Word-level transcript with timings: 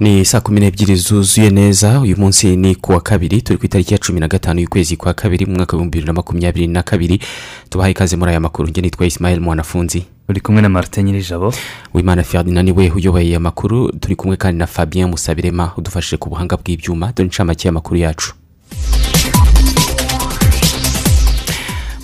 Ni 0.00 0.24
saa 0.24 0.40
kumi 0.40 0.60
n'ebyiri 0.60 0.96
zuzuye 0.96 1.50
neza. 1.50 2.00
Uyu 2.00 2.16
munsi 2.16 2.56
ni 2.56 2.74
ku 2.74 2.92
wa 2.92 3.00
kabiri 3.00 3.42
turi 3.42 3.58
ku 3.58 3.66
itariki 3.66 3.94
ya 3.94 3.98
cumi 3.98 4.20
na 4.20 4.28
gatanu 4.28 4.60
y'ukwezi 4.60 4.96
kwa 4.96 5.14
kabiri 5.14 5.46
mu 5.46 5.54
mwaka 5.54 5.76
w'ibihumbi 5.76 5.90
bibiri 5.98 6.06
na 6.06 6.12
makumyabiri 6.12 6.66
na 6.66 6.82
kabiri. 6.82 7.20
Tubahaye 7.70 7.92
ikaze 7.92 8.16
muri 8.16 8.30
aya 8.30 8.40
makuru. 8.40 8.68
Njye 8.68 8.82
nitwa 8.82 9.06
isimayeli 9.06 9.40
mwanafunzi. 9.40 10.04
Uri 10.28 10.40
kumwe 10.40 10.62
na 10.62 10.68
marite 10.68 11.02
nyirijabo. 11.02 11.54
Wimana 11.94 12.22
ferdinand 12.22 12.70
we 12.78 12.90
uyoboye 12.90 13.26
aya 13.28 13.40
makuru. 13.40 13.92
Turi 13.92 14.16
kumwe 14.16 14.36
kandi 14.36 14.58
na 14.58 14.66
fabien 14.66 15.08
musabirema 15.08 15.72
udufashije 15.76 16.16
ku 16.16 16.28
buhanga 16.30 16.56
bw'ibyuma. 16.56 17.12
Dore 17.16 17.26
inshamake 17.26 17.68
y'amakuru 17.68 17.96
yacu. 18.00 18.34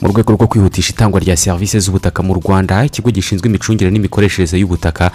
Mu 0.05 0.11
rwego 0.13 0.33
rwo 0.33 0.47
kwihutisha 0.47 0.93
itangwa 0.93 1.21
rya 1.21 1.37
serivisi 1.37 1.81
z'ubutaka 1.81 2.23
mu 2.23 2.35
rwanda 2.35 2.85
ikigo 2.85 3.09
gishinzwe 3.11 3.49
imicungire 3.49 3.91
n'imikoreshereze 3.91 4.59
y'ubutaka 4.61 5.11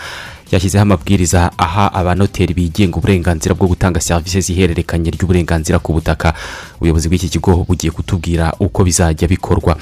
cyashyizeho 0.50 0.82
amabwiriza 0.82 1.52
aha 1.58 1.94
abanoteri 1.94 2.54
bigenga 2.58 2.98
uburenganzira 2.98 3.54
bwo 3.56 3.68
gutanga 3.70 4.02
serivisi 4.02 4.42
z'ihererekanya 4.42 5.12
ry'uburenganzira 5.14 5.78
ku 5.80 5.94
butaka. 5.94 6.34
Ubuyobozi 6.82 7.06
bw'iki 7.08 7.30
kigo 7.30 7.62
bugiye 7.70 7.92
kutubwira 7.94 8.54
uko 8.60 8.82
bizajya 8.84 9.28
bikorwa. 9.30 9.78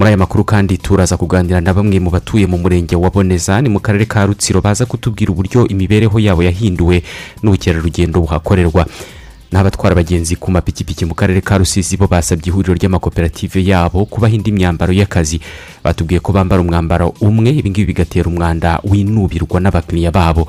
Muri 0.00 0.08
aya 0.08 0.16
makuru 0.16 0.44
kandi 0.48 0.78
turaza 0.80 1.20
kuganira 1.20 1.60
na 1.60 1.74
bamwe 1.76 2.00
mu 2.00 2.08
batuye 2.10 2.46
mu 2.48 2.56
murenge 2.56 2.96
wa 2.96 3.10
boneza 3.12 3.60
ni 3.60 3.68
mu 3.68 3.76
karere 3.84 4.08
ka 4.08 4.24
rutsiro 4.24 4.64
baza 4.64 4.88
kutubwira 4.88 5.32
uburyo 5.36 5.68
imibereho 5.68 6.16
yabo 6.16 6.40
yahinduwe 6.42 7.04
n'ubukerarugendo 7.44 8.24
buhakorerwa. 8.24 8.88
N'abatwara 9.52 9.92
abagenzi 9.92 10.36
ku 10.36 10.50
mapikipiki 10.50 11.04
mu 11.04 11.14
karere 11.14 11.40
ka 11.40 11.58
rusizi 11.58 11.96
bo 11.96 12.06
basabye 12.06 12.48
ihuriro 12.54 12.74
ry'amakoperative 12.74 13.58
yabo 13.66 14.06
kubaha 14.06 14.34
indi 14.34 14.52
myambaro 14.52 14.92
y'akazi. 14.92 15.40
Batubwiye 15.84 16.20
ko 16.20 16.32
bambara 16.32 16.62
umwambaro 16.62 17.14
umwe 17.20 17.50
ibingibi 17.50 17.92
bigatera 17.92 18.30
umwanda 18.30 18.78
winubirwa 18.84 19.60
n'abakiriya 19.60 20.10
babo. 20.14 20.46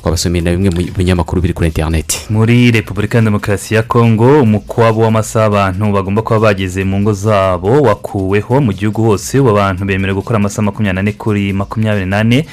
Twabasomeye 0.00 0.40
na 0.44 0.50
bimwe 0.56 0.70
mu 0.72 0.80
binyamakuru 0.96 1.42
biri 1.44 1.52
kuri 1.54 1.68
interineti 1.68 2.24
muri 2.32 2.70
repubulika 2.72 3.18
ya 3.18 3.24
demokarasi 3.24 3.74
ya 3.74 3.82
kongo 3.82 4.40
umukwabo 4.42 5.00
w'amasaha 5.04 5.44
abantu 5.46 5.92
bagomba 5.92 6.22
kuba 6.22 6.40
bageze 6.40 6.84
mu 6.84 7.00
ngo 7.04 7.12
zabo 7.12 7.82
wakuweho 7.84 8.60
mu 8.64 8.72
gihugu 8.72 9.02
hose 9.04 9.38
ubu 9.38 9.50
abantu 9.52 9.84
bemerewe 9.84 10.16
gukora 10.24 10.40
amasaha 10.40 10.62
makumyabiri 10.72 10.96
n'ane 10.96 11.12
kuri 11.12 11.52
makumyabiri 11.52 12.06
n'ane. 12.08 12.46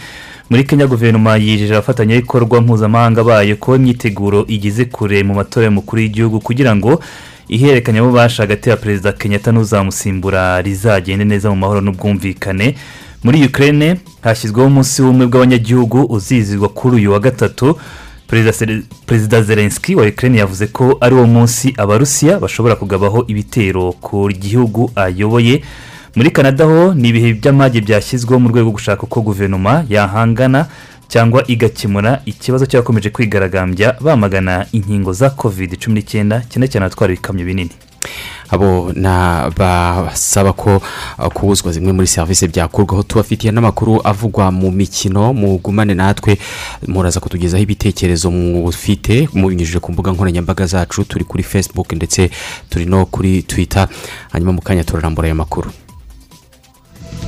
Muri 0.50 0.64
kenya 0.64 0.88
guverinoma 0.88 1.38
yijeje 1.38 1.74
abafatanyabikorwa 1.74 2.62
mpuzamahanga 2.62 3.24
bayo 3.24 3.56
ko 3.56 3.76
imyiteguro 3.76 4.46
igeze 4.48 4.86
kure 4.86 5.24
mu 5.24 5.34
matora 5.34 5.66
y'umukuru 5.66 6.02
w'igihugu 6.02 6.40
kugira 6.40 6.76
ngo 6.76 7.02
ihererekanyabubasha 7.48 8.44
hagati 8.44 8.70
ya 8.70 8.78
perezida 8.78 9.12
kenyatta 9.12 9.52
n'uzamusimbura 9.52 10.62
rizagende 10.62 11.26
neza 11.26 11.50
mu 11.50 11.56
mahoro 11.56 11.82
n'ubwumvikane. 11.82 12.76
Muri 13.24 13.46
ukraine 13.46 13.96
hashyizweho 14.22 14.68
umunsi 14.68 15.02
w'ubumwe 15.02 15.26
bw'abanyagihugu 15.28 16.06
uzizizwa 16.06 16.70
kuri 16.70 16.96
uyu 16.96 17.12
wa 17.12 17.20
gatatu. 17.20 17.78
Perezida 19.06 19.42
zelenski 19.42 19.96
wa 19.96 20.06
ukraine 20.08 20.38
yavuze 20.38 20.68
ko 20.68 20.98
ari 21.02 21.16
wo 21.16 21.28
munsi 21.28 21.74
abarusiya 21.78 22.40
bashobora 22.40 22.76
kugabaho 22.76 23.24
ibitero 23.28 23.92
ku 23.92 24.30
gihugu 24.32 24.92
ayoboye. 24.96 25.64
Muri 26.18 26.30
canada 26.32 26.66
ho 26.66 26.94
ni 26.94 27.10
ibihe 27.10 27.34
by'amage 27.38 27.82
byashyizweho 27.82 28.40
mu 28.42 28.50
rwego 28.50 28.72
gushaka 28.72 29.04
uko 29.06 29.22
guverinoma 29.22 29.86
yahangana 29.90 30.66
cyangwa 31.08 31.44
igakemura 31.48 32.22
ikibazo 32.26 32.66
cyakomeje 32.66 33.10
kwigaragambya 33.10 33.96
bamagana 34.02 34.66
inkingo 34.72 35.14
za 35.14 35.30
covid 35.30 35.78
cumi 35.80 35.96
n'icyenda 36.02 36.42
cyane 36.50 36.66
cyane 36.68 36.86
abatwara 36.86 37.14
ibikamyo 37.14 37.46
binini. 37.46 37.72
Abo 38.50 38.92
basaba 39.58 40.54
ko 40.54 40.82
kubuzwa 41.34 41.72
zimwe 41.72 41.92
muri 41.94 42.08
serivisi 42.08 42.48
byakurwaho. 42.48 43.04
Tubafitiye 43.04 43.52
n'amakuru 43.52 44.02
avugwa 44.04 44.52
mu 44.52 44.72
mikino 44.72 45.34
mugumane 45.34 45.94
natwe. 45.94 46.38
Muraza 46.88 47.20
kutugezaho 47.20 47.64
ibitekerezo 47.64 48.32
mufite 48.32 49.30
mubinyujije 49.34 49.80
ku 49.80 49.92
mbuga 49.92 50.12
nkoranyambaga 50.12 50.66
zacu 50.66 51.04
turi 51.04 51.26
kuri 51.26 51.44
facebook 51.44 51.94
ndetse 51.94 52.30
turi 52.70 52.86
no 52.86 53.06
kuri 53.06 53.44
twitter. 53.44 53.88
Hanyuma 54.32 54.52
mu 54.54 54.62
kanya 54.62 54.84
turarambura 54.84 55.26
aya 55.28 55.36
makuru. 55.36 55.70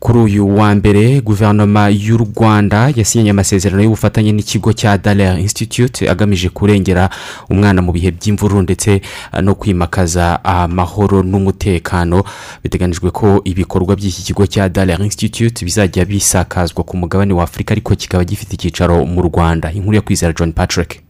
Kuri 0.00 0.18
uyu 0.18 0.56
wa 0.56 0.74
mbere 0.74 1.20
guverinoma 1.20 1.88
y'u 1.88 2.16
rwanda 2.18 2.92
yasinyanye 2.96 3.30
amasezerano 3.30 3.82
y'ubufatanye 3.82 4.32
n'ikigo 4.32 4.72
cya 4.72 4.98
darer 4.98 5.38
institute 5.40 6.10
agamije 6.10 6.48
kurengera 6.48 7.10
umwana 7.50 7.82
mu 7.82 7.92
bihe 7.92 8.10
by'imvururu 8.10 8.62
ndetse 8.62 9.00
no 9.42 9.54
kwimakaza 9.54 10.44
amahoro 10.44 11.22
n'umutekano. 11.22 12.22
Biteganyijwe 12.62 13.10
ko 13.10 13.40
ibikorwa 13.44 13.96
by'iki 13.96 14.22
kigo 14.22 14.46
cya 14.46 14.68
darer 14.68 15.02
institute 15.02 15.64
bizajya 15.64 16.04
bisakazwa 16.04 16.84
ku 16.84 16.96
mugabane 16.96 17.34
wa 17.34 17.44
afurika 17.44 17.72
ariko 17.74 17.94
kikaba 17.96 18.24
gifite 18.24 18.52
icyicaro 18.54 19.04
mu 19.06 19.22
rwanda. 19.22 19.72
Inkuru 19.72 19.94
yo 19.96 20.02
kwizera 20.02 20.32
john 20.32 20.52
patrick. 20.52 21.02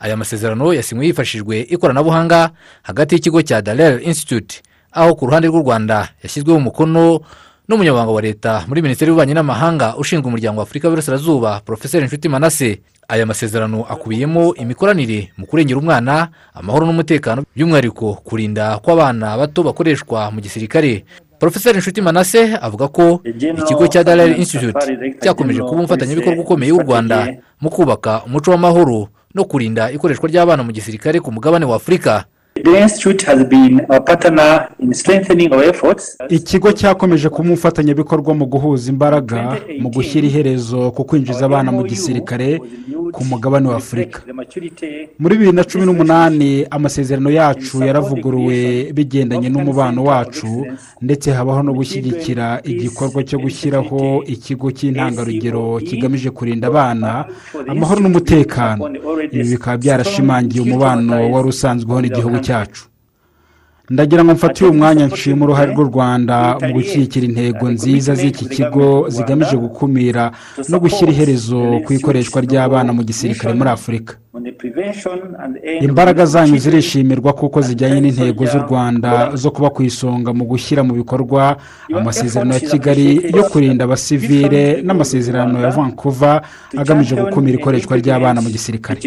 Aya 0.00 0.16
masezerano 0.16 0.72
yasinywe 0.74 1.06
hifashishijwe 1.06 1.60
ikoranabuhanga 1.60 2.50
hagati 2.82 3.14
y'ikigo 3.14 3.42
cya 3.42 3.62
darer 3.62 4.00
institute 4.02 4.62
aho 4.92 5.14
ku 5.14 5.26
ruhande 5.26 5.48
rw'u 5.48 5.60
rwanda 5.62 6.08
yashyizweho 6.22 6.58
umukono 6.58 7.20
n'umunyamabanga 7.68 8.12
wa 8.12 8.22
leta 8.22 8.64
muri 8.68 8.82
minisiteri 8.82 9.08
y'ububanyi 9.10 9.34
n'amahanga 9.34 9.96
ushinzwe 9.96 10.26
umuryango 10.28 10.58
wa 10.60 10.62
afurika 10.66 10.86
y'uburasirazuba 10.88 11.60
porofeseri 11.64 12.04
inshuti 12.04 12.28
manase. 12.28 12.80
Aya 13.08 13.26
masezerano 13.26 13.86
akubiyemo 13.88 14.54
imikoranire 14.54 15.30
mu 15.38 15.46
kurengera 15.46 15.78
umwana 15.78 16.28
amahoro 16.54 16.86
n'umutekano 16.86 17.42
by'umwihariko 17.54 18.18
kurinda 18.26 18.78
kw'abana 18.82 19.38
bato 19.38 19.62
bakoreshwa 19.62 20.30
mu 20.34 20.40
gisirikare. 20.42 21.04
Porofeseri 21.38 21.78
inshuti 21.78 22.02
manase 22.02 22.58
avuga 22.58 22.88
ko 22.88 23.22
ikigo 23.62 23.86
cya 23.86 24.02
darer 24.04 24.34
institute 24.38 24.78
cyakomeje 25.22 25.60
kuba 25.62 25.78
umufatanyabikorwa 25.86 26.42
ukomeye 26.42 26.72
w'u 26.72 26.82
rwanda 26.82 27.30
mu 27.62 27.70
kubaka 27.70 28.22
umuco 28.26 28.50
w'amahoro 28.50 29.08
no 29.34 29.44
kurinda 29.44 29.90
ikoreshwa 29.94 30.26
ry'abana 30.28 30.62
mu 30.66 30.72
gisirikare 30.74 31.20
ku 31.22 31.30
mugabane 31.30 31.62
wa 31.66 31.76
afurika. 31.78 32.24
Ikigo 36.28 36.72
cyakomeje 36.72 37.28
kuba 37.28 37.48
umufatanyabikorwa 37.48 38.34
mu 38.34 38.46
guhuza 38.46 38.90
imbaraga 38.90 39.56
mu 39.80 39.88
gushyira 39.90 40.26
iherezo 40.26 40.90
ku 40.90 41.04
kwinjiza 41.04 41.44
abana 41.46 41.72
mu 41.72 41.82
gisirikare 41.84 42.60
ku 43.12 43.24
mugabane 43.24 43.68
wa 43.68 43.76
afurika. 43.76 44.20
Muri 45.18 45.34
bibiri 45.36 45.52
na 45.56 45.64
cumi 45.64 45.84
n'umunani 45.86 46.66
amasezerano 46.70 47.30
yacu 47.30 47.84
yaravuguruwe 47.84 48.92
bigendanye 48.92 49.48
n'umubano 49.48 50.04
wacu 50.04 50.66
ndetse 51.02 51.30
habaho 51.32 51.62
no 51.62 51.72
gushyigikira 51.72 52.60
igikorwa 52.64 53.22
cyo 53.24 53.38
gushyiraho 53.38 54.22
ikigo 54.26 54.70
cy'intangarugero 54.70 55.78
kigamije 55.86 56.30
kurinda 56.30 56.66
abana 56.68 57.24
amahoro 57.68 58.00
n'umutekano. 58.00 58.90
Ibi 59.32 59.44
bikaba 59.54 59.76
byarashimangiye 59.76 60.60
umubano 60.64 61.14
wari 61.32 61.48
usanzweho 61.48 62.00
n'igihugu 62.00 62.38
cyacu. 62.38 62.55
byacu. 62.56 62.95
Ndagira 63.90 64.24
ngo 64.24 64.32
mfate 64.32 64.64
uyu 64.64 64.74
mwanya 64.74 65.06
nshima 65.06 65.44
uruhare 65.44 65.72
rw'u 65.72 65.84
rwanda 65.84 66.36
mu 66.66 66.72
gushyigikira 66.74 67.24
intego 67.26 67.70
nziza 67.70 68.14
z'iki 68.14 68.44
kigo 68.54 69.06
zigamije 69.08 69.56
gukumira 69.56 70.24
no 70.68 70.78
gushyira 70.82 71.12
iherezo 71.12 71.60
ku 71.84 71.92
ikoreshwa 71.92 72.38
ry'abana 72.46 72.90
mu 72.92 73.02
gisirikare 73.08 73.54
muri 73.54 73.70
afurika. 73.70 74.12
imbaraga 75.88 76.26
zanyu 76.26 76.58
zirishimirwa 76.58 77.32
kuko 77.32 77.60
zijyanye 77.66 78.00
n'intego 78.00 78.42
z'u 78.46 78.58
rwanda 78.68 79.10
zo 79.42 79.50
kuba 79.50 79.70
ku 79.70 79.80
isonga 79.82 80.30
mu 80.38 80.44
gushyira 80.44 80.82
mu 80.88 80.92
bikorwa 81.00 81.56
amasezerano 81.98 82.54
ya 82.54 82.60
kigali 82.60 83.06
yo 83.36 83.42
kurinda 83.50 83.84
abasivire 83.84 84.82
n'amasezerano 84.86 85.56
ya 85.64 85.70
vancouver 85.70 86.42
agamije 86.76 87.14
gukumira 87.16 87.56
ikoreshwa 87.58 87.94
ry'abana 87.96 88.40
mu 88.44 88.50
gisirikare. 88.50 88.98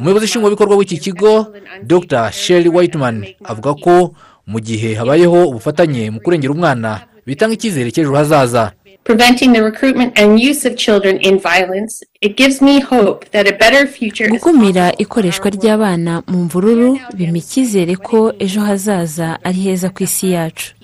Umuyobozi 0.00 0.24
nshingwabikorwa 0.26 0.76
w'iki 0.76 0.98
kigo 0.98 1.46
dr. 1.82 2.32
Sherry 2.32 2.68
whiteman 2.68 3.26
avuga 3.44 3.74
ko 3.74 4.14
mu 4.46 4.58
gihe 4.60 4.94
habayeho 4.94 5.48
ubufatanye 5.48 6.10
mu 6.10 6.20
kurengera 6.20 6.52
umwana 6.54 6.90
bitanga 7.26 7.54
icyizere 7.54 7.90
cy'ejo 7.92 8.12
hazaza. 8.16 8.72
Preventing 9.04 9.52
the 9.52 9.62
recruitment 9.62 10.18
and 10.20 10.38
use 10.50 10.68
of 10.68 10.76
children 10.76 11.16
in 11.20 11.38
violence, 11.38 12.04
it 12.20 12.36
gives 12.36 12.60
me 12.62 12.80
hope 12.80 13.24
that 13.32 13.48
a 13.48 13.52
better 13.62 13.86
future 13.86 14.26
is 14.26 14.32
gukumira 14.32 14.92
ikoreshwa 14.98 15.50
ry'abana 15.50 16.22
mu 16.26 16.38
mvururu 16.44 16.98
bimpa 17.16 17.38
icyizere 17.38 17.96
ko 17.96 18.32
ejo 18.38 18.60
hazaza 18.60 19.38
ari 19.44 19.60
heza 19.60 19.88
ku 19.90 20.02
isi 20.02 20.30
yacu. 20.32 20.74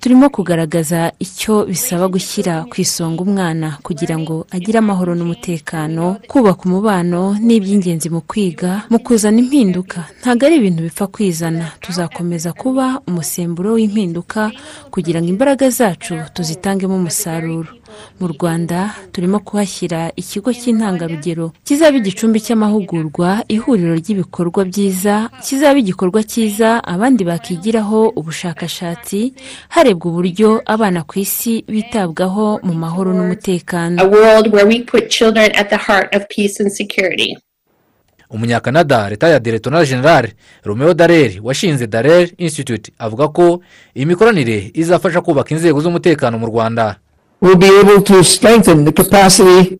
Turimo 0.00 0.30
kugaragaza 0.30 1.12
icyo 1.18 1.64
bisaba 1.66 2.08
gushyira 2.08 2.64
ku 2.70 2.76
isonga 2.80 3.20
umwana 3.26 3.78
kugira 3.82 4.18
ngo 4.18 4.46
agire 4.50 4.78
amahoro 4.78 5.14
n'umutekano 5.14 6.16
kubaka 6.30 6.62
umubano 6.68 7.36
ni 7.40 7.56
iby'ingenzi 7.58 8.08
mu 8.10 8.20
kwiga 8.20 8.86
mu 8.90 8.98
kuzana 9.04 9.38
impinduka. 9.42 9.98
Ntabwo 10.20 10.42
ari 10.46 10.56
ibintu 10.60 10.80
bipfa 10.86 11.06
kwizana. 11.06 11.66
Tuzakomeza 11.80 12.52
kuba 12.52 13.00
umusemburo 13.08 13.74
w'impinduka 13.78 14.50
kugira 14.90 15.18
ngo 15.22 15.28
imbaraga 15.34 15.70
zacu 15.70 16.14
tuzitangemo 16.34 16.96
umusaruro 16.96 17.70
mu 18.20 18.26
rwanda 18.28 18.94
turimo 19.12 19.38
kuhashyira 19.40 20.12
ikigo 20.16 20.52
cy'intangarugero 20.52 21.52
kizaba 21.64 21.96
igicumbi 21.98 22.40
cy'amahugurwa 22.40 23.44
ihuriro 23.48 23.94
ry'ibikorwa 23.94 24.64
byiza 24.64 25.30
kizaba 25.44 25.78
igikorwa 25.78 26.22
cyiza 26.22 26.84
abandi 26.84 27.24
bakigiraho 27.24 28.08
ubushakashatsi 28.18 29.34
harebwa 29.68 30.06
uburyo 30.10 30.62
abana 30.66 31.02
ku 31.08 31.18
isi 31.18 31.64
bitabwaho 31.68 32.60
mu 32.62 32.74
mahoro 32.74 33.10
n'umutekano 33.14 33.96
a 34.02 34.06
world 34.06 34.46
where 34.54 34.68
we 34.68 34.82
put 34.82 35.08
children 35.08 35.50
at 35.54 35.68
the 35.70 35.76
heart 35.86 36.08
of 36.16 36.22
peace 36.28 36.62
and 36.62 36.70
security. 36.72 37.36
umunyakanada 38.30 39.08
leta 39.10 39.28
ya 39.28 39.40
diretora 39.40 39.84
generale 39.84 40.32
romeo 40.64 40.94
dareri 40.94 41.40
washinze 41.44 41.86
dareri 41.86 42.32
institute 42.38 42.92
avuga 42.98 43.28
ko 43.28 43.60
iyi 43.96 44.06
mikoranire 44.06 44.70
izafasha 44.74 45.20
kubaka 45.20 45.54
inzego 45.54 45.80
z'umutekano 45.80 46.38
mu 46.38 46.46
rwanda 46.46 46.96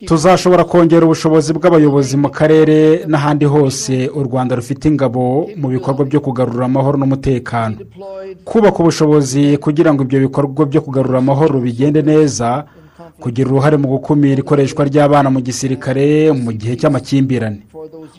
Tuzashobora 0.07 0.65
kongera 0.65 1.05
ubushobozi 1.07 1.53
bw'abayobozi 1.53 2.17
mu 2.17 2.31
karere 2.31 3.05
n'ahandi 3.07 3.45
hose 3.45 4.09
u 4.15 4.23
rwanda 4.23 4.55
rufite 4.57 4.85
ingabo 4.89 5.49
mu 5.57 5.69
bikorwa 5.69 6.05
byo 6.05 6.21
kugarura 6.21 6.65
amahoro 6.67 6.99
n'umutekano. 6.99 7.77
Kubaka 8.45 8.79
ubushobozi 8.79 9.57
kugira 9.59 9.91
ngo 9.95 10.03
ibyo 10.07 10.19
bikorwa 10.21 10.67
byo 10.71 10.81
kugarura 10.81 11.19
amahoro 11.19 11.59
bigende 11.61 12.03
neza 12.03 12.65
kugira 13.21 13.51
uruhare 13.51 13.77
mu 13.77 13.89
gukumira 13.89 14.39
ikoreshwa 14.41 14.85
ry'abana 14.87 15.29
mu 15.31 15.41
gisirikare 15.43 16.31
mu 16.33 16.53
gihe 16.53 16.77
cy'amakimbirane. 16.79 17.61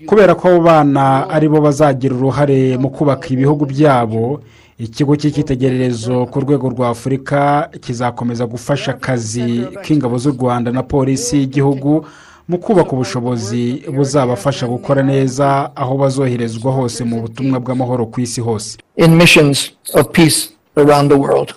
Kubera 0.06 0.36
ko 0.36 0.48
abo 0.52 0.60
bana 0.68 1.30
ari 1.32 1.48
bo 1.48 1.62
bazagira 1.64 2.12
uruhare 2.16 2.76
mu 2.78 2.90
kubaka 2.92 3.28
ibihugu 3.32 3.64
byabo 3.66 4.42
ikigo 4.80 5.16
cy'icyitegererezo 5.16 6.26
ku 6.26 6.40
rwego 6.40 6.70
rwa 6.70 6.90
afurika 6.90 7.70
kizakomeza 7.82 8.46
gufasha 8.48 8.92
akazi 8.92 9.64
k'ingabo 9.84 10.18
z'u 10.18 10.32
rwanda 10.32 10.72
na 10.72 10.84
polisi 10.84 11.38
y'igihugu 11.38 12.06
mu 12.48 12.58
kubaka 12.58 12.92
ubushobozi 12.92 13.84
buzabafasha 13.96 14.68
gukora 14.68 15.04
neza 15.04 15.72
aho 15.76 15.98
bazoherezwa 15.98 16.72
hose 16.72 17.04
mu 17.04 17.22
butumwa 17.22 17.60
bw'amahoro 17.60 18.06
ku 18.06 18.22
isi 18.22 18.42
hose. 18.42 18.78
In 18.98 19.16
missions 19.16 19.72
of 19.94 20.08
peace 20.12 20.50
around 20.76 21.12
the 21.12 21.18
world. 21.18 21.54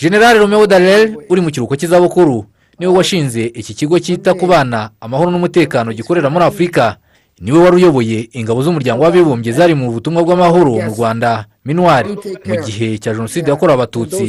generale 0.00 0.38
romeo 0.38 0.66
dareri 0.66 1.16
uri 1.28 1.40
mu 1.40 1.50
kiruhuko 1.50 1.76
cy'izabukuru 1.76 2.44
ni 2.78 2.86
we 2.86 2.92
washinze 2.96 3.44
iki 3.46 3.74
kigo 3.74 3.98
cyita 3.98 4.34
ku 4.34 4.46
bana 4.46 4.90
amahoro 5.00 5.30
n'umutekano 5.30 5.92
gikorera 5.92 6.30
muri 6.30 6.44
afurika. 6.44 6.96
Niwe 7.40 7.58
wari 7.58 7.76
uyoboye 7.76 8.28
ingabo 8.32 8.62
z'umuryango 8.62 9.02
w'abibumbye 9.04 9.52
zari 9.52 9.74
mu 9.74 9.90
butumwa 9.92 10.22
bw'amahoro 10.22 10.70
mu 10.76 10.90
rwanda. 10.92 11.46
Minuwari 11.64 12.08
mu 12.48 12.56
gihe 12.64 12.98
cya 12.98 13.12
jenoside 13.14 13.50
yakorewe 13.50 13.74
abatutsi 13.74 14.24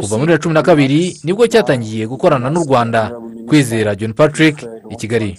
kuva 0.00 0.14
muri 0.18 0.26
bibiri 0.32 0.42
cumi 0.42 0.54
na 0.54 0.62
kabiri 0.62 1.00
ni 1.24 1.32
bwo 1.32 1.44
cyatangiye 1.46 2.06
gukorana 2.06 2.48
n'u 2.50 2.64
rwanda. 2.64 3.12
Kwizera 3.48 3.94
john 3.98 4.12
patrick 4.12 4.56
i 4.90 4.96
kigali. 4.96 5.36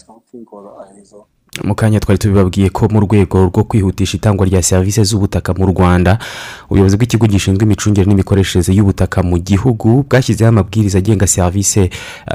Mu 1.64 1.76
kanya 1.76 2.00
twari 2.00 2.18
tubibabwiye 2.20 2.70
ko 2.70 2.88
mu 2.88 3.00
rwego 3.04 3.46
rwo 3.52 3.64
kwihutisha 3.64 4.18
itangwa 4.18 4.46
rya 4.48 4.64
serivisi 4.64 5.04
z'ubutaka 5.04 5.52
mu 5.54 5.66
rwanda 5.68 6.16
ubuyobozi 6.72 6.96
bw'ikigo 6.98 7.28
gishinzwe 7.28 7.64
imicungire 7.68 8.08
n'imikoreshereze 8.08 8.72
y'ubutaka 8.72 9.20
mu 9.24 9.36
gihugu 9.38 10.08
bwashyizeho 10.08 10.48
amabwiriza 10.50 10.98
agenga 11.04 11.28
serivisi 11.28 11.90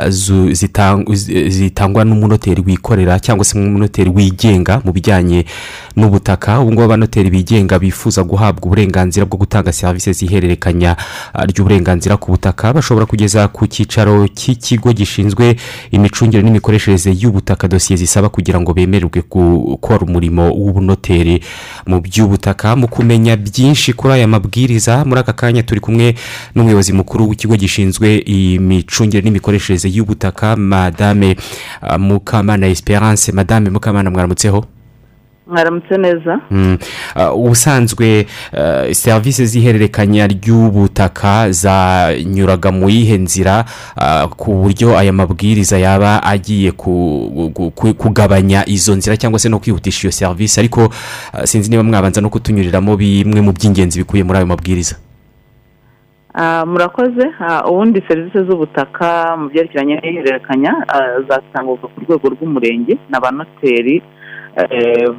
zi- 0.08 0.52
zitangwa 1.48 2.04
n'umunoteri 2.04 2.60
wikorera 2.66 3.16
cyangwa 3.20 3.44
se 3.44 3.56
umunoteri 3.58 4.10
wigenga 4.12 4.80
mu 4.84 4.92
bijyanye 4.92 5.44
n'ubutaka. 5.96 6.60
Ubu 6.60 6.72
ngubu 6.72 6.82
abanoteri 6.84 7.30
bigenga 7.30 7.78
bifuza 7.78 8.20
guhabwa 8.22 8.66
uburenganzira 8.68 9.24
bwo 9.26 9.38
gutanga 9.40 9.72
serivisi 9.72 10.12
zihererekanya 10.12 10.96
ah, 11.32 11.44
ry'uburenganzira 11.48 12.16
ku 12.20 12.30
butaka. 12.36 12.72
Bashobora 12.72 13.06
kugeza 13.08 13.48
ku 13.48 13.64
cyicaro 13.66 14.28
cy'ikigo 14.28 14.92
gishinzwe 14.92 15.56
imicungire 15.90 16.42
n'imikoreshereze 16.44 17.16
y'ubutaka 17.16 17.64
dosiye 17.68 17.96
zisaba 17.96 18.28
kugira 18.28 18.60
ngo 18.60 18.74
bemererwe 18.76 19.05
gukora 19.08 20.00
umurimo 20.06 20.50
w'ubunoteri 20.50 21.40
mu 21.86 22.00
by'ubutaka 22.00 22.76
mu 22.76 22.88
kumenya 22.88 23.36
byinshi 23.36 23.92
kuri 23.92 24.14
aya 24.14 24.28
mabwiriza. 24.28 25.04
Muri 25.04 25.20
aka 25.20 25.32
kanya 25.32 25.62
turi 25.62 25.80
kumwe 25.80 26.14
n'umuyobozi 26.54 26.92
mukuru 26.92 27.28
w'ikigo 27.28 27.56
gishinzwe 27.56 28.18
imicungire 28.26 29.22
n'imikoreshereze 29.22 29.88
y'ubutaka 29.88 30.56
madame 30.56 31.36
ah, 31.80 31.98
mukamana 31.98 32.66
esperance. 32.66 33.32
Madame 33.32 33.70
mukamana 33.70 34.10
mwaramutseho 34.10 34.64
mwaramutse 35.46 35.96
neza. 35.98 36.40
Mm. 36.50 36.78
Ah, 37.14 37.32
ubusanzwe 37.32 38.26
ah, 38.52 38.94
serivisi 38.94 39.46
z'ihererekanya 39.46 40.26
ry'ubutaka 40.26 41.50
zanyuraga 41.50 42.72
mu 42.72 42.88
yihe 42.90 43.18
nzira? 43.18 43.64
Ah, 43.96 44.26
ku 44.28 44.52
buryo 44.62 44.98
aya 44.98 45.12
mabwiriza 45.12 45.78
yaba 45.78 46.22
agiye 46.22 46.72
ku- 46.72 47.50
ku- 47.54 47.70
ku- 47.70 47.94
kugabanya 47.94 48.66
izo 48.66 48.94
nzira 48.96 49.16
cyangwa 49.16 49.38
se 49.38 49.48
no 49.48 49.58
kwihutisha 49.58 50.08
iyo 50.08 50.12
serivisi 50.12 50.60
ariko 50.60 50.90
sinzi 51.44 51.70
niba 51.70 51.82
mwabanza 51.82 52.20
no 52.20 52.28
kutunyuriramo 52.30 52.96
bimwe 52.96 53.40
mu 53.40 53.52
by'ingenzi 53.52 53.98
bikubiye 54.02 54.24
muri 54.24 54.38
ayo 54.38 54.46
mabwiriza. 54.46 54.96
Ah, 56.34 56.66
murakoze. 56.66 57.32
Ah, 57.40 57.64
ubundi 57.70 58.02
serivisi 58.08 58.38
z'ubutaka 58.44 59.36
mu 59.38 59.48
byerekeranye 59.48 59.94
n'ihererekanya 60.02 60.72
ah, 60.88 61.22
zatangwaga 61.28 61.88
ku 61.88 62.00
rwego 62.04 62.28
rw'umurenge 62.34 62.98
n'abanoteri 63.08 64.02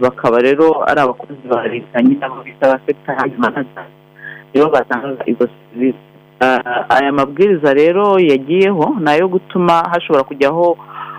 bakaba 0.02 0.40
rero 0.42 0.82
ari 0.90 1.00
abakozi 1.02 1.46
ba 1.50 1.68
leta 1.68 2.02
nyine 2.02 2.26
abo 2.26 2.42
bita 2.44 2.68
ba 2.74 2.80
sekita 2.86 3.14
handi 3.16 3.38
manaja 3.38 3.84
nibo 4.54 4.70
batangaga 4.70 5.24
izo 5.26 5.48
serivisi 5.48 5.98
Ah, 6.40 6.86
aya 6.90 7.12
mabwiriza 7.12 7.74
rero 7.74 8.20
yagiyeho 8.22 9.02
ni 9.02 9.10
ayo 9.10 9.26
gutuma 9.28 9.82
hashobora 9.90 10.24
kujyaho 10.24 10.78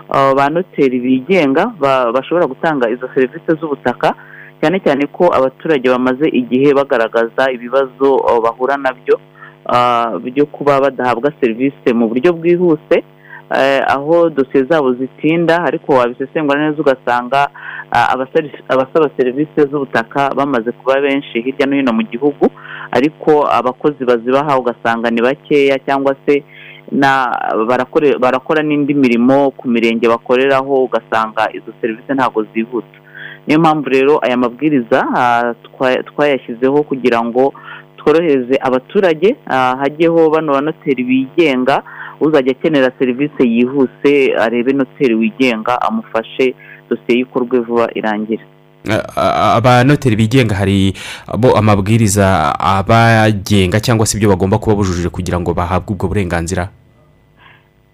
ah, 0.09 0.31
ba 0.35 0.47
noteri 0.49 0.99
bigenga 0.99 1.75
ba- 1.79 2.11
bashobora 2.11 2.47
gutanga 2.47 2.89
izo 2.89 3.09
serivisi 3.13 3.51
z'ubutaka 3.59 4.15
cyane 4.63 4.79
cyane 4.79 5.07
ko 5.11 5.27
abaturage 5.27 5.89
bamaze 5.91 6.23
igihe 6.31 6.71
bagaragaza 6.73 7.51
ibibazo 7.51 8.15
ah, 8.27 8.39
bahura 8.39 8.77
na 8.79 8.95
byo 8.95 9.19
byo 10.23 10.45
kuba 10.45 10.79
badahabwa 10.87 11.31
serivisi 11.39 11.91
mu 11.93 12.07
buryo 12.07 12.31
bwihuse. 12.33 13.03
eh, 13.03 13.03
aho 13.87 14.29
dosiye 14.29 14.63
zabo 14.63 14.93
zitinda 14.93 15.63
ariko 15.63 15.93
wabisesengura 15.93 16.59
neza 16.69 16.81
ugasanga 16.81 17.49
ah, 17.91 18.13
abasaba 18.69 19.09
serivisi 19.17 19.57
z'ubutaka 19.71 20.29
bamaze 20.35 20.71
kuba 20.71 21.01
benshi 21.01 21.41
hirya 21.41 21.65
no 21.67 21.75
hino 21.75 21.93
mu 21.93 22.03
gihugu 22.03 22.45
ariko 22.91 23.47
abakozi 23.51 24.05
bazibaha 24.05 24.57
ugasanga 24.59 25.09
ni 25.09 25.21
bakeya 25.21 25.79
cyangwa 25.85 26.15
se 26.25 26.43
barakora 28.19 28.61
n'indi 28.63 28.93
mirimo 28.93 29.51
ku 29.51 29.67
mirenge 29.69 30.07
bakoreraho 30.07 30.83
ugasanga 30.83 31.49
izo 31.53 31.71
serivisi 31.81 32.13
ntabwo 32.13 32.43
zihuta. 32.53 32.97
Niyo 33.47 33.59
mpamvu 33.59 33.89
rero 33.89 34.19
aya 34.25 34.37
mabwiriza 34.37 35.05
ah, 35.15 35.53
twa- 35.63 36.03
twayashyizeho 36.03 36.83
kugira 36.83 37.21
ngo 37.23 37.53
tworohereze 37.97 38.57
abaturage 38.61 39.35
ah, 39.47 39.75
hajyeho 39.79 40.29
bano 40.29 40.53
banoteri 40.53 41.03
bigenga 41.03 41.83
uzajya 42.21 42.51
akenera 42.51 42.91
serivisi 42.99 43.43
yihuse 43.43 44.35
arebe 44.39 44.73
noteri 44.73 45.15
wigenga 45.15 45.81
amufashe 45.81 46.55
dosiye 46.89 47.17
y'ikorwe 47.19 47.59
vuba 47.59 47.87
irangire 47.95 48.43
Ah, 48.89 49.03
ah, 49.15 49.55
abanoteri 49.55 50.15
bigenga 50.15 50.55
hari 50.55 50.93
bo 51.37 51.51
amabwiriza 51.57 52.55
abagenga 52.59 53.79
cyangwa 53.79 54.05
se 54.07 54.17
ibyo 54.17 54.29
bagomba 54.29 54.57
kuba 54.57 54.75
bujujije 54.75 55.09
kugira 55.09 55.39
ngo 55.39 55.53
bahabwe 55.53 55.93
ubwo 55.93 56.07
burenganzira? 56.07 56.69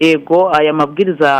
Ego 0.00 0.52
aya 0.54 0.72
mabwiriza 0.72 1.30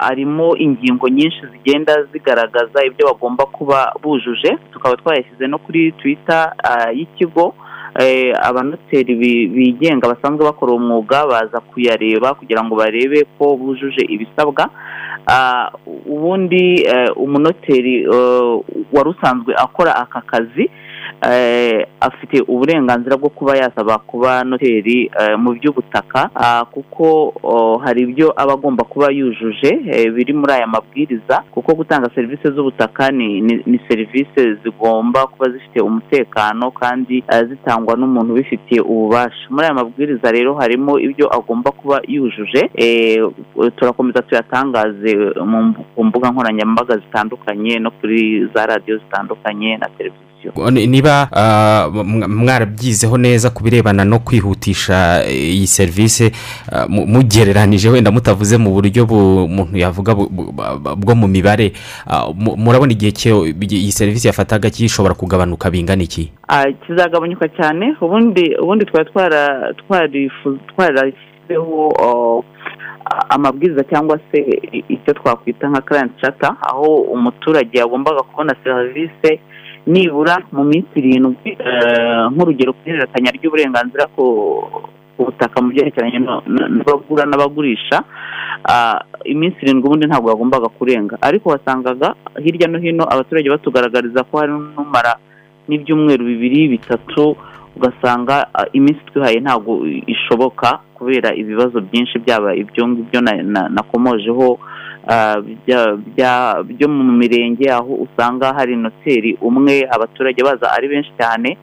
arimo 0.00 0.56
ingingo 0.56 1.08
nyinshi 1.08 1.40
zigenda 1.52 2.02
zigaragaza 2.12 2.84
ibyo 2.86 3.06
bagomba 3.06 3.46
kuba 3.46 3.92
bujuje. 4.02 4.58
Tukaba 4.72 4.96
twayashyize 4.96 5.46
no 5.46 5.58
kuri 5.58 5.92
twita 5.92 6.52
y'ikigo. 6.96 7.54
Abanoteri 8.42 9.14
bi- 9.14 9.46
bigenga 9.46 10.08
basanzwe 10.08 10.44
bakora 10.44 10.72
uwo 10.72 10.80
mwuga 10.80 11.26
baza 11.26 11.60
kuyareba 11.60 12.34
kugira 12.34 12.64
ngo 12.64 12.74
barebe 12.76 13.24
ko 13.38 13.56
bujuje 13.56 14.02
ibisabwa. 14.08 14.70
Ah, 15.26 15.70
ubundi 16.06 16.82
eh, 16.84 17.08
umunoteri 17.16 18.02
eh, 18.04 18.60
wari 18.92 19.08
usanzwe 19.10 19.54
akora 19.56 19.96
aka 19.96 20.20
kazi 20.20 20.62
eh, 20.62 20.70
afite 22.00 22.40
uburenganzira 22.48 23.16
bwo 23.16 23.28
kuba 23.28 23.56
yasaba 23.56 23.98
kuba 23.98 24.44
noteri 24.44 25.10
eh, 25.20 25.36
mu 25.38 25.52
by'ubutaka 25.56 26.30
ah, 26.34 26.64
kuko 26.64 27.32
oh, 27.42 27.78
hari 27.78 28.02
ibyo 28.02 28.32
aba 28.36 28.52
agomba 28.52 28.84
kuba 28.84 29.10
yujuje 29.10 29.70
eh, 29.90 30.12
biri 30.12 30.32
muri 30.32 30.52
aya 30.52 30.66
mabwiriza 30.66 31.42
kuko 31.50 31.74
gutanga 31.74 32.10
serivisi 32.14 32.50
z'ubutaka 32.54 33.10
ni, 33.10 33.80
serivisi 33.88 34.40
zigomba 34.62 35.26
kuba 35.26 35.50
zifite 35.50 35.80
umutekano 35.80 36.70
kandi 36.70 37.24
eh, 37.32 37.44
zitangwa 37.48 37.96
n'umuntu 37.96 38.32
ubifitiye 38.32 38.80
ububasha. 38.80 39.46
Muri 39.50 39.64
aya 39.64 39.74
mabwiriza 39.74 40.32
rero 40.32 40.54
harimo 40.54 40.98
ibyo 40.98 41.26
agomba 41.36 41.70
kuba 41.70 42.00
yujuje 42.08 42.70
eh, 42.74 43.18
turakomeza 43.76 44.22
tuyatangaze 44.22 45.10
mu 45.96 46.04
mbuga 46.04 46.30
nkoranyambaga 46.30 46.96
zitandukanye 46.96 47.78
no 47.78 47.90
kuri 47.90 48.46
za 48.54 48.66
radiyo 48.66 48.98
zitandukanye 48.98 49.76
na 49.76 49.88
televiziyo. 49.88 50.33
Niba 50.70 51.28
ah, 51.32 51.88
mwa- 51.90 52.28
mwarabyizeho 52.28 53.18
neza 53.18 53.50
ku 53.50 53.62
birebana 53.64 54.04
no 54.04 54.18
kwihutisha 54.18 55.24
eh, 55.26 55.54
iyi 55.54 55.66
serivisi 55.66 56.32
ah, 56.72 56.86
mu- 56.88 57.06
mugereranije 57.06 57.88
wenda 57.88 58.10
mutavuze 58.10 58.56
mu 58.58 58.70
buryo 58.70 59.06
bu- 59.06 59.44
umuntu 59.44 59.76
yavuga 59.78 60.14
bwo 60.96 61.14
mu 61.14 61.28
mibare 61.28 61.72
ah, 62.06 62.28
mu- 62.34 62.56
murabona 62.56 62.92
igihe 62.92 63.12
iyi 63.70 63.92
serivisi 63.92 64.26
yafataga 64.26 64.70
gishobora 64.70 65.14
kugabanuka 65.14 65.70
bingana 65.70 66.02
iki? 66.02 66.32
Kizagabanyuka 66.86 67.48
cyane. 67.48 67.96
Ubundi 68.00 68.84
twarifu- 68.84 70.58
twarashyizeho 70.68 71.88
oh, 72.00 72.44
amabwiriza 73.28 73.84
cyangwa 73.84 74.18
se 74.32 74.38
icyo 74.88 75.12
twakwita 75.14 75.68
nka 75.68 75.80
client 75.80 76.12
charter 76.20 76.56
aho 76.60 76.94
umuturage 76.96 77.78
yagombaga 77.78 78.22
kubona 78.22 78.54
serivisi 78.64 79.40
nibura 79.86 80.40
mu 80.52 80.64
minsi 80.64 80.92
irindwi 80.96 81.50
eh, 81.60 82.24
nk'urugero 82.32 82.72
ku 82.72 82.80
ihererekanya 82.88 83.30
ry'uburenganzira 83.36 84.04
ku 84.16 84.24
butaka 85.18 85.60
mu 85.62 85.70
byerekeranye 85.70 86.18
n'abagura 86.18 87.22
n'abagurisha 87.28 88.02
ah, 88.64 88.98
iminsi 89.24 89.58
irindwi 89.62 89.86
ubundi 89.86 90.06
ntabwo 90.08 90.30
yagombaga 90.32 90.68
kurenga. 90.68 91.14
Ariko 91.20 91.50
wasangaga 91.54 92.14
hirya 92.42 92.66
no 92.68 92.78
hino 92.78 93.04
abaturage 93.04 93.48
batugaragariza 93.50 94.24
ko 94.24 94.38
hari 94.40 94.52
n'umara 94.52 95.14
n'ibyumweru 95.68 96.24
bibiri 96.24 96.68
bitatu 96.74 97.36
ugasanga 97.76 98.48
ah, 98.54 98.66
iminsi 98.72 99.00
twihaye 99.12 99.38
ntabwo 99.40 99.84
ishoboka 100.06 100.80
kubera 100.94 101.34
ibibazo 101.34 101.80
byinshi 101.80 102.18
byaba 102.24 102.54
ibyo 102.56 102.88
ngibyo 102.88 103.20
na- 103.20 103.42
na- 103.42 103.68
nakomojeho 103.68 104.58
byo 106.68 106.86
mu 106.88 107.04
mirenge 107.20 107.66
aho 107.70 107.92
usanga 108.04 108.52
hari 108.56 108.76
noteri 108.76 109.36
umwe 109.40 109.84
abaturage 109.90 110.40
baza 110.42 110.66
ari 110.72 110.88
benshi 110.88 111.12
cyane 111.20 111.56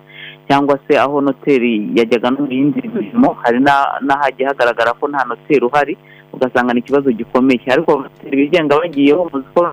cyangwa 0.47 0.77
se 0.87 0.93
aho 0.99 1.21
noteri 1.21 1.89
yajyaga 1.97 2.29
no 2.31 2.45
mu 2.45 2.51
yindi 2.51 2.81
mirimo 2.87 3.29
hari 3.43 3.59
na- 3.59 3.97
n'ahagiye 4.05 4.47
hagaragara 4.49 4.93
ko 4.99 5.07
nta 5.07 5.25
noteri 5.25 5.63
uhari 5.65 5.97
ugasanga 6.33 6.73
ni 6.73 6.79
ikibazo 6.79 7.11
gikomeye 7.11 7.65
ariko 7.71 7.91
abanoteri 7.91 8.35
bigenga 8.37 8.79
bagiyeho 8.79 9.23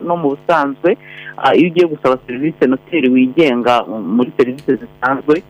no 0.07 0.15
mu 0.17 0.29
busanzwe 0.35 0.97
ah, 1.37 1.55
iyo 1.55 1.69
ugiye 1.71 1.87
gusaba 1.87 2.19
serivisi 2.27 2.63
noteri 2.67 3.09
wigenga 3.11 3.85
muri 3.87 4.31
serivisi 4.37 4.71
zisanzwe 4.81 5.43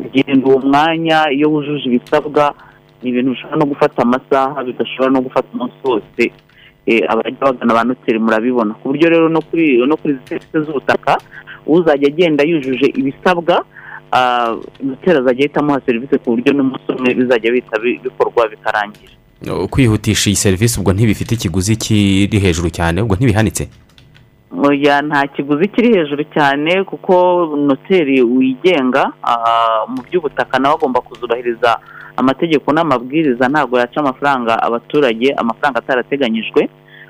ugenda 0.00 0.46
uwo 0.48 0.58
mwanya 0.58 1.18
iyo 1.30 1.46
wujuje 1.50 1.86
ibisabwa 1.88 2.54
ni 3.02 3.10
ibintu 3.10 3.30
bishobora 3.30 3.58
no 3.60 3.66
gufata 3.66 4.02
amasaha 4.02 4.64
bidashobora 4.64 5.10
no 5.12 5.20
gufata 5.20 5.48
umunsi 5.54 5.76
wose. 5.84 6.22
Abajya 7.08 7.40
bagana 7.40 7.74
ba 7.74 7.84
noteri 7.84 8.18
murabibona. 8.18 8.74
Ku 8.74 8.88
buryo 8.94 9.08
rero 9.10 9.28
no 9.28 9.40
kuri 9.42 9.78
no 9.86 9.96
kuri 9.96 10.14
izi 10.14 10.22
serivisi 10.28 10.58
z'ubutaka 10.66 11.18
uzajya 11.66 12.08
agenda 12.08 12.44
yujuje 12.44 12.86
ibisabwa 12.94 13.64
ah, 14.12 14.54
noteri 14.82 15.18
azajya 15.18 15.44
ahita 15.44 15.60
amuha 15.60 15.80
serivisi 15.86 16.18
ku 16.18 16.30
buryo 16.36 16.52
n'umunsi 16.52 16.86
umwe 16.94 17.14
bizajya 17.14 17.50
bihita 17.52 17.78
bi- 17.78 18.00
bikorwa 18.04 18.48
bikarangira 18.48 19.12
kwihutisha 19.70 20.30
iyi 20.30 20.36
serivisi 20.36 20.80
ubwo 20.80 20.92
ntibifite 20.92 21.34
ikiguzi 21.34 21.76
kiri 21.76 22.38
hejuru 22.38 22.70
cyane 22.70 23.02
ubwo 23.02 23.16
ntibihanitse? 23.16 23.68
Nta 25.06 25.26
kiguzi 25.26 25.68
kiri 25.68 25.88
hejuru 25.94 26.24
cyane 26.34 26.84
kuko 26.84 27.12
noteri 27.56 28.22
wigenga 28.22 29.12
ah, 29.22 29.84
mu 29.88 30.02
by'ubutaka 30.02 30.58
nawe 30.58 30.74
agomba 30.74 31.00
kuzubahiriza 31.00 31.76
amategeko 32.16 32.72
n'amabwiriza 32.72 33.48
ntabwo 33.48 33.78
yaca 33.78 33.96
amafaranga 34.00 34.62
abaturage 34.62 35.32
amafaranga 35.36 35.78
atarateganyijwe 35.78 36.68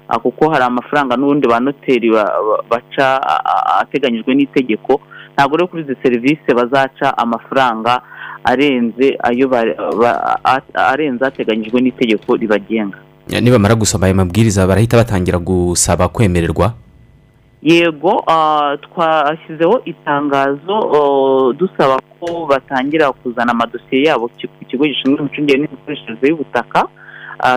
ah, 0.09 0.19
kuko 0.19 0.51
hari 0.51 0.65
amafaranga 0.65 1.17
n'ubundi 1.17 1.47
ba 1.49 1.61
noteri 1.61 2.11
ba- 2.11 2.25
ba- 2.47 2.63
baca 2.71 3.07
ah, 3.23 3.43
ah, 3.45 3.81
ateganyijwe 3.83 4.35
n'itegeko. 4.35 5.01
Ntabwo 5.35 5.57
rero 5.57 5.69
kuri 5.69 5.83
izi 5.83 5.97
serivisi 6.03 6.49
bazaca 6.55 7.13
amafaranga 7.19 8.01
arenze 8.45 9.19
ayo 9.23 9.51
arenze 10.75 11.25
ateganyijwe 11.27 11.81
n'itegeko 11.81 12.37
ribagenga. 12.37 12.99
Nibamara 13.41 13.75
gusoma 13.75 14.07
aya 14.07 14.15
mabwiriza 14.15 14.67
barahita 14.67 14.97
batangira 14.97 15.39
gusaba 15.39 16.09
kwemererwa. 16.09 16.73
Yego 17.63 18.25
twashyizeho 18.85 19.81
itangazo 19.85 20.77
dusaba 21.59 21.97
ko 22.21 22.47
batangira 22.47 23.13
kuzana 23.13 23.53
amadosiye 23.53 24.03
yabo 24.09 24.29
ku 24.29 24.65
kigo 24.69 24.85
gishinzwe 24.85 25.21
imicungire 25.21 25.59
n'imikoreshereze 25.59 26.25
y'ubutaka. 26.29 26.89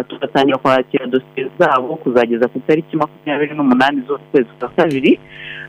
Tugatangira 0.07 0.57
kwakira 0.57 1.05
dosiye 1.07 1.47
zabo 1.59 1.95
kuzageza 1.95 2.47
ku 2.47 2.57
itariki 2.57 2.97
makumyabiri 2.97 3.55
n'umunani 3.55 4.03
z'ukwezi 4.07 4.49
kwa 4.59 4.69
kabiri. 4.69 5.19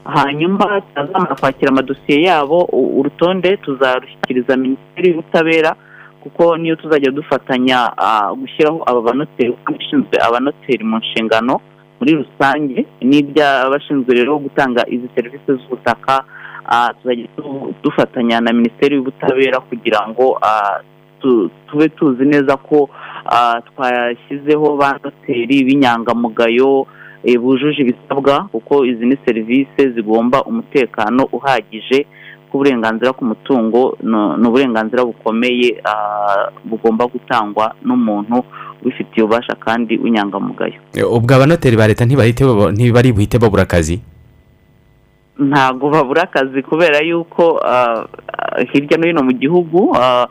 Hanyuma 0.05 0.81
tutazamara 0.81 1.37
kwakira 1.41 1.71
amadosiye 1.71 2.23
yabo 2.23 2.65
urutonde 2.99 3.57
tuzarushyikiriza 3.57 4.57
minisiteri 4.57 5.09
y'ubutabera 5.09 5.75
kuko 6.23 6.57
niyo 6.57 6.77
tuzajya 6.77 7.11
dufatanya 7.11 7.93
ah, 7.97 8.33
gushyiraho 8.35 8.83
aba 8.87 9.01
banoteri 9.01 9.53
kuko 9.53 9.73
ishinzwe 9.81 10.17
abanoteri 10.27 10.85
mu 10.85 10.97
nshingano. 10.99 11.61
Muri 12.01 12.13
rusange 12.17 12.87
n'iby'abashinzwe 13.05 14.11
rero 14.15 14.39
gutanga 14.39 14.83
izi 14.89 15.09
serivisi 15.15 15.45
z'ubutaka 15.61 16.25
tuzajya 17.03 17.27
tu- 17.37 17.75
dufatanya 17.83 18.41
na 18.41 18.53
minisiteri 18.53 18.97
y'ubutabera 18.97 19.61
kugira 19.61 20.01
ngo 20.09 20.41
tu- 21.21 21.51
tube 21.69 21.89
tuzi 21.89 22.25
neza 22.25 22.57
ko 22.57 22.89
twashyizeho 23.69 24.77
ba 24.77 24.97
noteri 25.05 25.65
b'inyangamugayo 25.65 26.87
eh, 27.25 27.37
bujuje 27.41 27.83
ibisabwa 27.83 28.49
kuko 28.53 28.85
izi 28.85 29.07
ni 29.07 29.17
serivisi 29.27 29.83
zigomba 29.95 30.43
umutekano 30.45 31.29
uhagije 31.33 32.07
ko 32.51 32.59
uburenganzira 32.59 33.13
ku 33.15 33.25
mutungo 33.25 33.95
ni 34.03 34.47
uburenganzira 34.49 35.05
bukomeye 35.07 35.79
ah, 35.87 36.51
bugomba 36.67 37.07
gutangwa 37.07 37.75
n'umuntu 37.87 38.43
ubifitiye 38.83 39.23
ububasha 39.25 39.55
kandi 39.55 39.97
w'inyangamugayo. 40.03 40.83
Ubwo 41.11 41.35
abanoteri 41.35 41.77
ba 41.77 41.87
leta 41.87 42.05
ntibari 42.05 43.13
buhite 43.13 43.39
babura 43.39 43.63
akazi? 43.63 44.01
Ntabwo 45.41 45.89
babura 45.91 46.23
akazi 46.29 46.63
kubera 46.63 47.01
yuko 47.01 47.59
ah, 47.65 48.05
ah, 48.29 48.61
hirya 48.73 48.99
no 49.01 49.07
hino 49.09 49.23
mu 49.25 49.33
gihugu 49.33 49.97
ah, 49.97 50.29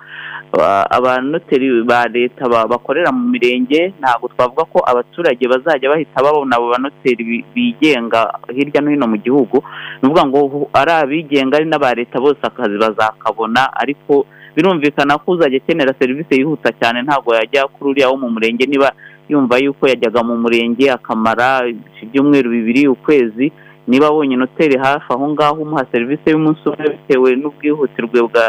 abanoteri 0.90 1.84
ba 1.86 2.06
leta 2.10 2.50
ba- 2.50 2.68
bakorera 2.68 3.12
mu 3.12 3.30
mirenge 3.30 3.94
ntabwo 4.00 4.30
twavuga 4.34 4.66
ko 4.66 4.80
abaturage 4.86 5.46
bazajya 5.48 5.90
bahita 5.90 6.24
babona 6.24 6.56
abo 6.58 6.70
banoteri 6.74 7.24
bi- 7.24 7.46
bigenga 7.54 8.34
hirya 8.50 8.82
no 8.82 8.90
hino 8.90 9.06
mu 9.08 9.18
gihugu. 9.18 9.62
Ni 10.02 10.10
ukuvuga 10.10 10.26
ngo 10.26 10.70
ari 10.74 10.92
abigenga 10.92 11.58
ari 11.58 11.66
n'aba 11.70 11.94
leta 11.94 12.18
bose 12.20 12.40
akazi 12.42 12.78
bazakabona 12.82 13.70
ariko 13.78 14.26
birumvikana 14.56 15.18
ko 15.22 15.38
uzajya 15.38 15.58
akenera 15.62 15.94
serivisi 16.00 16.38
yihuta 16.42 16.74
cyane 16.82 17.02
ntabwo 17.06 17.34
yajya 17.38 17.68
kuri 17.70 17.90
uriya 17.92 18.10
wo 18.10 18.18
mu 18.18 18.30
murenge 18.34 18.66
niba 18.66 18.90
yumva 19.30 19.58
yuko 19.62 19.86
yajyaga 19.88 20.24
mu 20.26 20.34
murenge 20.42 20.90
akamara 20.92 21.70
ibyumweru 22.02 22.50
bibiri 22.50 22.88
ukwezi 22.90 23.52
niba 23.90 24.08
abonye 24.08 24.36
noteri 24.38 24.78
hafi 24.78 25.10
aho 25.14 25.26
ngaho 25.34 25.62
umuha 25.66 25.86
serivisi 25.92 26.30
y'umunsi 26.30 26.62
umwe 26.70 26.86
bitewe 26.94 27.30
n'ubwihutirwe 27.42 28.20
bwa 28.30 28.46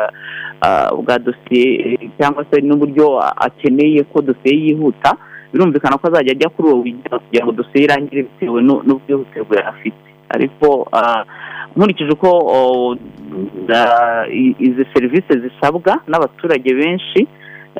bwa 1.00 1.16
dosiye 1.18 1.96
cyangwa 2.20 2.44
se 2.50 2.60
n'uburyo 2.60 3.16
akeneye 3.46 4.04
ko 4.12 4.20
dosiye 4.20 4.54
yihuta 4.68 5.16
birumvikana 5.52 5.96
ko 5.98 6.06
azajya 6.12 6.32
ajya 6.36 6.48
kuri 6.52 6.68
uwo 6.68 6.78
wigenga 6.84 7.18
kugira 7.18 7.44
ngo 7.44 7.52
dosiye 7.56 7.84
irangire 7.84 8.22
bitewe 8.28 8.58
n'u- 8.62 8.82
n'ubwihutirwe 8.86 9.56
afite. 9.72 10.04
Ariko 10.30 10.86
nkurikije 11.76 12.12
uko 12.14 12.28
izi 14.60 14.84
serivisi 14.94 15.32
zisabwa 15.40 16.00
n'abaturage 16.06 16.74
benshi 16.74 17.26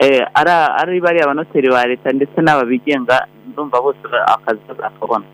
eh, 0.01 0.23
ari 0.35 0.51
ari 0.81 1.01
bariya 1.01 1.25
abanoteri 1.25 1.69
ba 1.71 1.87
leta 1.87 2.13
ndetse 2.13 2.39
n'aba 2.43 2.65
bigenga 2.65 3.27
ndumva 3.53 3.81
bose 3.83 3.99
akazi 4.27 4.61
bazakabona 4.69 5.25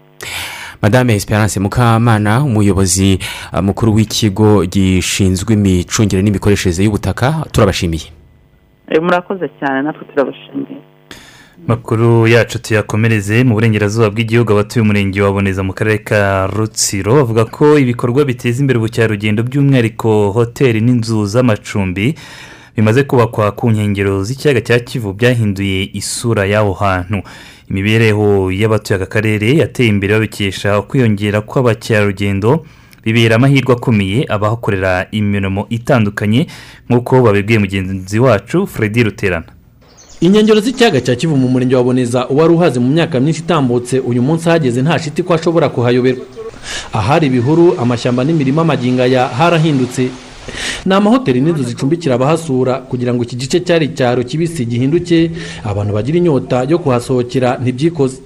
madame 0.83 1.15
esperance 1.15 1.61
mukamana 1.61 2.43
umuyobozi 2.45 3.19
ah, 3.53 3.63
mukuru 3.63 3.95
w'ikigo 3.95 4.67
gishinzwe 4.67 5.55
imicungire 5.55 6.23
n'imikoreshereze 6.23 6.85
y'ubutaka 6.85 7.45
turabashimiye. 7.53 8.07
Eh, 8.89 9.03
murakoze 9.03 9.49
cyane 9.61 9.83
natwe 9.83 10.05
turabashimiye. 10.11 10.79
Makuru 11.67 12.27
yacu 12.29 12.59
tuyakomereze 12.63 13.45
mu 13.45 13.55
burengerazuba 13.55 14.11
bw'igihugu 14.11 14.53
abatuye 14.53 14.83
umurenge 14.83 15.23
wa 15.23 15.33
boneza 15.33 15.63
mu 15.63 15.73
karere 15.73 15.99
ka 15.99 16.47
rutsiro 16.47 17.15
bavuga 17.15 17.45
ko 17.45 17.79
ibikorwa 17.79 18.25
biteza 18.25 18.61
imbere 18.61 18.79
ubukerarugendo 18.79 19.43
by'umwihariko 19.43 20.31
hoteli 20.33 20.81
n'inzu 20.81 21.27
z'amacumbi 21.27 22.15
bimaze 22.77 23.03
kubakwa 23.03 23.53
ku 23.53 23.71
nkengero 23.71 24.23
z'ikiyaga 24.25 24.61
cya 24.61 24.79
kivu 24.79 25.13
byahinduye 25.13 25.91
isura 25.93 26.45
y'aho 26.47 26.73
hantu. 26.73 27.23
Imibereho 27.71 28.51
y'abatuye 28.51 28.97
aka 28.97 29.07
karere 29.07 29.57
yateye 29.57 29.89
imbere 29.89 30.15
babikesha 30.15 30.83
kwiyongera 30.83 31.41
kw'abakerarugendo 31.41 32.65
bibera 33.05 33.37
amahirwe 33.37 33.73
akomeye 33.75 34.27
abahakorera 34.29 35.07
imirimo 35.11 35.67
itandukanye 35.71 36.47
nk'uko 36.89 37.23
babibwiye 37.23 37.59
mugenzi 37.59 38.19
wacu 38.19 38.67
Freddy 38.67 39.03
ruterana. 39.03 39.47
Inkengero 40.21 40.61
z'ikiyaga 40.61 41.01
cya 41.01 41.15
kivu 41.17 41.37
mu 41.37 41.49
murenge 41.49 41.77
wa 41.77 41.83
boneza 41.85 42.29
uwari 42.29 42.53
uhaze 42.55 42.81
mu 42.81 42.89
myaka 42.89 43.21
myinshi 43.21 43.41
itambutse 43.41 43.99
uyu 44.01 44.23
munsi 44.23 44.49
ahageze 44.49 44.83
nta 44.83 44.99
shiti 44.99 45.23
ko 45.23 45.35
ashobora 45.35 45.69
kuhayoberwa 45.69 46.25
ahari 46.93 47.27
ibihuru 47.27 47.75
amashyamba 47.79 48.25
n'imirima 48.25 48.63
amagingaya 48.63 49.29
harahindutse. 49.29 50.09
Ni 50.87 50.95
amahoteli 50.95 51.41
n'inzu 51.41 51.63
zicumbikira 51.63 52.15
abahasura 52.15 52.75
kugira 52.79 53.15
ngo 53.15 53.23
iki 53.23 53.37
gice 53.37 53.61
cyari 53.61 53.87
icyaro 53.87 54.23
kibisi 54.25 54.67
gihinduke 54.67 55.31
abantu 55.65 55.93
bagira 55.95 56.19
inyota 56.19 56.63
yo 56.69 56.79
kuhasohokera 56.79 57.59
ntibyikoze. 57.63 58.17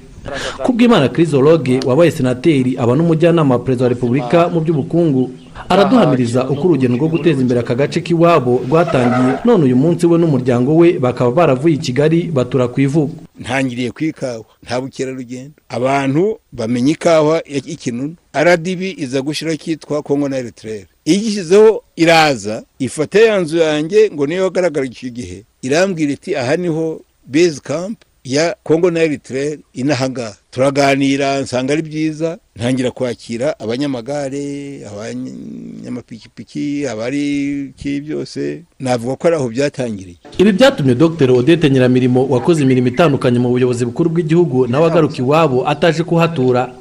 Kubw'imana 0.64 1.08
kirizologe 1.08 1.80
wabaye 1.86 2.10
senateri 2.10 2.76
aba 2.78 2.96
n'umujyanama 2.96 3.54
wa 3.54 3.60
perezida 3.60 3.84
wa 3.84 3.88
repubulika 3.88 4.48
mu 4.48 4.60
by'ubukungu 4.60 5.30
araduhamiriza 5.68 6.48
uko 6.48 6.68
urugendo 6.68 6.96
rwo 6.96 7.08
guteza 7.08 7.40
imbere 7.40 7.60
aka 7.60 7.74
gace 7.74 8.00
k'iwabo 8.00 8.60
rwatangiye. 8.68 9.32
None 9.44 9.64
uyu 9.64 9.76
munsi 9.76 10.06
we 10.06 10.18
n'umuryango 10.18 10.76
we 10.76 10.98
bakaba 10.98 11.30
baravuye 11.30 11.74
i 11.74 11.78
kigali 11.78 12.22
batura 12.28 12.68
ku 12.68 12.80
ivuko. 12.80 13.14
Ntangiriye 13.40 13.90
ku 13.90 14.04
ikawa 14.04 14.44
nta 14.62 14.80
bukerarugendo. 14.80 15.52
Abantu 15.68 16.36
bamenya 16.52 16.92
ikawa 16.92 17.40
y'ikinunu 17.48 18.14
rdb 18.36 18.80
iza 19.00 19.22
gushyiraho 19.22 19.56
icyitwa 19.56 20.02
kongo 20.02 20.28
na 20.28 20.38
eritirere 20.38 20.86
igishyizeho 21.04 21.82
iraza 21.96 22.64
ifata 22.78 23.18
ya 23.20 23.40
nzu 23.40 23.56
yanjye 23.58 24.10
ngo 24.12 24.26
niyo 24.26 24.42
yagaragara 24.44 24.86
icyo 24.86 25.08
gihe. 25.10 25.44
Irambwira 25.62 26.12
iti 26.12 26.36
aha 26.36 26.56
ni 26.56 26.68
ho 26.68 27.00
bezi 27.26 27.60
kampu 27.60 28.04
ya 28.24 28.56
kongo 28.62 28.90
na 28.90 29.00
eritirere 29.02 29.58
inahangaha 29.72 30.36
turaganira 30.50 31.40
nsanga 31.40 31.72
ari 31.72 31.82
byiza. 31.82 32.38
Ntangira 32.56 32.90
kwakira 32.90 33.58
abanyamagare 33.58 34.80
abanyamapikipiki 34.90 36.86
abari 36.86 37.50
iki 37.70 38.00
byose. 38.00 38.62
Navuga 38.80 39.16
ko 39.16 39.26
ari 39.28 39.36
aho 39.36 39.48
byatangiriye. 39.48 40.16
Ibi 40.38 40.52
byatumye 40.52 40.94
dr. 40.94 41.30
Odette 41.30 41.70
nyiramirimo 41.70 42.26
wakoze 42.28 42.62
imirimo 42.62 42.88
itandukanye 42.88 43.38
mu 43.38 43.48
buyobozi 43.48 43.84
bukuru 43.84 44.10
bw'igihugu 44.10 44.66
nawe 44.66 44.86
agaruka 44.86 45.16
iwabo 45.18 45.68
ataje 45.68 46.02
kuhatura. 46.04 46.74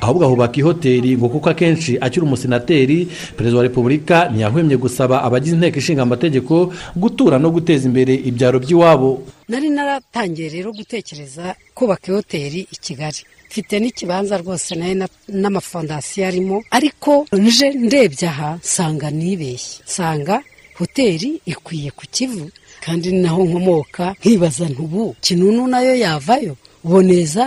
Ahubwo 0.00 0.24
ahubaka 0.24 0.56
ihoteli 0.60 1.16
ngo 1.16 1.28
kuko 1.28 1.50
akenshi 1.50 1.98
akiri 2.00 2.26
umusenateri 2.26 3.08
perezida 3.36 3.56
wa 3.58 3.62
repubulika 3.64 4.28
ntiyahwemye 4.28 4.76
gusaba 4.76 5.22
abagize 5.24 5.56
inteko 5.56 5.78
ishinga 5.78 6.02
amategeko 6.02 6.72
gutura 6.96 7.38
no 7.38 7.50
guteza 7.50 7.88
imbere 7.88 8.14
ibyaro 8.14 8.58
by'iwabo. 8.60 9.22
Nari 9.48 9.70
naratangiye 9.70 10.48
rero 10.48 10.72
gutekereza 10.72 11.54
kubaka 11.74 12.06
ihoteli 12.12 12.60
i 12.74 12.76
kigali. 12.84 13.20
Mfite 13.50 13.74
n'ikibanza 13.80 14.38
rwose 14.42 14.74
na 14.74 14.86
yo 14.88 14.94
n'amafondasiyo 15.28 16.26
arimo 16.26 16.56
ariko 16.70 17.26
nje 17.32 17.68
ndebye 17.70 18.28
aha 18.28 18.50
nsanga 18.64 19.10
nibeshye. 19.10 19.78
Nsanga 19.86 20.36
hoteli 20.78 21.40
ikwiye 21.46 21.90
ku 21.90 22.04
kivu 22.14 22.50
kandi 22.84 23.12
naho 23.12 23.40
nkomoka 23.44 24.04
nkibaza 24.20 24.66
ntubu 24.68 25.16
kinunu 25.24 25.66
na 25.66 25.78
yo 25.86 25.94
yavayo? 26.04 26.56
Boneza 26.84 27.44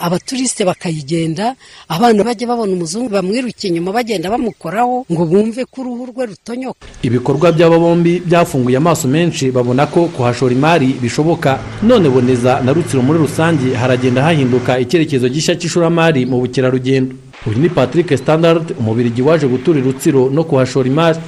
abaturisite 0.00 0.64
bakayigenda 0.64 1.54
abana 1.88 2.24
bajya 2.24 2.46
babona 2.48 2.72
umuzungu 2.72 3.08
bamwirukiye 3.08 3.68
inyuma 3.70 3.92
bagenda 3.92 4.30
bamukoraho 4.30 5.04
ngo 5.12 5.24
bumve 5.26 5.64
ko 5.64 5.80
uruhu 5.80 6.06
rwe 6.10 6.26
rutonyoka. 6.26 6.80
Ibikorwa 7.02 7.52
by'aba 7.52 7.78
bombi 7.78 8.20
byafunguye 8.26 8.76
amaso 8.76 9.08
menshi 9.08 9.50
babona 9.50 9.86
ko 9.86 10.06
kuhashora 10.08 10.52
imari 10.54 10.86
bishoboka 11.02 11.58
none 11.82 12.08
boneza 12.08 12.60
na 12.64 12.72
rutsiro 12.72 13.02
muri 13.02 13.18
rusange 13.18 13.74
haragenda 13.74 14.22
hahinduka 14.22 14.78
icyerekezo 14.78 15.28
gishya 15.28 15.54
cy'ishoramari 15.58 16.26
mu 16.26 16.40
bukerarugendo. 16.40 17.14
Uyu 17.46 17.58
ni 17.58 17.68
patrick 17.68 18.16
standard 18.18 18.74
umubirigi 18.78 19.22
waje 19.22 19.46
gutura 19.46 19.80
rutsiro 19.80 20.30
no 20.30 20.44
kuhashora 20.44 20.88
imari. 20.88 21.18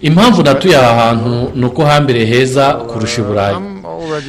Impamvu 0.00 0.42
natuye 0.42 0.76
aha 0.76 0.94
hantu 0.94 1.50
ni 1.54 1.64
uko 1.66 1.84
hambere 1.84 2.24
heza 2.26 2.74
kurusha 2.74 3.22
i 3.22 3.24
burayi. 3.24 3.56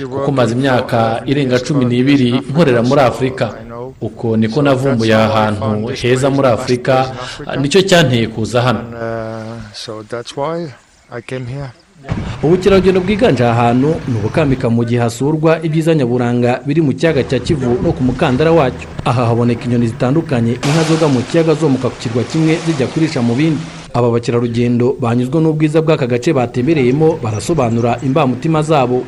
Kuko 0.10 0.32
maze 0.32 0.54
imyaka 0.56 1.22
irenga 1.26 1.60
cumi 1.60 1.86
n'ibiri 1.86 2.32
nkorera 2.50 2.82
muri 2.84 3.02
afurika 3.02 3.54
uko 4.02 4.38
niko 4.38 4.62
navumbuye 4.62 5.16
aha 5.16 5.34
hantu 5.46 5.88
heza 6.02 6.30
muri 6.30 6.48
afurika 6.48 7.12
ni 7.62 7.70
cyo 7.70 7.82
cyanteye 7.82 8.28
kuza 8.28 8.62
hano. 8.62 8.82
Ubukerarugendo 12.44 13.02
bwiganje 13.02 13.44
aha 13.46 13.54
hantu 13.74 13.96
ni 14.08 14.16
ubukambika 14.20 14.70
mu 14.70 14.84
gihe 14.86 15.02
hasurwa 15.02 15.60
ibyiza 15.64 15.96
nyaburanga 15.96 16.62
biri 16.66 16.82
mu 16.82 16.94
kiyaga 16.94 17.24
cya 17.24 17.40
kivu 17.40 17.80
no 17.84 17.92
ku 17.92 18.04
mukandara 18.04 18.52
wacyo. 18.52 18.88
Aha 19.06 19.26
haboneka 19.26 19.66
inyoni 19.66 19.88
zitandukanye 19.88 20.52
inka 20.54 20.84
zoga 20.90 21.08
mu 21.08 21.22
kiyaga 21.22 21.54
zomuka 21.54 21.90
ku 21.90 21.98
kirwa 22.00 22.24
kimwe 22.24 22.58
zijya 22.66 22.88
kurisha 22.88 23.22
mu 23.22 23.34
bindi. 23.36 23.62
Aba 23.94 24.12
bakerarugendo 24.14 24.94
banyuzwe 25.02 25.42
n'ubwiza 25.42 25.82
bw'aka 25.82 26.08
gace 26.08 26.34
batembereyemo 26.34 27.18
barasobanura 27.24 27.98
imbamutima 28.06 28.62
zabo. 28.62 29.02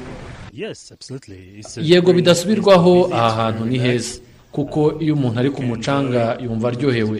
Yego 1.81 2.13
bidasubirwaho 2.13 3.09
aha 3.13 3.29
hantu 3.43 3.65
ni 3.65 3.77
heza. 3.79 4.19
kuko 4.51 4.97
iyo 4.99 5.13
umuntu 5.13 5.39
ari 5.39 5.49
ku 5.55 5.61
mucanga 5.61 6.37
yumva 6.43 6.67
aryohewe. 6.73 7.17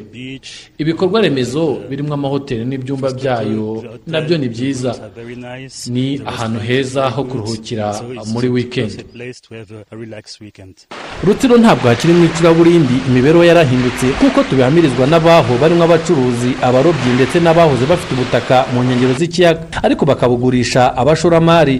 ibikorwa 0.81 1.21
remezo 1.21 1.77
birimo 1.89 2.13
amahoteli 2.13 2.65
n'ibyumba 2.65 3.07
byayo 3.13 3.67
na 4.07 4.19
byo 4.21 4.35
ni 4.37 4.49
byiza. 4.49 4.91
ni 5.93 6.07
ahantu 6.25 6.59
heza 6.59 7.03
ho 7.15 7.21
kuruhukira 7.29 7.87
muri 8.33 8.47
wikendi 8.49 9.03
rutsiro 11.25 11.55
ntabwo 11.57 11.85
hakiri 11.89 12.13
mu 12.17 12.25
icuraburindi 12.25 12.95
imibereho 13.07 13.43
yarahindutse 13.49 14.05
nk'uko 14.17 14.39
tubihamirizwa 14.49 15.05
n'abaho 15.11 15.53
barimo 15.61 15.83
abacuruzi 15.85 16.51
abarobyi 16.67 17.09
ndetse 17.17 17.37
n'abahoze 17.39 17.85
bafite 17.85 18.11
ubutaka 18.17 18.65
mu 18.73 18.79
nkengero 18.83 19.13
z'ikiyaga. 19.19 19.61
Ariko 19.85 20.01
bakabugurisha 20.09 20.81
abashoramari. 21.01 21.77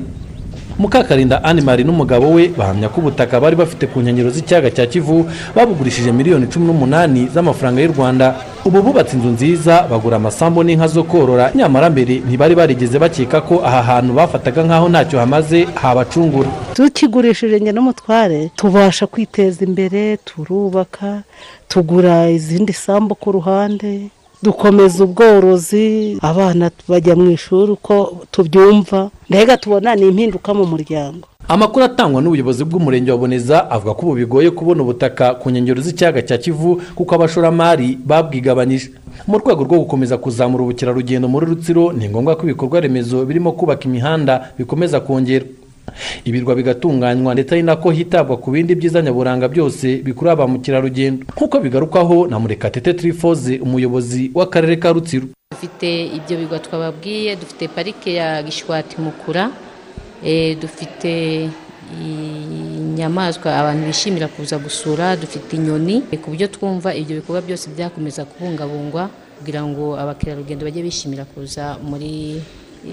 Mukakarinda 0.80 1.44
animari 1.44 1.84
n'umugabo 1.84 2.32
we 2.34 2.48
bahamya 2.58 2.90
ko 2.90 3.02
ubutaka 3.02 3.40
bari 3.40 3.56
bafite 3.56 3.88
ku 3.92 4.00
nkengero 4.02 4.30
z'ikiyaga 4.30 4.72
cya 4.72 4.86
kivu 4.88 5.28
babugurishije 5.56 6.12
miliyoni 6.12 6.48
cumi 6.48 6.66
n'umunani 6.68 7.28
z'amafaranga 7.34 7.82
y'u 7.82 7.94
rwanda. 7.94 8.36
Ubu 8.66 8.82
bubatse 8.82 9.16
inzu 9.18 9.28
nziza 9.30 9.84
bagura 9.92 10.16
amasambu 10.18 10.64
n'inka 10.64 10.88
zo 10.88 11.04
korora. 11.04 11.52
Nyamara 11.56 11.90
mbere 11.90 12.20
ntibari 12.28 12.56
barigeze 12.56 13.00
bakeka 13.00 13.42
ko 13.42 13.60
aha 13.66 13.82
hantu 13.84 14.14
bafataga 14.14 14.64
nk'aho 14.64 14.90
ntacyo 14.90 15.20
hamaze 15.20 15.68
habacungura. 15.82 16.50
Tukigurishije 16.74 17.60
njye 17.60 17.72
n'umutware 17.72 18.52
tubasha 18.56 19.08
kwiteza 19.08 19.66
imbere 19.66 20.18
turubaka 20.18 21.24
tugura 21.68 22.30
izindi 22.30 22.74
sambu 22.74 23.16
ku 23.16 23.32
ruhande. 23.32 24.10
Dukomeza 24.44 25.04
ubworozi 25.04 26.18
abana 26.22 26.72
bajya 26.88 27.16
mu 27.16 27.32
ishuri 27.32 27.72
uko 27.72 28.18
tubyumva. 28.32 29.10
Mbega 29.30 29.58
tubona 29.58 29.96
ni 29.96 30.08
impinduka 30.08 30.54
mu 30.54 30.66
muryango. 30.66 31.28
Amakuru 31.48 31.86
atangwa 31.86 32.22
n'ubuyobozi 32.22 32.64
bw'umurenge 32.64 33.12
wa 33.12 33.18
boneza 33.18 33.72
avuga 33.72 33.94
ko 33.94 34.02
ubu 34.06 34.16
bigoye 34.16 34.52
kubona 34.52 34.82
ubutaka 34.84 35.34
ku 35.34 35.50
nkengero 35.50 35.82
z'ikiyaga 35.82 36.22
cya 36.22 36.38
kivu 36.38 36.82
kuko 36.96 37.16
abashoramari 37.16 37.98
babwigabanyije. 38.06 38.90
Mu 39.28 39.38
rwego 39.38 39.64
rwo 39.64 39.78
gukomeza 39.80 40.18
kuzamura 40.18 40.64
ubukerarugendo 40.64 41.28
muri 41.28 41.46
rutsiro 41.46 41.92
ni 41.94 42.10
ngombwa 42.10 42.36
ko 42.36 42.44
ibikorwa 42.46 42.80
remezo 42.80 43.26
birimo 43.26 43.52
kubaka 43.52 43.86
imihanda 43.90 44.54
bikomeza 44.58 45.00
kongerwa 45.02 45.50
ibirwa 46.26 46.56
bigatunganywa 46.56 47.34
ndetse 47.34 47.52
ari 47.56 47.64
nako 47.64 47.92
hitabwa 47.92 48.38
ku 48.38 48.52
bindi 48.52 48.76
byiza 48.76 49.02
nyaburanga 49.02 49.48
byose 49.48 50.02
bikurura 50.06 50.36
ba 50.36 50.48
mukerarugendo. 50.48 51.26
Nk'uko 51.36 51.60
bigarukaho 51.60 52.28
na 52.28 52.40
murekatete 52.40 52.94
tirifoze 52.94 53.60
umuyobozi 53.60 54.32
w'akarere 54.36 54.76
ka 54.80 54.92
rutsiro. 54.94 55.28
Dufite 55.52 55.90
ibyo 56.18 56.38
bigwa 56.38 56.60
twababwiye 56.60 57.36
dufite 57.36 57.68
parike 57.68 58.14
ya 58.14 58.44
gishwati 58.44 59.02
mukura 59.02 59.52
dufite 60.62 61.50
inyamaswa 62.00 63.50
abantu 63.60 63.86
bishimira 63.88 64.28
kuza 64.28 64.58
gusura 64.58 65.16
dufite 65.16 65.56
inyoni. 65.56 66.02
Ku 66.22 66.30
buryo 66.32 66.48
twumva 66.48 66.94
ibyo 66.96 67.16
bikorwa 67.20 67.42
byose 67.42 67.70
byakomeza 67.76 68.26
kubungabungwa 68.26 69.10
kugira 69.40 69.64
ngo 69.64 69.96
abakerarugendo 70.00 70.66
bajye 70.66 70.84
bishimira 70.84 71.26
kuza 71.26 71.78
muri 71.82 72.42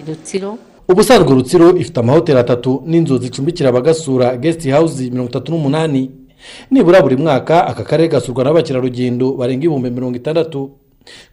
rutsiro. 0.06 0.58
Ubusanzwe 0.88 1.34
rutsiro 1.34 1.76
ifite 1.76 1.98
amahoteli 2.00 2.38
atatu 2.38 2.82
n'inzu 2.86 3.18
zicumbikira 3.18 3.68
abagasura 3.68 4.36
gesiti 4.36 4.70
hawuzi 4.70 5.10
mirongo 5.10 5.30
itatu 5.30 5.52
n'umunani. 5.52 6.10
Nibura 6.70 7.02
buri 7.02 7.16
mwaka 7.16 7.66
aka 7.66 7.82
karere 7.84 8.08
gasurwa 8.08 8.44
n'abakerarugendo 8.44 9.32
barenga 9.32 9.64
ibihumbi 9.64 9.90
mirongo 9.90 10.16
itandatu. 10.16 10.70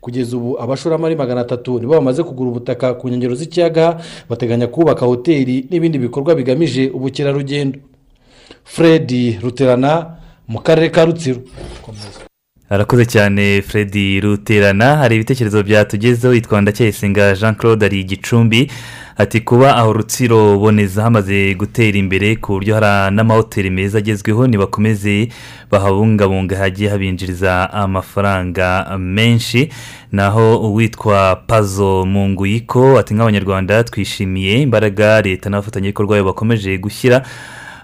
Kugeza 0.01 0.37
ubu 0.37 0.59
abashoramari 0.61 1.15
magana 1.15 1.41
atatu 1.41 1.79
nibo 1.79 1.93
bamaze 1.93 2.23
kugura 2.23 2.49
ubutaka 2.49 2.93
ku 2.93 3.07
nkengero 3.09 3.35
z'ikiyaga 3.35 3.97
bateganya 4.29 4.67
kubaka 4.67 5.05
hoteli 5.05 5.67
n'ibindi 5.69 5.97
bikorwa 5.99 6.35
bigamije 6.35 6.89
ubukerarugendo. 6.93 7.79
Fred 8.63 9.09
ruterana 9.41 10.17
mu 10.47 10.59
karere 10.61 10.89
ka 10.89 11.05
rutsiro. 11.05 11.41
Arakoze 12.69 13.05
cyane 13.05 13.61
Freddy 13.61 14.19
ruterana. 14.21 14.95
Hari 14.97 15.15
ibitekerezo 15.15 15.63
byatugezeho 15.63 16.33
yitwa 16.33 16.61
ndacyayisenga 16.61 17.35
jean 17.35 17.55
claude 17.55 17.85
ari 17.85 17.99
igicumbi 17.99 18.71
ati 19.17 19.39
kuba 19.41 19.75
aho 19.75 19.93
rutsiro 19.93 20.57
boneza 20.57 21.03
hamaze 21.03 21.53
gutera 21.55 21.97
imbere 21.97 22.35
ku 22.35 22.53
buryo 22.53 22.73
hari 22.75 23.15
n'amahoteli 23.15 23.69
meza 23.69 23.97
agezweho 23.97 24.47
nibakomeze 24.47 25.27
bahabungabunga 25.71 26.57
hagiye 26.57 26.89
habinjiriza 26.89 27.73
amafaranga 27.73 28.97
menshi. 28.99 29.69
Naho 30.11 30.57
uwitwa 30.69 31.35
pazo 31.47 32.05
munguyiko 32.05 32.99
ati 32.99 33.13
nk'abanyarwanda 33.13 33.83
twishimiye 33.83 34.61
imbaraga 34.61 35.21
leta 35.21 35.49
n'abafatanyabikorwa 35.49 36.23
bakomeje 36.23 36.77
gushyira 36.77 37.21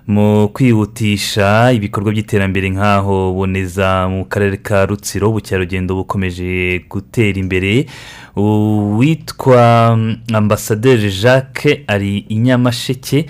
mu 0.09 0.49
kwihutisha 0.53 1.71
ibikorwa 1.71 2.11
by'iterambere 2.11 2.69
nk'aho 2.73 3.33
boneza 3.33 4.09
mu 4.09 4.25
karere 4.25 4.57
ka 4.57 4.85
rutsiro 4.89 5.29
ubukerarugendo 5.29 5.93
bukomeje 5.95 6.81
gutera 6.89 7.37
imbere. 7.39 7.85
Uwitwa 8.35 9.61
ambasaderi 10.33 11.11
jacques 11.21 11.79
ari 11.87 12.25
i 12.29 12.35
nyamasheke 12.35 13.25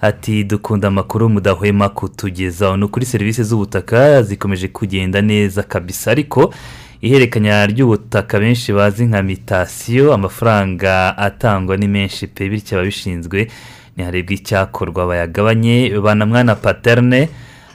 ati 0.00 0.44
dukunda 0.44 0.88
amakuru 0.88 1.28
mudahwema 1.28 1.88
kutugezaho. 1.88 2.76
Ni 2.76 2.84
ukuri 2.84 3.06
serivisi 3.06 3.44
z'ubutaka 3.44 4.22
zikomeje 4.22 4.68
kugenda 4.68 5.22
neza 5.22 5.62
kabisa 5.62 6.10
ariko 6.10 6.54
ihererekanya 7.00 7.66
ry'ubutaka 7.66 8.40
benshi 8.40 8.72
bazi 8.72 9.04
nka 9.06 9.22
mitasiyo 9.22 10.14
amafaranga 10.14 11.16
atangwa 11.18 11.76
ni 11.76 11.88
menshi 11.88 12.26
pe 12.26 12.48
bityo 12.48 12.76
ababishinzwe 12.78 13.46
ntiharebwe 14.00 14.34
icyakorwa 14.34 15.06
bayagabanye 15.06 16.00
banamwana 16.00 16.54
paterne. 16.56 17.28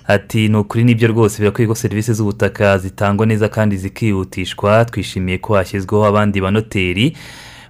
Ati 0.08 0.50
ni 0.50 0.58
ukuri 0.58 0.84
ni 0.84 0.96
byo 0.96 1.08
rwose 1.08 1.40
birakwiye 1.42 1.68
ko 1.68 1.76
serivisi 1.76 2.14
z'ubutaka 2.14 2.78
zitangwa 2.78 3.26
neza 3.26 3.50
kandi 3.50 3.78
zikihutishwa. 3.78 4.86
Twishimiye 4.86 5.38
ko 5.38 5.54
hashyizweho 5.56 6.06
abandi 6.06 6.42
banoteri. 6.42 7.18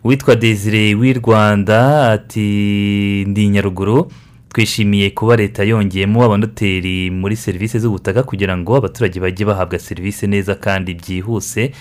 Witwa 0.03 0.35
desire 0.35 0.95
w'i 0.95 1.13
rwanda 1.13 2.11
ati 2.11 3.25
ndi 3.27 3.47
nyaruguru. 3.47 4.11
Twishimiye 4.49 5.09
kuba 5.09 5.35
leta 5.35 5.63
yongeyemo 5.63 6.23
abanoteri 6.23 7.11
muri 7.11 7.35
serivisi 7.35 7.79
z'ubutaka 7.79 8.23
kugira 8.23 8.57
ngo 8.57 8.75
abaturage 8.75 9.19
bajye 9.19 9.45
bahabwa 9.45 9.79
serivisi 9.79 10.27
neza 10.27 10.55
kandi 10.55 10.93
byihuse. 10.93 11.71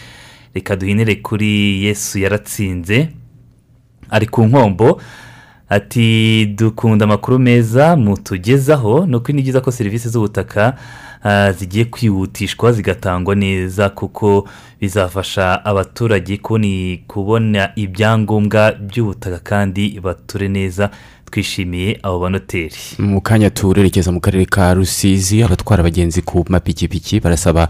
Reka 0.55 0.77
duhinire 0.77 1.15
kuri 1.17 1.83
yesu 1.85 2.19
yaratsinze. 2.19 3.09
Ari 4.11 4.27
ku 4.27 4.43
nkombo. 4.47 5.01
Ati 5.79 6.47
dukunda 6.47 7.05
amakuru 7.05 7.39
meza 7.39 7.97
mutugezaho 7.97 9.07
ni 9.07 9.17
uko 9.17 9.33
ni 9.33 9.43
byiza 9.43 9.61
ko 9.61 9.71
serivisi 9.71 10.09
z'ubutaka 10.09 10.77
ah, 11.25 11.53
zigiye 11.53 11.85
kwihutishwa 11.85 12.73
zigatangwa 12.73 13.35
neza 13.35 13.89
kuko 13.91 14.49
bizafasha 14.81 15.65
abaturage 15.65 16.37
kubona 17.07 17.71
ibyangombwa 17.77 18.73
by'ubutaka 18.73 19.39
kandi 19.39 20.01
bature 20.01 20.49
neza. 20.49 20.91
Twishimiye 21.35 21.99
abo 22.03 22.19
banoteri. 22.21 22.71
Mu 22.99 23.21
kanya 23.21 23.51
turerekeza 23.51 24.13
mu 24.13 24.21
karere 24.21 24.45
ka 24.47 24.75
rusizi 24.75 25.43
abatwara 25.43 25.81
abagenzi 25.83 26.23
ku 26.23 26.45
mapikipiki 26.49 27.21
barasaba 27.21 27.69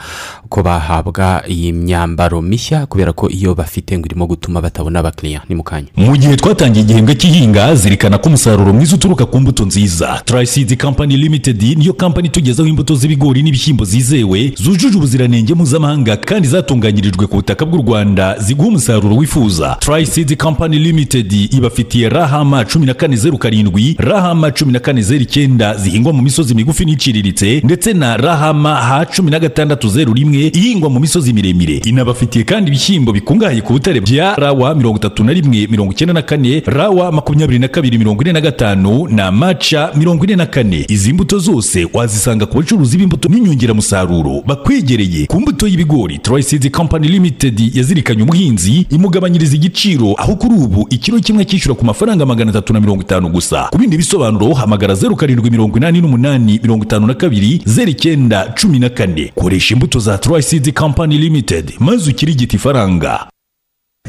ko 0.49 0.63
bahabwa 0.63 1.43
iyi 1.49 1.73
myambaro 1.73 2.43
mishya 2.43 2.87
kubera 2.87 3.13
ko 3.13 3.29
iyo 3.31 3.55
bafite 3.55 3.97
ngo 3.99 4.07
irimo 4.07 4.27
gutuma 4.27 4.61
batabona 4.61 5.01
abakiriya. 5.01 5.41
Ni 5.49 5.55
mu 5.55 5.63
kanya. 5.63 5.89
Mu 5.97 6.13
gihe 6.17 6.37
twatangiye 6.37 6.85
igihembwe 6.85 7.15
cy'ihinga 7.17 7.75
zirikana 7.75 8.19
ko 8.19 8.29
umusaruro 8.29 8.73
mwiza 8.73 8.97
uturuka 8.97 9.25
ku 9.27 9.41
mbuto 9.41 9.65
nziza. 9.65 10.21
Turayisidi 10.25 10.77
kampani 10.77 11.17
limitedi 11.17 11.75
niyo 11.75 11.93
kampani 11.93 12.29
itugezaho 12.29 12.69
imbuto 12.69 12.95
z'ibigori 12.95 13.43
n'ibishyimbo 13.43 13.85
zizewe 13.85 14.53
zujuje 14.57 14.97
ubuziranenge 14.99 15.55
mpuzamahanga 15.55 16.17
kandi 16.17 16.49
zatunganyirijwe 16.49 17.27
ku 17.27 17.37
butaka 17.41 17.65
bw'u 17.67 17.81
rwanda 17.83 18.37
ziguha 18.39 18.69
umusaruro 18.69 19.17
wifuza. 19.17 19.77
Turayisidi 19.81 20.37
kampani 20.37 20.79
limitedi 20.79 21.45
ibafitiye 21.45 22.09
rahama 22.09 22.65
cumi 22.65 22.87
na 22.87 22.95
kane 22.95 23.17
zeru 23.17 23.39
karindwi. 23.39 23.54
Rahama 23.99 24.51
cumi 24.51 24.73
na 24.73 24.79
kane 24.81 25.03
zeru 25.03 25.23
icyenda 25.23 25.75
zihingwa 25.77 26.13
mu 26.13 26.23
misozi 26.23 26.55
migufi 26.55 26.85
n'iciriritse 26.85 27.61
ndetse 27.65 27.93
na 27.93 28.17
rahama 28.17 28.75
ha 28.77 29.07
cumi 29.07 29.31
na 29.31 29.39
gatandatu 29.41 29.89
zeru 29.89 30.13
rimwe 30.15 30.47
ihingwa 30.55 30.91
mu 30.91 31.01
misozi 31.01 31.33
miremire. 31.33 31.77
Inabafitiye 31.85 32.45
kandi 32.45 32.69
ibishyimbo 32.71 33.13
bikungahaye 33.13 33.61
ku 33.61 33.73
butare 33.73 34.01
bya 34.01 34.35
rawa 34.35 34.75
mirongo 34.75 34.97
itatu 34.99 35.25
na 35.25 35.33
rimwe 35.33 35.67
mirongo 35.71 35.93
icyenda 35.93 36.13
na 36.15 36.23
kane 36.23 36.63
rawa 36.67 37.13
makumyabiri 37.13 37.59
na 37.59 37.69
kabiri 37.69 37.99
mirongo 37.99 38.23
ine 38.23 38.33
na 38.33 38.41
gatanu 38.41 39.07
na 39.09 39.33
maca 39.33 39.91
mirongo 39.97 40.25
ine 40.25 40.37
na 40.37 40.47
kane. 40.47 40.85
Izi 40.89 41.13
mbuto 41.13 41.39
zose 41.39 41.87
wazisanga 41.93 42.47
ku 42.47 42.57
bacuruzi 42.59 42.97
b'imbuto 42.99 43.29
n'inyongeramusaruro. 43.29 44.43
Bakwegereye 44.47 45.27
ku 45.27 45.41
mbuto 45.41 45.67
y'ibigori 45.67 46.19
turayisidi 46.19 46.71
kampani 46.71 47.09
limitedi 47.09 47.71
yazirikanye 47.75 48.23
umuhinzi 48.23 48.87
imugabanyiriza 48.91 49.57
igiciro 49.57 50.15
aho 50.19 50.37
kuri 50.37 50.55
ubu 50.55 50.87
ikiro 50.91 51.19
kimwe 51.19 51.45
cyishyura 51.45 51.75
ku 51.75 51.85
mafaranga 51.85 52.27
magana 52.27 52.51
atatu 52.51 52.73
na 52.73 52.81
mirongo 52.81 53.03
itanu 53.03 53.29
gusa. 53.29 53.44
Ku 53.71 53.79
bindi 53.79 53.97
bisobanuro 53.97 54.55
hamagara 54.55 54.95
zeru 54.95 55.17
karindwi 55.17 55.51
mirongo 55.51 55.77
inani 55.79 56.01
n'umunani 56.01 56.61
mirongo 56.63 56.85
itanu 56.85 57.07
na 57.07 57.15
kabiri 57.15 57.63
zeru 57.65 57.91
icyenda 57.91 58.55
cumi 58.61 58.79
na 58.79 58.89
kane. 58.89 59.33
Koresha 59.35 59.75
imbuto 59.75 59.99
za 59.99 60.19
turayisidi 60.19 60.73
kampani 60.73 61.19
limitedi 61.19 61.75
maze 61.79 62.11
ukirigite 62.11 62.57
ifaranga. 62.57 63.27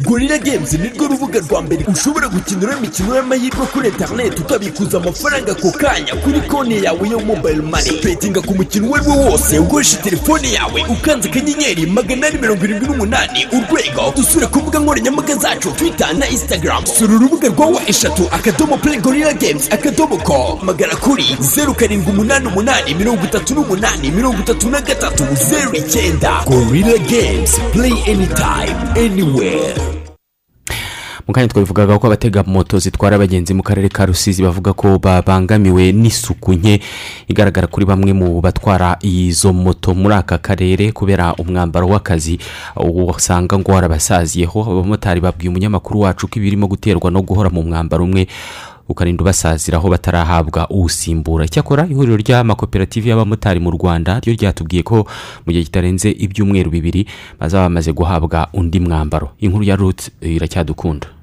Gorira 0.03 0.37
games 0.37 0.73
ni 0.73 0.89
rwo 0.89 1.07
rubuga 1.07 1.39
rwa 1.39 1.61
mbere 1.61 1.85
ushobora 1.87 2.27
gukiniraho 2.27 2.77
imikino 2.79 3.15
y'amahirwe 3.15 3.65
kuri 3.73 3.87
interineti 3.89 4.41
ukabikuza 4.41 4.97
amafaranga 4.97 5.51
ako 5.51 5.71
kanya 5.71 6.13
kuri 6.15 6.41
konti 6.41 6.83
yawe 6.83 7.09
yo 7.09 7.19
mobayiro 7.19 7.63
mani 7.63 7.91
betinga 8.03 8.41
ku 8.41 8.55
mukino 8.55 8.87
uwo 8.87 8.95
ari 8.97 9.07
wo 9.07 9.15
wose 9.15 9.59
ukoresha 9.59 9.97
telefone 9.97 10.51
yawe 10.51 10.83
ukanze 10.89 11.29
akanyenyeri 11.29 11.85
magana 11.85 12.27
ane 12.27 12.37
mirongo 12.37 12.65
irindwi 12.65 12.87
n'umunani 12.87 13.47
urwego 13.55 14.13
dusure 14.15 14.47
ku 14.47 14.59
mbuga 14.59 14.79
nkoranyambaga 14.79 15.35
zacu 15.35 15.71
twita 15.71 16.13
na 16.13 16.27
instagram. 16.29 16.85
Sura 16.85 17.15
urubuga 17.15 17.47
rwa 17.47 17.65
wa 17.65 17.89
eshatu 17.89 18.27
akadomo 18.31 18.77
play 18.77 18.97
gorira 18.99 19.33
games 19.33 19.71
akadomo 19.71 20.17
ko 20.17 20.59
magana 20.63 20.95
kuri 20.95 21.37
zeru 21.39 21.73
karindwi 21.73 22.11
umunani 22.11 22.47
umunani 22.47 22.93
mirongo 22.93 23.23
itatu 23.25 23.53
n'umunani 23.55 24.11
mirongo 24.11 24.39
itatu 24.39 24.69
na 24.69 24.81
gatatu 24.81 25.23
zeru 25.49 25.71
icyenda. 25.75 26.43
Gorira 26.45 26.97
games 27.07 27.55
play 27.71 27.93
anytime 28.11 28.75
anywhere. 28.99 29.84
Mu 31.27 31.33
kanya 31.33 31.47
twabivugaga 31.47 31.97
ko 31.99 32.07
abatega 32.07 32.43
moto 32.45 32.77
zitwara 32.79 33.15
abagenzi 33.15 33.53
mu 33.57 33.63
karere 33.63 33.89
ka 33.89 34.05
rusizi 34.05 34.43
bavuga 34.45 34.73
ko 34.73 34.99
babangamiwe 35.01 35.89
n'isuku 35.91 36.53
nke 36.53 36.81
igaragara 37.27 37.65
kuri 37.67 37.85
bamwe 37.85 38.13
mu 38.13 38.41
batwara 38.41 38.97
izo 39.01 39.49
moto 39.53 39.97
muri 39.97 40.13
aka 40.15 40.37
karere 40.37 40.91
kubera 40.93 41.33
umwambaro 41.41 41.87
w'akazi. 41.89 42.37
Usanga 42.77 43.57
ngo 43.57 43.71
warabasaziyeho 43.71 44.61
abamotari 44.61 45.17
babwiye 45.21 45.49
umunyamakuru 45.49 45.99
wacu 46.05 46.27
ko 46.29 46.37
ibirimo 46.37 46.67
guterwa 46.69 47.09
no 47.11 47.21
guhora 47.25 47.49
mu 47.49 47.63
mwambaro 47.65 48.05
umwe 48.05 48.27
ukarinda 48.85 49.25
ubasaziraho 49.25 49.89
batarahabwa 49.89 50.69
uwusimbura 50.69 51.45
icyakora 51.49 51.89
ihuriro 51.89 52.21
ry'amakoperative 52.21 53.09
y'abamotari 53.09 53.57
mu 53.57 53.73
rwanda 53.73 54.21
ryo 54.21 54.37
ryatubwiye 54.37 54.85
ko 54.85 55.09
mu 55.41 55.49
gihe 55.49 55.65
kitarenze 55.65 56.13
ibyumweru 56.13 56.69
bibiri 56.69 57.09
bazaba 57.41 57.65
bamaze 57.65 57.89
guhabwa 57.97 58.45
undi 58.53 58.77
mwambaro. 58.79 59.33
Inkuru 59.41 59.63
ya 59.65 59.73
ruti 59.75 60.11
iracyadukunda. 60.21 61.14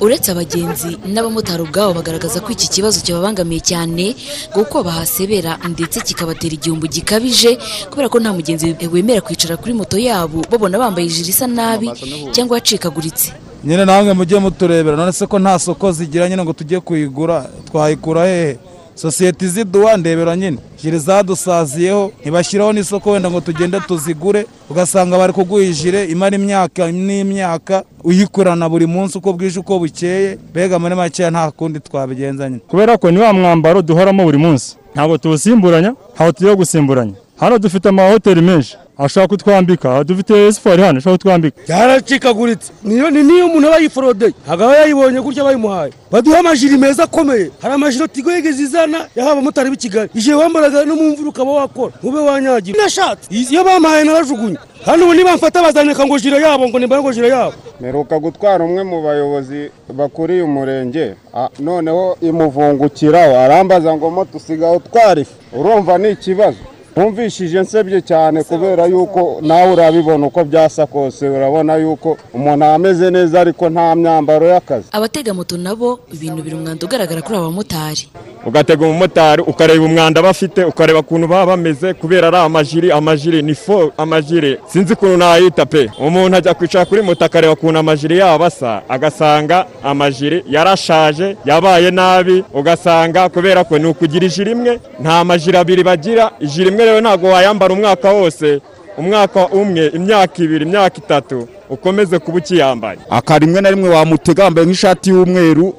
Uretse 0.00 0.30
abagenzi 0.32 0.98
n'abamotari 1.12 1.62
ubwabo 1.62 1.92
bagaragaza 1.94 2.40
ko 2.40 2.52
iki 2.52 2.68
kibazo 2.68 3.00
kibabangamiye 3.00 3.60
cyane 3.60 4.14
kuko 4.52 4.82
bahasebera 4.82 5.58
ndetse 5.68 6.00
kikabatera 6.00 6.54
igihombo 6.54 6.86
gikabije 6.86 7.58
kubera 7.90 8.08
ko 8.08 8.18
nta 8.20 8.32
mugenzi 8.32 8.76
wemera 8.92 9.20
kwicara 9.20 9.56
kuri 9.56 9.72
moto 9.74 9.96
yabo 9.98 10.44
babona 10.50 10.78
bambaye 10.78 11.06
ijiri 11.06 11.30
isa 11.30 11.46
nabi 11.46 11.88
cyangwa 12.34 12.56
yacikaguritse. 12.60 13.32
Nyine 13.64 13.84
namwe 13.84 14.12
mujye 14.12 14.38
muturebera 14.38 14.96
none 14.96 15.12
se 15.12 15.26
ko 15.26 15.38
nta 15.38 15.58
soko 15.58 15.92
zigira 15.92 16.28
nyine 16.28 16.42
ngo 16.44 16.52
tujye 16.52 16.80
kuyigura? 16.80 17.48
Twayikura 17.70 18.24
hehe? 18.26 18.58
Sosiyete 18.96 19.44
iziduha 19.44 19.96
ndebera 19.96 20.36
nyine. 20.36 20.58
Jire 20.82 20.98
zadusaziyeho 20.98 22.12
ntibashyiraho 22.20 22.72
n'isoko 22.72 23.10
wenda 23.10 23.30
ngo 23.30 23.40
tugende 23.40 23.80
tuzigure 23.80 24.46
ugasanga 24.70 25.18
bari 25.18 25.32
kuguha 25.32 25.62
ijire 25.62 26.04
imara 26.04 26.36
imyaka 26.36 26.92
n'imyaka 26.92 27.84
uyikorana 28.04 28.68
buri 28.68 28.86
munsi 28.86 29.18
uko 29.18 29.32
bwije 29.32 29.60
uko 29.60 29.78
bukeye 29.78 30.38
mbega 30.50 30.78
muri 30.78 30.94
makeya 30.94 31.30
nta 31.30 31.50
kundi 31.50 31.80
twabigenza 31.80 32.48
nyine. 32.50 32.60
Kubera 32.68 32.96
ko 32.98 33.10
ni 33.10 33.18
wa 33.18 33.32
mwambaro 33.32 33.82
duhoramo 33.82 34.24
buri 34.24 34.38
munsi. 34.38 34.76
Ntabwo 34.94 35.18
tuwusimburanya 35.18 35.94
ntabwo 36.14 36.32
tugiye 36.32 36.54
gusimburanya. 36.56 37.14
Hano 37.36 37.58
dufite 37.58 37.88
amahoteli 37.88 38.40
menshi. 38.40 38.76
Ashaka 38.98 39.28
kutwambika. 39.28 40.04
Dufite 40.04 40.52
siporo 40.52 40.84
hano 40.84 40.98
ashaka 40.98 41.16
kutwambika. 41.16 41.56
Byaracikaguritse 41.68 42.72
niyo 42.84 43.10
ni 43.10 43.22
niyo 43.22 43.46
umuntu 43.46 43.68
aba 43.68 43.78
yiforodeye 43.78 44.32
ntabwo 44.44 44.64
aba 44.64 44.76
yayibonye 44.76 45.20
gutya 45.20 45.44
bayimuhaye. 45.44 45.92
Baduha 46.10 46.38
amajiri 46.38 46.76
meza 46.78 47.02
akomeye. 47.04 47.50
Hari 47.62 47.74
amajiri 47.74 48.08
tigo 48.08 48.32
yigeze 48.32 48.62
izana. 48.62 49.06
Yahawe 49.16 49.32
abamotari 49.32 49.70
b'i 49.70 49.76
kigali. 49.76 50.10
Igihe 50.14 50.34
wambaraga 50.34 50.84
no 50.84 50.96
mu 50.96 51.10
mvura 51.10 51.28
ukaba 51.28 51.50
wakora. 51.52 51.92
Ntube 52.02 52.18
wanyagira 52.20 52.82
nashatse. 52.82 53.28
Iyo 53.34 53.64
bampaye 53.64 54.04
narajugunye 54.04 54.56
hano 54.84 55.04
ubu 55.04 55.14
nibamfata 55.14 55.62
bazanyeka 55.62 56.06
ngo 56.06 56.18
jire 56.18 56.40
yabo 56.40 56.68
ngo 56.68 56.78
nimbare 56.78 57.02
ngo 57.02 57.12
jire 57.12 57.28
yabo. 57.28 57.52
Mperuka 57.80 58.18
gutwara 58.18 58.64
umwe 58.64 58.82
mu 58.84 59.02
bayobozi 59.02 59.70
bakuriye 59.94 60.42
umurenge 60.42 61.14
noneho 61.60 62.16
imuvungukiraho 62.22 63.38
arambaza 63.38 63.96
ngo 63.96 64.10
moto 64.10 64.36
usigaye 64.36 64.76
utwara 64.76 65.20
ifu 65.20 65.32
urumva 65.52 65.98
ni 65.98 66.10
ikibazo. 66.10 66.56
Ntumvishije 66.96 67.60
nsebye 67.60 68.00
cyane 68.00 68.42
kubera 68.44 68.86
yuko 68.86 69.38
nawe 69.42 69.72
urabibona 69.72 70.26
uko 70.26 70.44
byasa 70.44 70.86
kose 70.86 71.28
urabona 71.28 71.76
yuko 71.76 72.16
umuntu 72.34 72.64
ameze 72.64 73.10
neza 73.10 73.40
ariko 73.40 73.68
nta 73.70 73.94
myambaro 73.94 74.46
y'akazi. 74.48 74.88
Abatega 74.92 75.34
moto 75.34 75.56
nabo 75.56 75.98
ibintu 76.12 76.40
biri 76.42 76.56
umwanda 76.56 76.86
ugaragara 76.86 77.20
kuri 77.22 77.36
aba 77.36 77.46
bamotari. 77.52 78.08
Ugatega 78.46 78.86
umumotari 78.86 79.42
ukareba 79.42 79.84
umwanda 79.84 80.22
bafite 80.22 80.64
ukareba 80.64 80.98
ukuntu 80.98 81.26
baba 81.28 81.46
bameze 81.46 81.94
kubera 81.94 82.28
ari 82.28 82.36
amajiri 82.36 82.92
amajiri 82.92 83.42
ni 83.42 83.54
fo 83.54 83.92
amajiri. 83.98 84.58
Sinzi 84.66 84.92
ukuntu 84.92 85.16
nayita 85.16 85.66
pe. 85.66 85.90
Umuntu 85.98 86.36
ajya 86.36 86.54
kwicara 86.54 86.84
kuri 86.84 87.02
moto 87.02 87.24
akareba 87.24 87.52
ukuntu 87.52 87.78
amajiri 87.78 88.18
yabo 88.18 88.44
asa 88.44 88.82
agasanga 88.88 89.66
amajiri 89.84 90.44
yarashaje 90.50 91.36
yabaye 91.44 91.90
nabi. 91.90 92.44
Ugasanga 92.54 93.28
kubera 93.28 93.64
ko 93.64 93.78
ni 93.78 93.86
ukugira 93.86 94.26
ijiri 94.26 94.50
imwe 94.52 94.80
nta 95.00 95.24
majiri 95.24 95.56
abiri 95.56 95.82
bagira. 95.84 96.30
Ijiri 96.40 96.68
imwe 96.70 96.84
rero 96.84 97.00
ntabwo 97.00 97.28
wayambara 97.28 97.74
umwaka 97.74 98.12
wose. 98.12 98.60
Umwaka 98.98 99.46
umwe 99.48 99.86
imyaka 99.94 100.42
ibiri 100.42 100.64
imyaka 100.64 100.96
itatu. 100.98 101.48
Ukomeze 101.70 102.18
kuba 102.18 102.38
ukiyambaye. 102.38 102.98
Aka 103.10 103.38
rimwe 103.38 103.60
na 103.60 103.70
rimwe 103.70 103.88
wamutega 103.88 104.44
wambaye 104.44 104.66
nk'ishati 104.66 105.10
y'umweru 105.10 105.74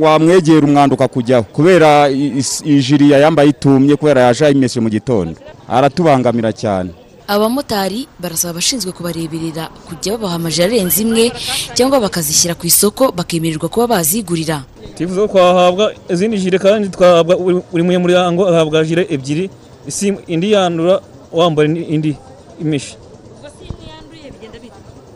wamwegera 0.00 0.66
umwanda 0.66 0.94
ukakujyaho 0.94 1.42
kubera 1.52 2.08
ijiri 2.64 3.10
yayambaye 3.10 3.48
itumye 3.50 3.96
kubera 3.96 4.20
yaje 4.20 4.44
ayimeshe 4.46 4.80
mu 4.80 4.88
gitondo. 4.90 5.34
Aratubangamira 5.68 6.52
cyane. 6.52 6.90
Abamotari 7.30 8.08
barasaba 8.18 8.50
abashinzwe 8.58 8.90
kubareberera 8.92 9.68
kujya 9.86 10.18
babaha 10.18 10.34
amajire 10.34 10.64
arenze 10.66 11.02
imwe 11.02 11.30
cyangwa 11.78 12.00
bakazishyira 12.02 12.54
ku 12.58 12.66
isoko 12.66 13.12
bakemererwa 13.14 13.68
kuba 13.70 13.86
bazigurira. 13.86 14.64
Twifuza 14.98 15.20
ko 15.20 15.28
twahabwa 15.38 15.92
izindi 16.10 16.38
jire 16.42 16.58
kandi 16.58 16.88
twahabwa 16.90 17.36
buri- 17.38 17.62
munyamuryango 17.86 18.48
agahabwa 18.50 18.82
jire 18.84 19.06
ebyiri 19.10 19.46
isi- 19.86 20.18
indi 20.26 20.52
yandura 20.52 20.98
wambara 21.32 21.68
indi- 21.70 21.86
indi 21.94 22.16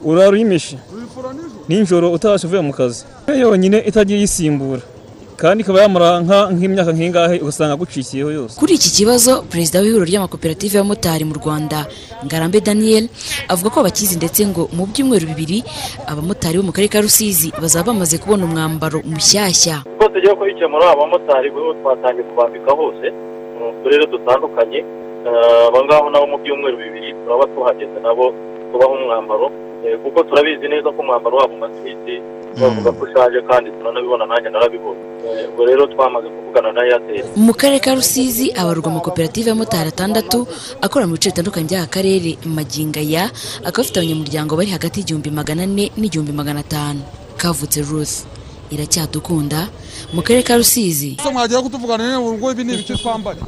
imeshe 0.04 0.08
urara 0.08 0.30
uyimeshe 0.30 0.76
nijoro 1.68 2.12
utabasha 2.12 2.46
uvuye 2.46 2.60
mu 2.62 2.72
kazi. 2.72 3.04
Yo 3.28 3.34
yonyine 3.34 3.78
itagiye 3.88 4.20
isimbura 4.22 4.82
kandi 5.36 5.62
ikaba 5.64 5.82
yamara 5.82 6.20
nk'imyaka 6.54 6.92
nk'ingahe 6.94 7.36
ugasanga 7.42 7.74
agucikiyeho 7.74 8.30
yose. 8.30 8.54
Kuri 8.60 8.74
iki 8.78 8.90
kibazo 8.92 9.42
perezida 9.50 9.80
w'ihuriro 9.82 10.06
ry'amakoperative 10.06 10.76
y'abamotari 10.78 11.24
mu 11.26 11.34
rwanda 11.34 11.86
ngarambe 12.24 12.60
daniel 12.62 13.08
avuga 13.50 13.70
ko 13.74 13.82
bakizi 13.82 14.14
ndetse 14.16 14.46
ngo 14.46 14.68
mu 14.76 14.86
byumweru 14.86 15.26
bibiri 15.26 15.58
abamotari 16.06 16.58
bo 16.58 16.70
mu 16.70 16.72
karere 16.72 16.88
ka 16.92 17.00
rusizi 17.02 17.50
bazaba 17.62 17.90
bamaze 17.90 18.18
kubona 18.22 18.44
umwambaro 18.46 19.02
mushyashya. 19.02 19.82
Uko 19.98 20.06
tugiye 20.14 20.34
kubikemura 20.38 20.86
abamotari 20.94 21.50
bo 21.50 21.74
twatangiye 21.82 22.24
kubambika 22.30 22.70
hose 22.72 23.06
mu 23.58 23.66
turere 23.82 24.06
dutandukanye 24.06 24.80
Eh, 25.24 25.68
aba 25.68 25.80
ngabo 25.84 26.10
nabo 26.12 26.26
mu 26.32 26.36
byumweru 26.44 26.76
bibiri 26.76 27.16
turaba 27.24 27.48
tuhageze 27.56 27.96
nabo 28.04 28.28
tubaha 28.70 28.92
umwambaro. 28.92 29.48
Kuko 30.02 30.18
turabizi 30.28 30.66
neza 30.68 30.88
ko 30.94 30.98
umwambaro 31.02 31.36
wabo 31.36 31.54
iminsi 31.54 32.12
bavuga 32.60 32.90
ko 32.96 33.00
ushaje 33.04 33.38
kandi 33.50 33.70
turanabibona 33.76 34.24
nanjye 34.26 34.50
narabibona 34.50 35.00
Eh, 35.24 35.48
ubwo 35.50 35.64
rero 35.64 35.86
twamaze 35.86 36.28
kuvugana 36.28 36.72
na 36.72 36.84
eyateri 36.84 37.24
mu 37.36 37.52
karere 37.56 37.80
ka 37.80 37.94
rusizi 37.96 38.52
abarurwa 38.52 38.90
amakoperative 38.92 39.48
y'abamotari 39.48 39.88
atandatu 39.88 40.44
akora 40.84 41.08
mu 41.08 41.16
bice 41.16 41.32
bitandukanye 41.32 41.66
by'aka 41.68 41.88
karere 41.96 42.36
magingo 42.44 43.00
aya 43.00 43.24
akaba 43.64 43.80
afite 43.82 43.96
abanyamuryango 43.98 44.52
bari 44.52 44.70
hagati 44.76 45.00
y'igihumbi 45.00 45.30
magana 45.32 45.62
ane 45.64 45.88
n'igihumbi 45.96 46.32
magana 46.36 46.60
atanu. 46.60 47.00
Kavutse 47.40 47.80
ruth 47.88 48.28
iracyadukunda 48.70 49.68
mu 50.12 50.20
karere 50.22 50.44
ka 50.44 50.60
rusizi. 50.60 51.16
Ese 51.18 51.32
mwagera 51.32 51.64
kutuvugana 51.64 52.04
neza 52.04 52.20
ngo 52.20 52.46
ibi 52.52 52.62
ni 52.64 52.72
ibiki 52.76 52.94
twambaye. 53.00 53.40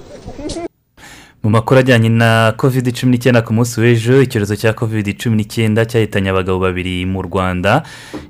Mu 1.47 1.51
makuru 1.51 1.81
ajyanye 1.81 2.09
na 2.09 2.53
covid 2.59 2.91
cumi 2.95 3.13
n'icyenda 3.13 3.43
ku 3.47 3.55
munsi 3.55 3.79
w'ejo 3.81 4.19
icyorezo 4.23 4.57
cya 4.59 4.73
covid 4.75 5.07
cumi 5.15 5.37
n'icyenda 5.39 5.87
cyahitanye 5.87 6.31
abagabo 6.35 6.59
babiri 6.59 7.07
mu 7.07 7.23
rwanda. 7.23 7.83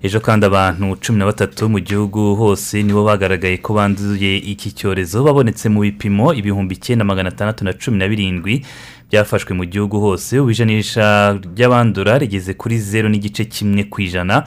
Ejo 0.04 0.20
kandi 0.20 0.44
abantu 0.46 0.96
cumi 1.00 1.18
na 1.18 1.24
batatu 1.24 1.64
mu 1.72 1.80
gihugu 1.80 2.36
hose 2.36 2.82
nibo 2.84 3.04
bagaragaye 3.08 3.56
ko 3.64 3.72
banduye 3.72 4.36
iki 4.36 4.68
cyorezo. 4.76 5.24
Babonetse 5.24 5.68
mu 5.72 5.80
bipimo 5.80 6.34
ibihumbi 6.36 6.74
icyenda 6.76 7.08
magana 7.08 7.32
atandatu 7.32 7.64
na 7.64 7.72
cumi 7.72 7.96
na 7.96 8.04
birindwi 8.08 8.60
byafashwe 9.08 9.56
mu 9.56 9.64
gihugu 9.64 9.96
hose. 9.96 10.36
Ubu 10.36 10.50
ijanisha 10.52 11.40
ry'abandura 11.56 12.18
rigeze 12.20 12.52
kuri 12.52 12.76
zeru 12.78 13.08
n'igice 13.08 13.48
kimwe 13.48 13.88
ku 13.88 14.04
ijana. 14.04 14.44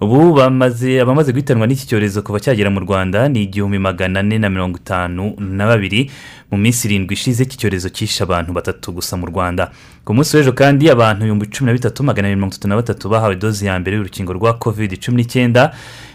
Ubu 0.00 0.34
bamaze 0.34 1.00
abamaze 1.00 1.32
guhitanwa 1.32 1.66
n'iki 1.66 1.86
cyorezo 1.86 2.22
kuva 2.22 2.38
cyagera 2.40 2.70
mu 2.70 2.80
rwanda 2.80 3.28
ni 3.28 3.42
igihumbi 3.42 3.78
magana 3.78 4.20
ane 4.20 4.38
na 4.38 4.46
mirongo 4.50 4.78
itanu 4.78 5.34
na 5.38 5.66
babiri 5.66 6.10
mu 6.50 6.56
minsi 6.58 6.86
irindwi 6.86 7.14
ishize 7.18 7.42
iki 7.42 7.56
cyorezo 7.58 7.88
cyishe 7.90 8.22
abantu 8.22 8.52
batatu 8.52 8.92
gusa 8.92 9.16
mu 9.18 9.26
rwanda. 9.26 9.70
Ku 10.06 10.14
munsi 10.14 10.36
w'ejo 10.36 10.52
kandi 10.54 10.86
abantu 10.90 11.20
ibihumbi 11.26 11.46
cumi 11.50 11.66
na 11.66 11.72
bitatu 11.74 12.02
magana 12.06 12.28
mirongo 12.30 12.54
itatu 12.54 12.68
na 12.68 12.76
batatu 12.76 13.08
bahawe 13.10 13.34
dozi 13.36 13.66
ya 13.66 13.74
mbere 13.78 13.96
y'urukingo 13.96 14.32
rwa 14.32 14.54
covid 14.54 14.94
cumi 15.02 15.16
n'icyenda. 15.22 15.74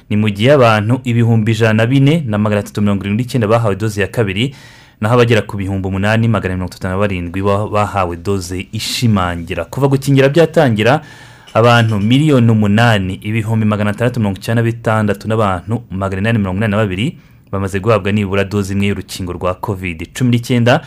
Ni 0.10 0.16
mu 0.16 0.30
gihe 0.32 0.52
abantu 0.56 1.02
ibihumbi 1.04 1.52
ijana 1.52 1.74
na 1.74 1.86
bine 1.86 2.24
na 2.28 2.38
magana 2.40 2.60
atatu 2.64 2.82
mirongo 2.82 3.04
irindwi 3.04 3.24
n'icyenda 3.28 3.48
bahawe 3.52 3.76
dozi 3.76 4.00
ya 4.02 4.08
kabiri 4.08 4.56
naho 5.02 5.14
abagera 5.20 5.42
ku 5.44 5.58
bihumbi 5.60 5.88
umunani 5.92 6.28
magana 6.32 6.56
mirongo 6.56 6.72
itatu 6.72 6.88
na 6.88 6.96
barindwi 6.98 7.42
ba- 7.44 7.68
bahawe 7.68 8.16
doze 8.16 8.64
ishimangira. 8.72 9.66
Kuva 9.68 9.88
gukingira 9.92 10.30
byatangira 10.32 11.02
abantu 11.54 12.00
miliyoni 12.00 12.52
umunani 12.52 13.14
ibihumbi 13.14 13.66
magana 13.66 13.90
atandatu 13.92 14.20
mirongo 14.20 14.38
icyenda 14.40 14.62
na 14.62 14.66
bitandatu 14.72 15.28
n'abantu 15.28 15.84
magana 15.92 16.22
inani 16.22 16.40
mirongo 16.40 16.58
inani 16.58 16.72
na 16.72 16.78
babiri 16.78 17.18
bamaze 17.52 17.80
guhabwa 17.80 18.12
nibura 18.12 18.44
doze 18.44 18.74
imwe 18.74 18.88
y'urukingo 18.88 19.34
rwa 19.34 19.54
covid. 19.54 20.08
Cumi 20.18 20.30
n'icyenda 20.32 20.82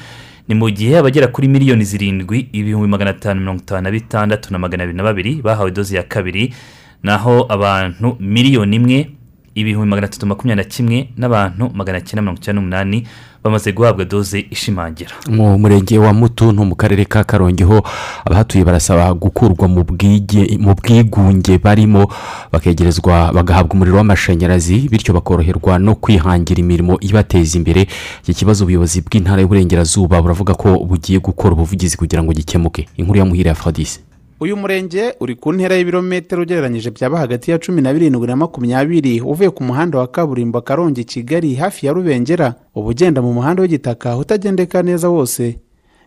ni 0.49 0.55
mu 0.55 0.71
gihe 0.71 0.99
abagera 0.99 1.27
kuri 1.29 1.49
miliyoni 1.49 1.85
zirindwi 1.85 2.49
ibihumbi 2.53 2.89
magana 2.89 3.11
atanu 3.11 3.41
mirongo 3.41 3.63
itanu 3.63 3.83
na 3.83 3.91
bitandatu 3.91 4.53
na 4.53 4.59
magana 4.59 4.83
abiri 4.85 4.97
na 4.97 5.03
babiri 5.03 5.43
bahawe 5.43 5.71
doze 5.71 5.97
ya 5.97 6.03
kabiri 6.03 6.55
naho 7.03 7.47
abantu 7.49 8.17
miliyoni 8.21 8.77
imwe 8.77 9.11
ibihumbi 9.55 9.89
magana 9.91 10.07
atatu 10.07 10.27
makumyabiri 10.27 10.65
na 10.67 10.71
kimwe 10.75 11.09
n'abantu 11.17 11.71
magana 11.75 12.01
cyenda 12.01 12.23
mirongo 12.23 12.41
icyenda 12.41 12.61
n'umunani 12.61 13.07
bamaze 13.49 13.73
guhabwa 13.73 14.05
doze 14.05 14.47
ishimangira. 14.51 15.11
Mu 15.29 15.59
murenge 15.59 15.99
wa 15.99 16.13
mutuntu 16.13 16.65
mu 16.65 16.75
karere 16.75 17.05
ka 17.05 17.25
karongi 17.25 17.63
ho 17.65 17.83
abahatuye 18.25 18.65
barasaba 18.65 19.15
gukurwa 19.15 19.69
mu 19.69 19.85
bwigunge 20.75 21.59
barimo 21.59 22.09
bakegerezwa 22.53 23.33
bagahabwa 23.33 23.75
umuriro 23.75 23.97
w'amashanyarazi 23.97 24.89
bityo 24.89 25.15
bakoroherwa 25.15 25.79
no 25.79 25.95
kwihangira 25.95 26.61
imirimo 26.61 26.99
ibateza 27.01 27.57
imbere. 27.59 27.87
Iki 28.23 28.35
kibazo 28.35 28.65
ubuyobozi 28.65 29.01
bw'intara 29.01 29.41
y'uburengerazuba 29.43 30.23
buravuga 30.23 30.55
ko 30.55 30.79
bugiye 30.85 31.19
gukora 31.19 31.55
ubuvugizi 31.55 31.97
kugira 31.97 32.23
ngo 32.23 32.33
gikemuke. 32.33 32.89
Inkuru 32.97 33.19
ya 33.19 33.25
muhire 33.25 33.49
ya 33.49 33.55
fadisi 33.55 34.01
uyu 34.41 34.57
murenge 34.57 35.15
uri 35.21 35.35
ku 35.37 35.53
ntera 35.53 35.75
y'ibirometero 35.77 36.43
ugereranyije 36.43 36.91
byaba 36.91 37.19
hagati 37.19 37.51
ya 37.51 37.59
cumi 37.59 37.83
na 37.83 37.93
birindwi 37.93 38.27
na 38.27 38.37
makumyabiri 38.37 39.21
uvuye 39.21 39.51
ku 39.51 39.63
muhanda 39.65 39.99
wa 39.99 40.07
kaburimbo 40.07 40.61
karongi 40.61 41.05
kigali 41.05 41.55
hafi 41.55 41.87
ya 41.87 41.93
rubengera. 41.93 42.55
Uba 42.75 42.89
ugenda 42.89 43.23
mu 43.23 43.33
muhanda 43.33 43.63
w'igitaka 43.63 44.17
utagendeka 44.17 44.83
neza 44.83 45.09
wose. 45.09 45.59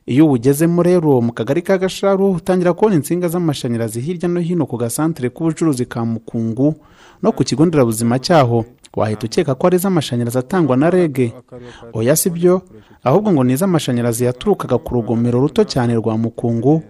Iyo 0.05 0.25
uwugezemo 0.25 0.83
rero 0.83 1.21
mu 1.21 1.33
kagari 1.33 1.61
ka 1.61 1.77
gasharu 1.77 2.31
utangira 2.31 2.73
kubona 2.73 2.95
insinga 2.95 3.27
z'amashanyarazi 3.27 4.01
hirya 4.01 4.29
no 4.29 4.39
hino 4.39 4.65
ku 4.65 4.77
gasantere 4.77 5.29
k'ubucuruzi 5.29 5.85
ka 5.85 6.05
mukungu 6.05 6.75
no 7.21 7.31
ku 7.31 7.43
kigo 7.43 7.65
nderabuzima 7.65 8.19
cyaho. 8.19 8.65
Wahita 8.95 9.25
ukeka 9.25 9.55
ko 9.55 9.67
ari 9.67 9.75
iz'amashanyarazi 9.77 10.37
atangwa 10.37 10.77
na 10.77 10.89
rege. 10.89 11.33
Oya 11.93 12.15
si 12.15 12.29
byo? 12.29 12.61
Ahubwo 13.03 13.31
ngo 13.33 13.43
ni 13.43 13.53
iz'amashanyarazi 13.53 14.25
yaturukaga 14.25 14.77
ku 14.77 14.93
rugomero 14.93 15.39
ruto 15.41 15.63
cyane 15.63 15.93
rwa 15.95 16.17
mukungu. 16.17 16.81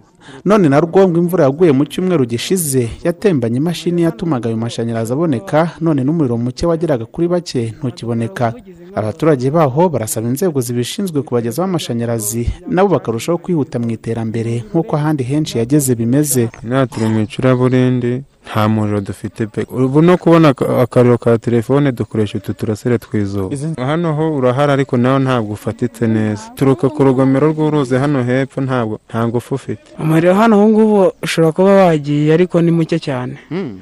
None 0.44 0.68
na 0.68 0.80
rwo 0.80 1.08
ngo 1.08 1.18
imvura 1.18 1.44
yaguye 1.44 1.72
mu 1.72 1.84
cyumweru 1.84 2.24
gishize 2.26 2.88
yatembanye 3.04 3.56
imashini 3.56 4.02
yatumaga 4.02 4.48
ayo 4.48 4.56
mashanyarazi 4.56 5.12
aboneka 5.12 5.70
none 5.80 6.04
n'umuriro 6.04 6.36
muke 6.38 6.66
wageraga 6.66 7.04
kuri 7.06 7.28
bake 7.28 7.74
ntukiboneka. 7.78 8.54
Abaturage 8.94 9.50
baho 9.50 9.88
barasaba 9.88 10.28
inzego 10.28 10.60
zibishinzwe 10.60 11.22
kubagezaho 11.22 11.68
amashanyarazi 11.68 12.48
nabo 12.68 12.88
bakarushaho 12.88 13.38
kwihuta 13.38 13.78
mu 13.78 13.90
iterambere 13.90 14.64
nk'uko 14.70 14.96
ahandi 14.96 15.22
henshi 15.24 15.58
yageze 15.58 15.94
bimeze. 15.94 16.48
Mu 18.22 18.26
nta 18.46 18.68
muriro 18.68 19.00
dufite 19.00 19.46
pe 19.46 19.66
ubu 19.70 20.02
no 20.02 20.16
kubona 20.16 20.48
aka- 20.48 20.82
akariro 20.82 21.18
ka 21.18 21.38
telefone 21.38 21.92
dukoresha 21.92 22.38
utu 22.38 22.52
turasire 22.54 22.98
tw'izuba. 22.98 23.56
Hano 23.76 24.12
ho 24.14 24.34
urahari 24.36 24.72
ariko 24.72 24.96
nawe 24.96 25.18
ntabwo 25.18 25.52
ufatitse 25.52 26.06
neza. 26.06 26.42
Turuka 26.56 26.88
ku 26.88 27.04
rugomero 27.04 27.48
rw'uruzi 27.52 27.94
hano 27.94 28.24
hepfo 28.24 28.60
ntabwo 28.60 28.98
nta 29.08 29.28
ngufu 29.28 29.54
ufite. 29.54 29.86
Umuriro 29.98 30.34
hano 30.34 30.58
ubu 30.58 30.68
ngubu 30.68 31.12
ushobora 31.22 31.52
kuba 31.52 31.70
wagiye 31.86 32.32
ariko 32.34 32.60
ni 32.62 32.70
muke 32.70 32.98
cyane. 32.98 33.36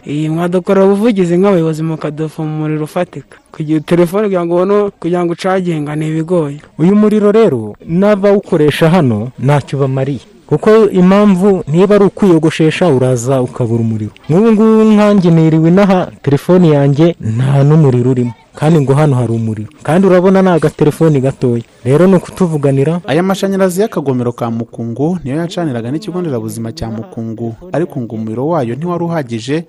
Iyi 0.06 0.28
mwadukora 0.28 0.84
ubuvugizi 0.84 1.38
nk'abayobozi 1.38 1.82
mukadufa 1.82 2.42
mu 2.42 2.54
muriro 2.60 2.84
ufatika. 2.84 3.36
Kugira 3.52 3.80
telefone 3.80 4.24
kugira 4.28 4.44
ngo 4.44 4.54
ubone 4.54 4.90
kugira 5.00 5.24
ngo 5.24 5.32
ucaginga 5.32 5.96
ni 5.96 6.08
ibigoye 6.12 6.60
uyu 6.78 6.94
muriro 6.96 7.32
rero 7.32 7.74
n'abawukoresha 7.86 8.90
hano 8.90 9.32
ntacyo 9.38 9.78
bamariye 9.78 10.20
kuko 10.48 10.90
impamvu 10.90 11.64
niba 11.68 11.94
ari 11.94 12.04
ukwiyogoshesha 12.04 12.88
uraza 12.88 13.42
ukabura 13.42 13.80
umuriro. 13.82 14.12
Nk'ubu 14.28 14.52
ngubu 14.52 14.82
nkanjye 14.94 15.30
niriwe 15.30 15.68
inaha 15.68 16.08
telefone 16.22 16.68
yanjye 16.68 17.16
nta 17.37 17.64
n'umuriro 17.68 18.11
urimo. 18.11 18.32
Kandi 18.58 18.80
ngo 18.80 18.94
hano 18.94 19.14
hari 19.16 19.32
umuriro. 19.32 19.70
Kandi 19.82 20.06
urabona 20.06 20.42
ni 20.42 20.48
agatelefoni 20.48 21.20
gatoya. 21.20 21.62
Rero 21.84 22.06
ni 22.06 22.14
ukutuvuganira. 22.16 23.00
Aya 23.06 23.22
mashanyarazi 23.22 23.80
y'akagomero 23.80 24.32
ka 24.32 24.50
mukungu 24.50 25.18
niyo 25.24 25.36
yacaniraga 25.36 25.90
n'ikigo 25.90 26.20
nderabuzima 26.20 26.72
cya 26.72 26.90
mukungu. 26.90 27.54
Ariko 27.72 28.00
ngo 28.00 28.14
umuriro 28.14 28.48
wayo 28.48 28.74
ntiwari 28.74 29.04
uhagije 29.04 29.64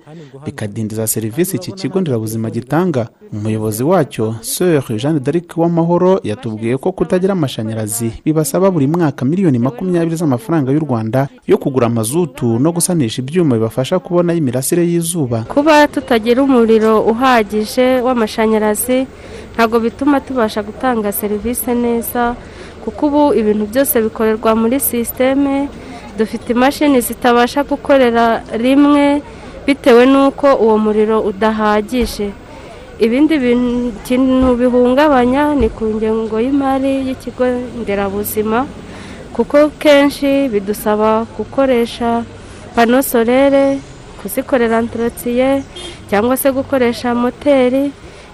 bikadindiza 0.46 1.06
serivisi 1.06 1.56
iki 1.56 1.72
kigo 1.72 2.00
nderabuzima 2.00 2.50
gitanga. 2.50 3.08
Umuyobozi 3.32 3.82
wacyo 3.84 4.34
sir 4.40 4.82
jeanne 4.98 5.20
d'arc 5.20 5.56
w'amahoro 5.56 6.20
yatubwiye 6.24 6.76
ko 6.76 6.92
kutagira 6.92 7.32
amashanyarazi 7.32 8.10
bibasaba 8.24 8.70
buri 8.70 8.86
mwaka 8.86 9.24
miliyoni 9.24 9.58
makumyabiri 9.58 10.16
z'amafaranga 10.16 10.72
y'u 10.72 10.80
rwanda 10.82 11.28
yo 11.46 11.58
kugura 11.58 11.86
amazutu 11.86 12.58
no 12.58 12.72
gusanisha 12.72 13.22
ibyuma 13.22 13.54
bibafasha 13.54 13.98
kubona 13.98 14.34
imirasire 14.34 14.82
y'izuba. 14.82 15.42
Kuba 15.46 15.88
tutagira 15.88 16.42
umuriro 16.42 17.00
uhagije 17.06 18.00
w'amashanyarazi 18.02 18.79
ntabwo 19.54 19.76
bituma 19.84 20.20
tubasha 20.20 20.60
gutanga 20.62 21.12
serivisi 21.12 21.70
neza 21.74 22.34
kuko 22.84 23.00
ubu 23.06 23.22
ibintu 23.40 23.64
byose 23.70 23.94
bikorerwa 24.04 24.50
muri 24.60 24.76
sisiteme 24.80 25.68
dufite 26.18 26.46
imashini 26.56 27.00
zitabasha 27.00 27.60
gukorera 27.64 28.40
rimwe 28.64 29.22
bitewe 29.66 30.02
n'uko 30.12 30.46
uwo 30.64 30.76
muriro 30.84 31.16
udahagije. 31.30 32.28
Ibindi 33.00 33.34
bintu 33.40 34.48
bihungabanya 34.60 35.56
ni 35.56 35.68
ku 35.72 35.84
ngengo 35.96 36.36
y'imari 36.44 36.92
y'ikigo 37.08 37.44
nderabuzima 37.80 38.68
kuko 39.32 39.72
kenshi 39.80 40.48
bidusaba 40.52 41.24
gukoresha 41.36 42.24
pano 42.76 43.00
solere 43.00 43.80
kuzikorera 44.20 44.78
antorosiye 44.84 45.64
cyangwa 46.12 46.36
se 46.36 46.48
gukoresha 46.52 47.14
moteri 47.16 47.88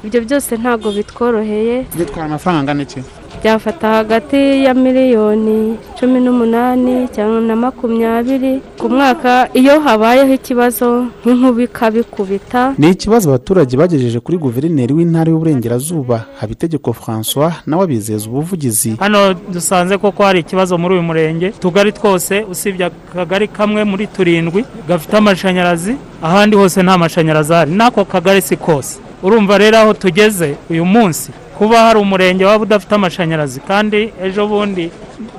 ibyo 0.04 0.20
byose 0.20 0.56
ntabwo 0.56 0.92
bitworoheye. 0.92 1.86
Bitwara 1.98 2.24
amafaranga 2.24 2.60
angana 2.72 2.82
iki? 2.82 3.00
Byafata 3.42 3.88
hagati 3.88 4.64
ya 4.64 4.74
miliyoni 4.74 5.76
cumi 6.00 6.20
n'umunani 6.20 7.08
cyangwa 7.14 7.40
na 7.40 7.56
makumyabiri. 7.56 8.60
Ku 8.78 8.88
mwaka 8.88 9.48
iyo 9.54 9.80
habayeho 9.80 10.32
ikibazo 10.34 11.06
nk'inkuba 11.24 11.62
ikabikubita. 11.62 12.74
Ni 12.78 12.90
ikibazo 12.90 13.28
abaturage 13.30 13.76
bagejeje 13.76 14.20
kuri 14.20 14.38
guverineri 14.38 14.92
w'intara 14.94 15.30
y'uburengerazuba 15.30 16.24
habitegeko 16.40 16.92
francois 16.92 17.54
nawe 17.66 17.84
abizeza 17.84 18.26
ubuvugizi. 18.28 18.96
Hano 18.98 19.34
dusanze 19.52 19.98
koko 19.98 20.22
hari 20.24 20.40
ikibazo 20.40 20.78
muri 20.78 20.94
uyu 20.94 21.02
murenge. 21.02 21.50
Tugari 21.60 21.92
twose 21.92 22.44
usibye 22.50 22.86
akagari 22.86 23.48
kamwe 23.48 23.84
muri 23.84 24.06
turindwi 24.06 24.64
gafite 24.88 25.14
amashanyarazi 25.16 25.96
ahandi 26.22 26.56
hose 26.56 26.82
nta 26.82 26.98
mashanyarazi 26.98 27.52
ahari. 27.54 27.70
N'ako 27.72 28.04
kagari 28.04 28.42
si 28.42 28.56
kose. 28.56 28.98
Urumva 29.26 29.54
rero 29.58 29.76
aho 29.78 29.92
tugeze 30.02 30.48
uyu 30.70 30.84
munsi 30.84 31.28
kuba 31.58 31.76
hari 31.86 31.98
umurenge 31.98 32.44
waba 32.44 32.62
udafite 32.64 32.92
amashanyarazi 32.94 33.58
kandi 33.60 34.00
ejo 34.26 34.42
bundi 34.46 34.84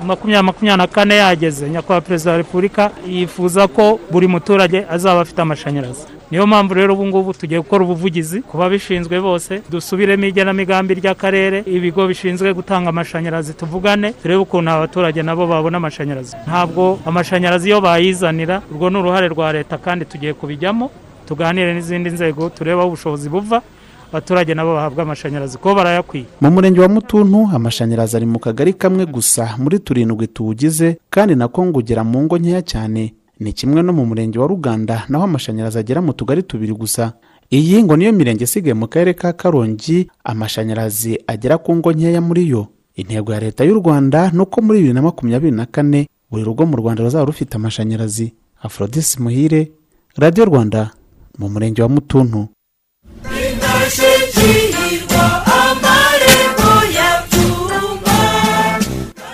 makumyabiri 0.08 0.46
makumyabiri 0.46 0.82
na 0.82 0.86
kane 0.94 1.14
yageze 1.16 1.64
nyakubahwa 1.70 2.00
perezida 2.06 2.30
wa 2.32 2.36
repubulika 2.42 2.90
yifuza 3.14 3.62
ko 3.76 3.84
buri 4.12 4.26
muturage 4.26 4.78
azaba 4.90 5.20
afite 5.20 5.38
amashanyarazi. 5.42 6.04
Niyo 6.30 6.46
mpamvu 6.46 6.74
rero 6.74 6.94
ubu 6.94 7.06
ngubu 7.06 7.32
tugiye 7.34 7.60
gukora 7.60 7.84
ubuvugizi 7.84 8.38
ku 8.42 8.58
babishinzwe 8.58 9.16
bose 9.20 9.62
dusubiremo 9.70 10.24
igenamigambi 10.28 10.92
ry'akarere 11.00 11.58
ibigo 11.66 12.02
bishinzwe 12.06 12.52
gutanga 12.54 12.88
amashanyarazi 12.90 13.52
tuvugane 13.54 14.12
turebe 14.12 14.40
ukuntu 14.44 14.70
abaturage 14.70 15.22
nabo 15.22 15.46
babona 15.46 15.76
amashanyarazi. 15.80 16.36
Ntabwo 16.46 16.98
amashanyarazi 17.06 17.68
iyo 17.68 17.80
bayizanira 17.80 18.60
urwo 18.70 18.90
ni 18.90 18.98
uruhare 18.98 19.28
rwa 19.28 19.52
leta 19.52 19.78
kandi 19.78 20.04
tugiye 20.04 20.34
kubijyamo 20.34 20.90
tuganire 21.28 21.74
n'izindi 21.74 22.10
nzego 22.10 22.48
turebe 22.50 22.80
aho 22.80 22.88
ubushobozi 22.88 23.28
buva 23.28 23.62
abaturage 24.12 24.54
nabo 24.54 24.74
bahabwa 24.74 25.02
amashanyarazi. 25.02 25.58
Kuko 25.58 25.74
barayakwiye. 25.74 26.24
Mu 26.40 26.50
murenge 26.50 26.80
wa 26.80 26.88
mutuntu 26.88 27.48
amashanyarazi 27.54 28.16
ari 28.16 28.26
mu 28.26 28.38
kagari 28.38 28.72
kamwe 28.74 29.06
gusa. 29.06 29.56
Muri 29.58 29.78
turindwi 29.78 30.26
tuwugize 30.26 30.98
kandi 31.10 31.34
nako 31.34 31.66
ngo 31.66 31.78
ugera 31.78 32.04
mu 32.04 32.22
ngo 32.22 32.38
nkeya 32.38 32.62
cyane. 32.62 33.14
Ni 33.40 33.52
kimwe 33.52 33.82
no 33.82 33.92
mu 33.92 34.06
murenge 34.06 34.38
wa 34.38 34.46
ruganda 34.46 35.04
naho 35.08 35.24
amashanyarazi 35.24 35.78
agera 35.78 36.02
mu 36.02 36.12
tugari 36.12 36.42
tubiri 36.42 36.72
gusa. 36.72 37.12
Iyi 37.52 37.82
ngo 37.84 37.96
niyo 37.96 38.12
mirenge 38.12 38.44
isigaye 38.44 38.74
mu 38.74 38.88
karere 38.88 39.14
ka 39.14 39.32
karongi. 39.32 40.10
Amashanyarazi 40.24 41.18
agera 41.26 41.58
ku 41.58 41.74
ngo 41.76 41.92
nkeya 41.92 42.20
muri 42.20 42.48
yo. 42.48 42.66
Intego 42.98 43.32
ya 43.32 43.40
leta 43.40 43.64
y'u 43.64 43.74
rwanda 43.78 44.30
ni 44.34 44.40
uko 44.40 44.62
muri 44.62 44.78
bibiri 44.78 44.94
na 44.94 45.02
makumyabiri 45.02 45.52
na 45.56 45.66
kane 45.66 46.08
buri 46.30 46.44
rugo 46.44 46.66
mu 46.66 46.76
rwanda 46.76 47.02
ruzaba 47.04 47.24
rufite 47.24 47.54
amashanyarazi. 47.54 48.34
Afrodisi 48.62 49.22
muhire 49.22 49.70
radiyo 50.16 50.44
rwanda 50.44 50.90
mu 51.38 51.48
murenge 51.48 51.82
wa 51.82 51.88
mutuntu. 51.88 52.48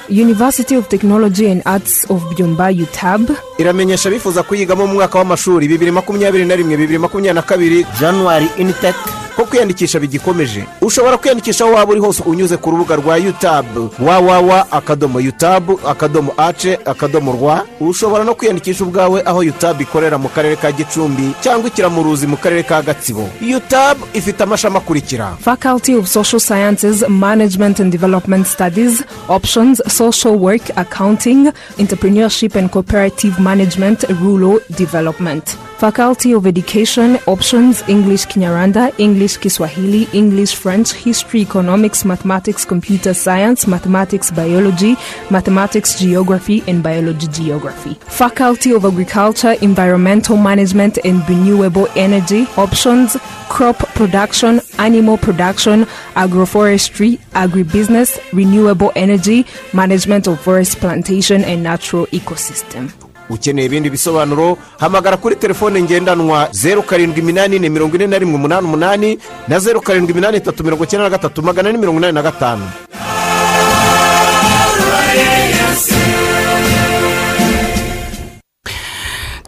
University 0.08 0.76
of 0.76 0.88
Technology 0.88 1.46
and 1.50 1.62
Arts 1.66 2.04
of 2.10 2.22
Byumba 2.30 2.70
UTAB 2.82 3.30
iramenyesha 3.58 4.08
abifuza 4.08 4.42
kuyigamo 4.42 4.86
mu 4.86 4.94
mwaka 4.94 5.18
w'amashuri 5.18 5.68
bibiri 5.68 5.90
makumyabiri 5.90 6.44
na 6.44 6.56
rimwe 6.56 6.76
bibiri 6.76 6.98
makumyabiri 6.98 7.34
na 7.34 7.42
kabiri 7.42 7.86
januwari 8.00 8.48
initec 8.58 8.94
ko 9.36 9.44
kwiyandikisha 9.44 10.00
bigikomeje. 10.00 10.64
Ushobora 10.80 11.16
kwiyandikisha 11.16 11.64
aho 11.64 11.74
waba 11.74 11.92
uri 11.92 12.00
hose 12.00 12.22
unyuze 12.26 12.56
ku 12.56 12.70
rubuga 12.70 12.96
rwa 12.96 13.16
yutabu 13.16 13.90
wawawa 13.98 14.72
akadomo 14.72 15.20
yutabu 15.20 15.80
akadomo 15.88 16.32
ace 16.36 16.78
akadomo 16.84 17.32
rwa 17.32 17.66
ushobora 17.80 18.24
no 18.24 18.34
kwiyandikisha 18.34 18.84
ubwawe 18.84 19.22
aho 19.24 19.42
yutabu 19.42 19.82
ikorera 19.82 20.18
mu 20.18 20.28
karere 20.28 20.56
ka 20.56 20.72
gicumbi 20.72 21.32
cyangwa 21.40 21.68
ikiramuruzi 21.68 22.26
mu 22.26 22.36
karere 22.36 22.62
ka 22.62 22.82
gatsibo. 22.82 23.28
Yutabu 23.42 24.06
ifite 24.14 24.42
amashami 24.42 24.76
akurikira. 24.76 25.36
Faculty 25.40 25.94
of 25.94 26.08
Social 26.08 26.40
Sciences, 26.40 27.04
Management 27.08 27.80
and 27.80 27.92
Development 27.92 28.46
Studies, 28.46 29.02
Options, 29.28 29.80
Social 29.88 30.34
Work, 30.38 30.70
Accounting, 30.76 31.50
Entrepreneurship 31.78 32.54
and 32.56 32.70
Cooperative 32.70 33.38
Management, 33.40 34.04
Rural 34.20 34.60
Development. 34.76 35.56
Faculty 35.78 36.32
of 36.32 36.46
Education, 36.46 37.18
Options, 37.26 37.82
English 37.88 38.26
Kinyarwanda, 38.26 38.98
English 38.98 39.36
Kiswahili, 39.38 40.08
English 40.12 40.54
French, 40.54 40.92
History, 40.92 41.40
Economics, 41.42 42.04
Mathematics, 42.04 42.64
Computer 42.64 43.12
Science, 43.12 43.66
Mathematics, 43.66 44.30
Biology, 44.30 44.96
Mathematics, 45.30 45.98
Geography, 45.98 46.62
and 46.68 46.82
Biology 46.82 47.26
Geography. 47.26 47.94
Faculty 48.06 48.72
of 48.72 48.84
Agriculture, 48.84 49.56
Environmental 49.60 50.36
Management, 50.36 50.98
and 51.04 51.28
Renewable 51.28 51.88
Energy, 51.96 52.46
Options, 52.56 53.16
Crop 53.48 53.76
Production, 53.94 54.60
Animal 54.78 55.18
Production, 55.18 55.84
Agroforestry, 56.14 57.18
Agribusiness, 57.32 58.18
Renewable 58.32 58.92
Energy, 58.96 59.44
Management 59.74 60.28
of 60.28 60.40
Forest 60.40 60.78
Plantation, 60.78 61.44
and 61.44 61.62
Natural 61.62 62.06
Ecosystem. 62.06 63.03
Ukeneye 63.30 63.66
ibindi 63.66 63.90
bisobanuro 63.90 64.58
hamagara 64.80 65.16
kuri 65.16 65.36
telefone 65.36 65.82
ngendanwa 65.82 66.48
zeru 66.52 66.82
karindwi 66.82 67.20
iminani 67.20 67.56
ine 67.56 67.68
mirongo 67.68 67.96
ine 67.96 68.06
na 68.06 68.18
rimwe 68.18 68.34
umunani 68.34 68.66
umunani 68.66 69.18
na 69.48 69.58
zeru 69.58 69.80
karindwi 69.80 70.12
iminani 70.12 70.36
itatu 70.36 70.64
mirongo 70.64 70.84
icyenda 70.84 71.04
na 71.04 71.10
gatatu 71.10 71.42
magana 71.42 71.68
ane 71.68 71.78
mirongo 71.78 71.98
inani 71.98 72.14
na 72.14 72.22
gatanu. 72.22 72.64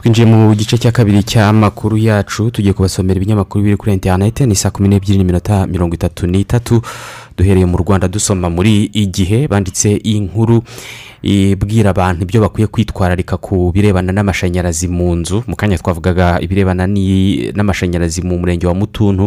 Twinjiye 0.06 0.26
mu 0.26 0.54
gice 0.54 0.78
cya 0.78 0.92
kabiri 0.92 1.22
cy'amakuru 1.26 1.98
yacu 1.98 2.50
tugiye 2.50 2.72
kubasomera 2.72 3.16
ibinyamakuru 3.18 3.64
biri 3.64 3.76
kuri 3.76 3.92
interineti 3.92 4.46
ni 4.46 4.54
saa 4.54 4.70
kumi 4.70 4.88
n'ebyiri 4.88 5.18
n'iminota 5.18 5.66
mirongo 5.66 5.94
itatu 5.98 6.26
n'itatu 6.30 6.78
duhereye 7.36 7.66
mu 7.66 7.74
rwanda 7.76 8.06
dusoma 8.08 8.46
muri 8.50 8.84
igihe 8.94 9.48
banditse 9.48 9.98
iyi 9.98 10.20
nkuru 10.30 10.62
ibwira 11.22 11.90
abantu 11.90 12.22
ibyo 12.22 12.40
bakwiye 12.40 12.66
kwitwararika 12.70 13.36
ku 13.36 13.72
birebana 13.74 14.12
n'amashanyarazi 14.14 14.86
mu 14.88 15.10
nzu 15.16 15.42
mu 15.46 15.56
kanya 15.58 15.74
twavugaga 15.78 16.38
ibirebana 16.40 16.86
n'amashanyarazi 16.86 18.22
mu 18.22 18.38
murenge 18.38 18.66
wa 18.66 18.74
mutuntu 18.78 19.26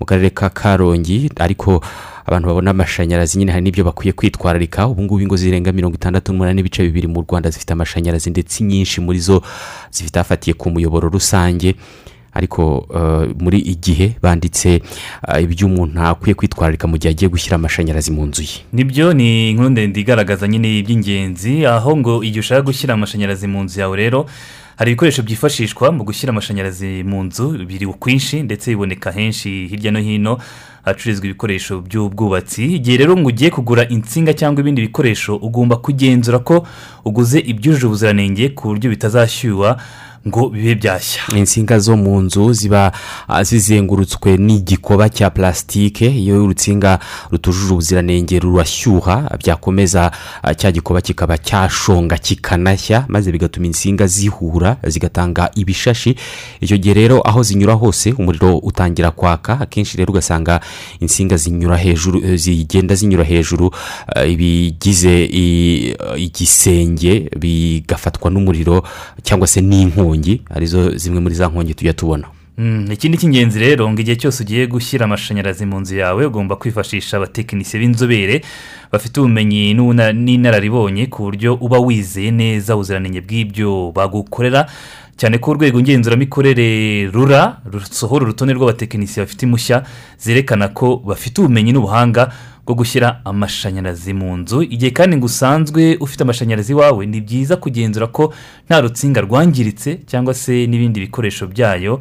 mu 0.00 0.06
karere 0.06 0.30
ka 0.30 0.48
karongi 0.50 1.30
ariko 1.36 1.80
abantu 2.26 2.48
babona 2.48 2.70
amashanyarazi 2.70 3.38
nyine 3.38 3.52
hari 3.52 3.62
n'ibyo 3.64 3.84
bakwiye 3.84 4.12
kwitwararika. 4.12 4.86
Ubu 4.88 5.02
ngubu 5.02 5.20
ingo 5.20 5.36
zirenga 5.36 5.72
mirongo 5.72 5.94
itandatu 5.96 6.32
n'umunani 6.32 6.56
n'ibice 6.56 6.82
bibiri 6.82 7.06
mu 7.06 7.20
rwanda 7.22 7.50
zifite 7.50 7.72
amashanyarazi 7.72 8.30
ndetse 8.30 8.64
inyinshi 8.64 9.00
muri 9.00 9.18
zo 9.18 9.42
zifite 9.90 10.16
afatiye 10.20 10.54
ku 10.54 10.70
muyoboro 10.70 11.08
rusange. 11.08 11.74
Ariko 12.32 12.86
eh, 12.94 13.34
muri 13.42 13.58
igihe 13.58 14.14
banditse 14.22 14.78
eh, 15.28 15.42
ibyo 15.42 15.66
umuntu 15.66 16.00
akwiye 16.00 16.34
kwitwararika 16.34 16.86
mu 16.86 16.94
gihe 16.96 17.10
agiye 17.10 17.28
gushyira 17.28 17.56
amashanyarazi 17.58 18.10
mu 18.14 18.26
nzu 18.26 18.42
ye. 18.42 18.56
Nibyo 18.72 19.12
ni 19.12 19.50
inkuru 19.50 19.68
ndende 19.70 20.00
igaragaza 20.00 20.48
nyine 20.48 20.78
iby'ingenzi. 20.78 21.66
Aho 21.66 21.96
ngo 21.96 22.22
igihe 22.22 22.40
ushaka 22.40 22.62
gushyira 22.62 22.94
amashanyarazi 22.94 23.46
mu 23.50 23.62
nzu 23.66 23.80
yawe 23.80 23.96
rero 23.96 24.26
hari 24.80 24.90
ibikoresho 24.92 25.22
byifashishwa 25.22 25.92
mu 25.92 26.04
gushyira 26.04 26.30
amashanyarazi 26.32 27.04
mu 27.04 27.24
nzu 27.24 27.48
biri 27.68 27.86
ukwinshi 27.86 28.42
ndetse 28.42 28.70
biboneka 28.70 29.12
henshi 29.12 29.66
hirya 29.68 29.90
no 29.92 30.00
hino 30.00 30.38
hacururizwa 30.84 31.26
ibikoresho 31.26 31.80
by'ubwubatsi. 31.80 32.64
Igihe 32.80 32.96
rero 32.96 33.16
ngo 33.16 33.28
ugiye 33.28 33.50
kugura 33.50 33.88
insinga 33.88 34.32
cyangwa 34.34 34.60
ibindi 34.60 34.80
bikoresho 34.82 35.36
ugomba 35.36 35.76
kugenzura 35.76 36.38
ko 36.38 36.66
uguze 37.04 37.38
ibyujuje 37.38 37.86
ubuziranenge 37.86 38.48
ku 38.56 38.68
buryo 38.68 38.90
bitazashyuha 38.90 39.76
ngo 40.28 40.48
bibe 40.50 40.74
byashya. 40.74 41.22
Insinga 41.36 41.78
zo 41.78 41.96
mu 41.96 42.20
nzu 42.20 42.52
ziba 42.52 42.92
ah, 43.28 43.42
zizengurutswe 43.44 44.36
n'igikoba 44.36 45.08
cya 45.08 45.30
plasitike 45.30 46.06
iyo 46.12 46.44
urutsinga 46.44 46.98
rutujuje 47.30 47.72
ubuziranenge 47.72 48.38
rurashyuha 48.38 49.30
byakomeza 49.40 50.10
ah, 50.42 50.54
cya 50.54 50.72
gikoba 50.72 51.00
kikaba 51.00 51.38
cyashonga 51.38 52.18
kikanashya 52.18 53.04
maze 53.08 53.32
bigatuma 53.32 53.66
insinga 53.66 54.06
zihura 54.06 54.76
zigatanga 54.86 55.50
ibishashi. 55.54 56.16
Icyo 56.60 56.76
gihe 56.76 56.94
rero 56.94 57.20
aho 57.28 57.42
zinyura 57.42 57.74
hose 57.74 58.12
umuriro 58.12 58.58
utangira 58.58 59.10
kwaka. 59.10 59.60
Akenshi 59.60 59.96
rero 59.96 60.10
ugasanga 60.12 60.60
insinga 61.00 61.36
zinyura 61.36 61.76
hejuru 61.76 62.20
eh, 62.24 62.36
zigenda 62.38 62.94
zinyura 62.94 63.24
hejuru 63.24 63.70
ah, 64.16 64.24
ibigize 64.26 65.24
i- 65.24 65.96
igisenge 66.16 67.30
bigafatwa 67.40 68.30
n'umuriro 68.30 68.84
cyangwa 69.22 69.46
se 69.46 69.60
n'inkongi 70.10 70.42
ari 70.50 70.66
zo 70.66 70.90
zimwe 70.98 71.20
muri 71.20 71.34
za 71.34 71.48
nkongi 71.48 71.74
tujya 71.74 71.92
tubona. 71.92 72.26
Mm, 72.58 72.92
ikindi 72.92 73.16
cy'ingenzi 73.18 73.58
rero 73.58 73.88
ngo 73.88 74.00
igihe 74.00 74.16
cyose 74.16 74.42
ugiye 74.42 74.66
gushyira 74.66 75.04
amashanyarazi 75.04 75.64
mu 75.66 75.80
nzu 75.80 75.96
yawe 75.96 76.26
ugomba 76.26 76.56
kwifashisha 76.56 77.16
abatekinisiye 77.16 77.80
b'inzobere 77.80 78.42
bafite 78.92 79.20
ubumenyi 79.20 79.72
n'inararibonye 80.12 81.06
ku 81.06 81.22
buryo 81.24 81.56
uba 81.60 81.78
wizeye 81.78 82.30
neza 82.30 82.74
ubuziranenge 82.76 83.20
bw'ibyo 83.20 83.92
bagukorera. 83.96 84.66
Cyane 85.16 85.38
ko 85.38 85.50
urwego 85.50 85.80
ngenzuramikorere 85.80 87.06
rura 87.12 87.60
rusohora 87.64 88.24
urutonde 88.24 88.52
rw'abatekinisiye 88.54 89.24
bafite 89.24 89.42
impushya 89.46 89.84
zerekana 90.18 90.68
ko 90.68 91.00
bafite 91.00 91.40
ubumenyi 91.40 91.72
n'ubuhanga 91.72 92.32
bwo 92.70 92.74
gushyira 92.86 93.20
amashanyarazi 93.24 94.14
mu 94.14 94.36
nzu. 94.36 94.62
Igihe 94.62 94.90
kandi 94.94 95.16
ngo 95.18 95.26
usanzwe 95.26 95.96
ufite 96.00 96.22
amashanyarazi 96.22 96.72
iwawe 96.72 97.02
ni 97.06 97.20
byiza 97.20 97.56
kugenzura 97.58 98.06
ko 98.06 98.30
nta 98.70 98.80
rutsinga 98.80 99.20
rwangiritse 99.26 99.98
cyangwa 100.06 100.34
se 100.34 100.66
n'ibindi 100.70 101.00
bikoresho 101.00 101.46
byayo. 101.50 101.98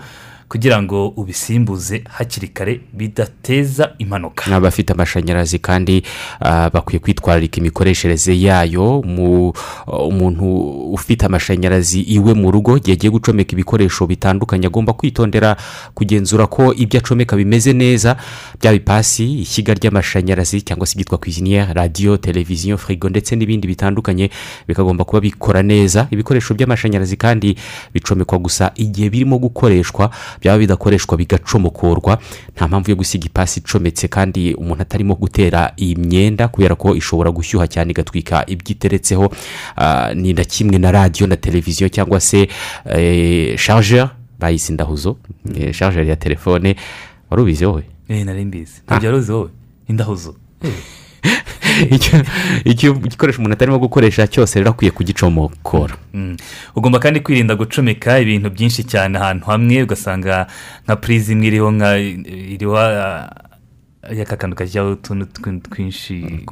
Kugira 0.50 0.82
ngo 0.82 1.08
ubisimbuze 1.08 2.04
hakiri 2.10 2.48
kare 2.48 2.82
bidateza 2.94 3.92
impanuka. 3.98 4.56
Abafite 4.56 4.94
amashanyarazi 4.94 5.60
kandi 5.60 6.04
ah, 6.40 6.70
bakwiye 6.70 7.00
kwitwararika 7.00 7.58
imikoreshereze 7.58 8.42
yayo. 8.42 9.02
Mu 9.06 9.54
umuntu 9.88 10.46
ufite 10.94 11.26
amashanyarazi 11.26 12.02
iwe 12.02 12.34
mu 12.34 12.52
rugo 12.52 12.78
igihe 12.78 12.94
agiye 12.94 13.12
gucomeka 13.12 13.52
ibikoresho 13.54 14.08
bitandukanye 14.08 14.68
agomba 14.68 14.94
kwitondera 14.94 15.56
kugenzura 15.94 16.48
ko 16.48 16.74
ibyo 16.74 17.00
acomeka 17.00 17.36
bimeze 17.38 17.74
neza. 17.74 18.18
Byaba 18.60 18.76
ipasi 18.78 19.40
ishyiga 19.46 19.74
ry'amashanyarazi 19.74 20.62
cyangwa 20.62 20.88
se 20.88 20.94
ibyitwa 20.94 21.18
kwiziniyeri 21.18 21.74
radiyo 21.74 22.18
televiziyo 22.18 22.78
firigo 22.78 23.10
ndetse 23.10 23.36
n'ibindi 23.36 23.68
bitandukanye 23.68 24.30
bikagomba 24.68 25.04
kuba 25.06 25.22
bikora 25.22 25.62
neza. 25.64 26.08
Ibikoresho 26.12 26.54
by'amashanyarazi 26.54 27.18
kandi 27.18 27.56
bicomekwa 27.94 28.38
gusa 28.40 28.72
igihe 28.76 29.10
birimo 29.10 29.38
gukoreshwa 29.38 30.10
byaba 30.42 30.58
bidakoreshwa 30.58 31.18
bigacomokorwa 31.18 32.18
nta 32.56 32.68
mpamvu 32.68 32.90
yo 32.90 32.96
gusiga 32.96 33.26
ipasi 33.26 33.60
icometse 33.60 34.08
kandi 34.08 34.54
umuntu 34.54 34.82
atarimo 34.82 35.16
gutera 35.16 35.74
iyi 35.78 35.96
myenda 35.96 36.48
kubera 36.48 36.76
ko 36.76 36.96
ishobora 36.96 37.32
gushyuha 37.32 37.68
cyane 37.68 37.92
igatwika 37.92 38.44
ibyo 38.48 38.72
iteretseho 38.72 39.32
Ah, 39.78 40.14
ni 40.16 40.34
na 40.34 40.44
kimwe 40.44 40.78
na 40.78 40.92
radiyo 40.92 41.28
na 41.28 41.36
televiziyo 41.36 41.90
cyangwa 41.90 42.20
se 42.20 42.48
eh, 42.86 43.58
chargeur. 43.60 44.10
Bayise 44.40 44.72
indahuzo. 44.74 45.18
Eh, 45.56 45.74
chargeur 45.76 46.06
ya 46.08 46.16
telefone. 46.16 46.76
Wari 47.30 47.42
ubizi 47.44 47.66
wowe? 47.66 47.84
Eee 48.10 48.24
nari 48.24 48.46
mbizi. 48.46 48.82
Ntabwo 48.88 49.06
wari 49.06 49.18
uzi 49.18 49.32
wowe? 49.32 49.50
Indahuzo. 49.88 50.36
Icyo 50.62 50.72
igikoresho 52.66 53.40
umuntu 53.40 53.54
atarimo 53.54 53.80
gukoresha 53.80 54.28
cyose 54.28 54.60
rero 54.60 54.72
akwiye 54.72 54.92
kugicomokora. 54.92 55.96
Mm. 56.14 56.38
ugomba 56.76 57.00
kandi 57.00 57.20
kwirinda 57.20 57.56
gucomeka 57.56 58.20
ibintu 58.20 58.50
byinshi 58.50 58.84
cyane 58.84 59.18
ahantu 59.18 59.46
hamwe 59.46 59.84
ugasanga 59.84 60.48
nka 60.86 60.96
purize 60.96 61.32
imwe 61.34 61.48
iriho 61.48 61.72
nka 61.72 61.98
iriho 62.54 62.78
ah, 62.78 63.30
y'aka 64.12 64.36
kantu 64.38 64.56
kajyaho 64.56 64.92
utuntu 64.92 65.26
twin- 65.26 65.62
twinshi. 65.62 66.46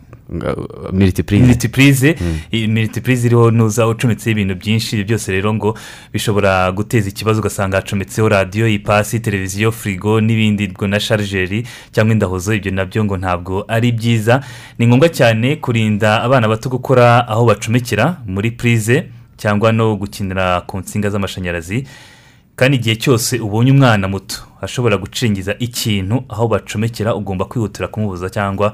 Militipurize 0.94 2.16
iyi 2.52 2.68
militipurize 2.68 3.28
iriho 3.28 3.52
nuza 3.52 3.88
ucometseho 3.88 4.32
ibintu 4.32 4.56
byinshi 4.56 4.96
ibyo 4.96 5.06
byose 5.06 5.32
rero 5.32 5.54
ngo 5.54 5.78
bishobora 6.14 6.72
guteza 6.72 7.10
ikibazo 7.10 7.40
ugasanga 7.40 7.78
hacometseho 7.78 8.30
radiyo 8.30 8.68
ipasi 8.68 9.20
televiziyo 9.20 9.72
firigo 9.72 10.22
n'ibindi 10.22 10.68
ubwo 10.68 10.88
na 10.88 11.00
sharijeri 11.00 11.68
cyangwa 11.92 12.14
indahuzo. 12.14 12.54
Ibyo 12.54 12.72
na 12.72 12.86
byo 12.86 13.04
ngo 13.06 13.18
ntabwo 13.18 13.66
ari 13.68 13.92
byiza. 13.92 14.42
Ni 14.80 14.88
ngombwa 14.88 15.10
cyane 15.10 15.56
kurinda 15.56 16.22
abana 16.24 16.48
bato 16.48 16.70
gukora 16.70 17.28
aho 17.28 17.46
bacomekera 17.46 18.18
muri 18.28 18.52
purize 18.52 19.10
cyangwa 19.38 19.72
no 19.72 19.96
gukinira 19.96 20.62
ku 20.62 20.78
nsinga 20.80 21.10
z'amashanyarazi. 21.10 21.84
Kandi 22.56 22.78
igihe 22.78 22.96
cyose 22.96 23.40
ubonye 23.40 23.72
umwana 23.72 24.08
muto 24.08 24.36
ashobora 24.62 24.98
gucengiza 24.98 25.56
ikintu 25.60 26.24
aho 26.30 26.48
bacomekera 26.48 27.16
ugomba 27.16 27.46
kwihutira 27.46 27.88
kumubuza 27.88 28.30
cyangwa 28.30 28.74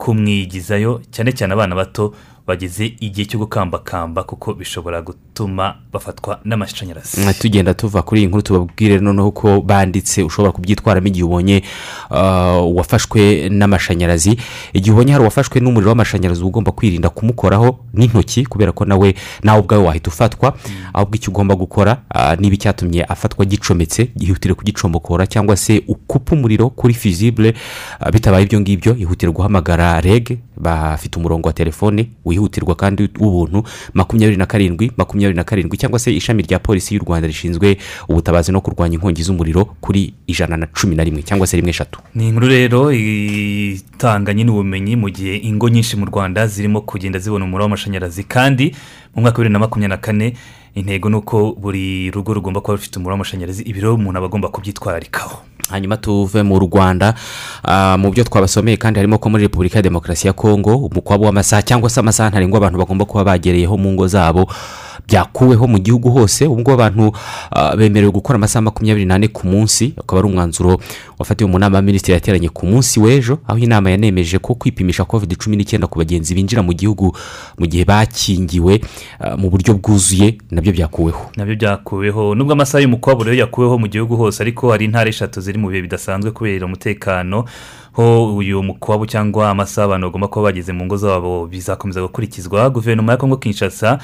kumwigizayo 0.00 1.00
cyane 1.12 1.30
cyane 1.36 1.52
abana 1.52 1.74
bato 1.76 2.14
bageze 2.46 2.86
igihe 3.00 3.26
cyo 3.28 3.38
gukambakamba 3.38 4.22
kuko 4.22 4.54
bishobora 4.54 5.02
gutuma 5.02 5.74
bafatwa 5.92 6.40
n'amashanyarazi. 6.44 7.34
Tugenda 7.40 7.74
tuva 7.74 8.02
kuri 8.02 8.20
iyi 8.20 8.26
nkuru 8.28 8.42
tubabwire 8.42 8.98
noneho 8.98 9.30
ko 9.30 9.60
banditse 9.60 10.22
ushobora 10.22 10.52
kubyitwaramo 10.52 11.06
igihe 11.06 11.24
ubonye 11.24 11.62
ah, 12.10 12.60
uwafashwe 12.62 13.48
n'amashanyarazi. 13.48 14.36
Igihe 14.72 14.92
ubonye 14.92 15.12
hari 15.12 15.22
uwafashwe 15.22 15.60
n'umuriro 15.60 15.90
w'amashanyarazi 15.90 16.40
uba 16.40 16.48
ugomba 16.48 16.72
kwirinda 16.72 17.08
kumukoraho 17.10 17.78
n'intoki 17.94 18.46
kubera 18.46 18.72
ko 18.72 18.84
nawe 18.84 19.14
nawe 19.42 19.60
ubwawe 19.60 19.84
wahita 19.84 20.10
ufatwa. 20.10 20.56
Ahubwo 20.94 21.14
icyo 21.16 21.30
ugomba 21.30 21.54
gukora 21.54 22.02
ah, 22.10 22.36
niba 22.36 22.54
icyatumye 22.54 23.04
afatwa 23.04 23.44
gicometse 23.44 24.08
ihutire 24.20 24.54
kugicomokora 24.54 25.26
cyangwa 25.26 25.56
se 25.56 25.82
ukupa 25.88 26.34
umuriro 26.34 26.70
kuri 26.70 26.94
fizibure 26.94 27.54
ah, 28.00 28.10
bitabaye 28.10 28.44
ibyo 28.44 28.60
ngibyo 28.60 28.96
ihutire 28.96 29.32
guhamagara 29.32 30.00
reg 30.00 30.38
bafite 30.56 31.16
umurongo 31.18 31.48
wa 31.48 31.52
telefone 31.54 32.08
wihutirwa 32.40 32.74
kandi 32.74 33.08
w'ubuntu 33.20 33.62
makumyabiri 33.94 34.36
na 34.36 34.46
karindwi 34.46 34.92
makumyabiri 34.96 35.36
na 35.36 35.44
karindwi 35.44 35.76
cyangwa 35.78 35.98
se 35.98 36.12
ishami 36.12 36.42
rya 36.42 36.58
polisi 36.58 36.94
y'u 36.94 37.04
rwanda 37.04 37.26
rishinzwe 37.28 37.76
ubutabazi 38.08 38.52
no 38.52 38.60
kurwanya 38.60 38.94
inkongi 38.96 39.22
z'umuriro 39.22 39.64
kuri 39.80 40.14
ijana 40.26 40.56
na 40.56 40.66
cumi 40.66 40.96
na 40.96 41.04
rimwe 41.04 41.22
cyangwa 41.22 41.46
se 41.46 41.56
rimwe 41.56 41.70
eshatu. 41.70 42.00
Ni 42.14 42.28
inkuru 42.28 42.48
rero 42.48 42.92
itanganye 42.92 44.44
n'ubumenyi 44.44 44.96
mu 44.96 45.08
gihe 45.10 45.36
ingo 45.36 45.68
nyinshi 45.68 45.96
mu 45.96 46.06
rwanda 46.06 46.46
zirimo 46.46 46.80
kugenda 46.80 47.18
zibona 47.18 47.44
umuriro 47.44 47.64
w'amashanyarazi. 47.64 48.24
Kandi 48.24 48.74
mu 49.14 49.22
mwaka 49.22 49.38
wa 49.38 49.44
bibiri 49.44 49.52
na 49.52 49.58
makumyabiri 49.58 49.90
na 49.90 49.96
kane 49.96 50.32
intego 50.74 51.08
ni 51.10 51.16
uko 51.16 51.52
buri 51.58 52.10
rugo 52.10 52.34
rugomba 52.34 52.60
kuba 52.60 52.74
rufite 52.76 52.96
umuriro 52.96 53.12
w'amashanyarazi 53.14 53.62
ibi 53.62 53.80
rero 53.80 53.94
umuntu 53.94 54.18
aba 54.18 54.26
agomba 54.26 54.48
kubyitwararikaho 54.48 55.42
hanyuma 55.70 55.96
tuve 55.96 56.42
mu 56.42 56.58
rwanda 56.58 57.14
ah, 57.64 57.96
mu 57.98 58.10
byo 58.10 58.24
twabasomeye 58.24 58.76
kandi 58.76 58.98
harimo 58.98 59.18
ko 59.18 59.30
muri 59.30 59.42
repubulika 59.46 59.78
ya 59.78 59.82
demokarasi 59.82 60.26
ya 60.26 60.32
kongo 60.32 60.76
umukwabo 60.76 61.24
w'amasaha 61.24 61.62
cyangwa 61.62 61.90
se 61.90 62.00
amasaha 62.00 62.30
ntarengwa 62.30 62.58
abantu 62.58 62.78
bagomba 62.78 63.04
kuba 63.04 63.24
bagereyeho 63.24 63.76
mu 63.78 63.92
ngo 63.92 64.06
zabo 64.06 64.46
byakuweho 65.08 65.66
mu 65.66 65.78
gihugu 65.78 66.10
hose 66.10 66.48
ngubu 66.48 66.70
abantu 66.72 67.12
ah, 67.50 67.76
bemerewe 67.76 68.12
gukora 68.12 68.36
amasaha 68.36 68.62
makumyabiri 68.62 69.06
n'ane 69.06 69.28
ku 69.28 69.46
munsi 69.46 69.94
akaba 69.98 70.20
ari 70.20 70.28
umwanzuro 70.28 70.80
wafatiwe 71.20 71.50
mu 71.50 71.58
nama 71.58 71.76
ya 71.76 71.82
minisitiri 71.82 72.14
yateranye 72.14 72.48
ku 72.48 72.66
munsi 72.66 73.00
w'ejo 73.00 73.38
aho 73.46 73.58
inama 73.58 73.90
yanemeje 73.90 74.38
ko 74.38 74.54
kwipimisha 74.54 75.04
covid 75.04 75.36
cumi 75.36 75.56
n'icyenda 75.56 75.86
ku 75.86 75.98
bagenzi 76.00 76.34
binjira 76.34 76.62
mu 76.64 76.72
gihugu 76.72 77.12
mu 77.58 77.66
gihe 77.68 77.84
bakingiwe 77.84 78.80
ah, 79.20 79.36
mu 79.36 79.50
buryo 79.52 79.74
bwuzuye 79.76 80.38
na 80.50 80.60
byo 80.64 80.72
byakuweho. 80.72 81.30
Nabyo 81.36 81.56
byakuweho. 81.56 82.34
Nubwo 82.34 82.52
amasaha 82.52 82.80
y'umukwabo 82.82 83.24
rero 83.24 83.36
yakuweho 83.36 83.78
mu 83.78 83.86
gihugu 83.88 84.16
hose 84.16 84.42
ariko 84.42 84.70
hari 84.72 84.84
intara 84.84 85.08
eshatu 85.12 85.40
ziri 85.40 85.58
mu 85.58 85.68
bihe 85.68 85.82
bidasanzwe 85.82 86.30
kubera 86.32 86.66
umutekano 86.66 87.44
ho 87.92 88.36
uyu 88.36 88.62
mukwabo 88.62 89.06
cyangwa 89.06 89.50
amasaha 89.50 89.84
abantu 89.84 90.06
bagomba 90.06 90.28
kuba 90.28 90.44
bageze 90.48 90.72
mu 90.72 90.84
ngo 90.86 90.96
zabo 90.96 91.46
bizakomeza 91.46 92.00
gukurikizwa. 92.02 92.70
Guverinoma 92.70 93.12
ya 93.12 93.18
kongo 93.18 93.36
kinshasa 93.36 93.98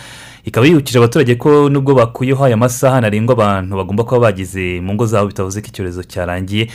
ikaba 0.45 0.67
yibukije 0.67 0.99
abaturage 0.99 1.35
ko 1.35 1.69
nubwo 1.69 1.95
bakuyeho 1.95 2.45
aya 2.45 2.57
masaha 2.57 3.01
ntarengwa 3.01 3.33
abantu 3.33 3.77
bagomba 3.77 4.05
kuba 4.05 4.21
bageze 4.21 4.81
mu 4.85 4.95
ngo 4.95 5.07
zabo 5.07 5.27
bitavuze 5.33 5.61
ko 5.61 5.67
icyorezo 5.73 6.03
cyarangiye. 6.05 6.69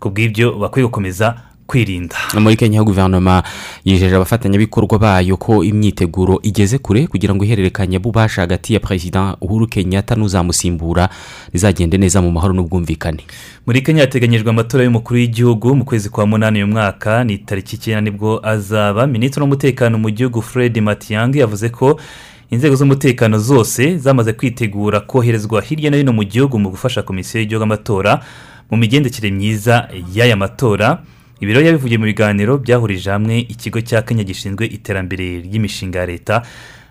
Ku 0.00 0.10
bw'ibyo 0.10 0.52
bakwiye 0.58 0.86
gukomeza 0.86 1.34
kwirinda. 1.68 2.16
Muri 2.40 2.56
kenya 2.56 2.82
guverinoma 2.82 3.42
yijeje 3.84 4.16
abafatanyabikorwa 4.16 4.98
bayo 4.98 5.36
ko 5.36 5.64
imyiteguro 5.64 6.40
igeze 6.42 6.78
kure 6.78 7.06
kugira 7.06 7.34
ngo 7.34 7.44
ihererekanye 7.44 7.98
bubasha 7.98 8.40
hagati 8.40 8.74
ya 8.74 8.80
perezida 8.80 9.36
uhuru 9.40 9.66
kenyatta 9.66 10.14
n'uzamusimbura 10.16 11.08
rizagende 11.52 11.98
neza 11.98 12.22
mu 12.22 12.30
mahoro 12.32 12.54
n'ubwumvikane. 12.54 13.20
Muri 13.66 13.82
kenya 13.82 14.00
hateganyijwe 14.00 14.50
amatora 14.50 14.84
y'umukuru 14.84 15.20
w'igihugu 15.20 15.76
mu 15.76 15.84
kwezi 15.84 16.08
kwa 16.10 16.26
munani 16.26 16.58
uyu 16.58 16.66
mwaka. 16.72 17.24
Ni 17.24 17.38
tariki 17.38 17.76
icyenda 17.76 18.00
ni 18.00 18.10
bwo 18.10 18.40
azaba. 18.48 19.06
Minisitiri 19.06 19.40
w'umutekano 19.42 19.98
mu 19.98 20.10
gihugu 20.10 20.42
fred 20.42 20.78
matiyangi 20.80 21.38
yavuze 21.38 21.68
ko 21.68 22.00
inzego 22.50 22.74
z'umutekano 22.76 23.38
zose 23.38 23.96
zamaze 23.98 24.32
kwitegura 24.32 25.00
koherezwa 25.00 25.60
hirya 25.62 25.90
no 25.90 25.96
hino 25.96 26.12
mu 26.12 26.24
gihugu 26.24 26.58
mu 26.58 26.70
gufasha 26.70 27.02
komisiyo 27.02 27.40
y'igihugu 27.40 27.62
amatora 27.64 28.20
mu 28.70 28.76
migendekere 28.76 29.30
myiza 29.30 29.88
y'aya 30.14 30.36
matora 30.36 31.02
ibi 31.40 31.52
rero 31.54 31.64
yabivugiye 31.66 31.98
mu 31.98 32.04
biganiro 32.06 32.58
byahurije 32.58 33.10
hamwe 33.10 33.38
ikigo 33.48 33.80
cya 33.80 34.02
kenya 34.02 34.24
gishinzwe 34.24 34.66
iterambere 34.66 35.40
ry'imishinga 35.46 35.98
ya 35.98 36.06
leta 36.06 36.42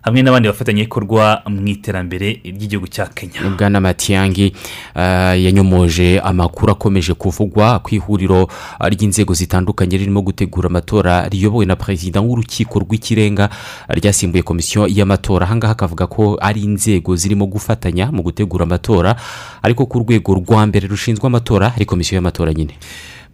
hamwe 0.08 0.22
n'abandi 0.24 0.48
bafatanyabikorwa 0.48 1.42
mu 1.52 1.68
iterambere 1.68 2.40
ry'igihugu 2.44 2.88
cya 2.88 3.06
kenya. 3.12 3.44
Bwana 3.58 3.80
matiyangi 3.84 4.54
ah, 4.96 5.36
yanyomoje 5.36 6.20
amakuru 6.24 6.72
akomeje 6.72 7.14
kuvugwa 7.14 7.80
ku 7.80 7.96
ihuriro 7.96 8.48
ry'inzego 8.80 9.34
zitandukanye 9.34 9.98
ririmo 9.98 10.22
gutegura 10.22 10.68
amatora 10.72 11.28
riyobowe 11.28 11.66
na 11.66 11.76
perezida 11.76 12.22
w'urukiko 12.22 12.80
rw'ikirenga 12.80 13.50
ryasimbuye 13.90 14.44
komisiyo 14.44 14.88
y'amatora. 14.88 15.46
Ahangaha 15.46 15.74
akavuga 15.76 16.08
ko 16.08 16.38
ari 16.42 16.64
inzego 16.64 17.16
zirimo 17.16 17.46
gufatanya 17.46 18.08
mu 18.12 18.24
gutegura 18.24 18.64
amatora 18.64 19.16
ariko 19.62 19.86
ku 19.86 20.00
rwego 20.00 20.34
rwa 20.40 20.66
mbere 20.68 20.88
rushinzwe 20.88 21.28
amatora 21.28 21.74
ari 21.76 21.86
komisiyo 21.86 22.16
y'amatora 22.16 22.54
nyine. 22.54 22.80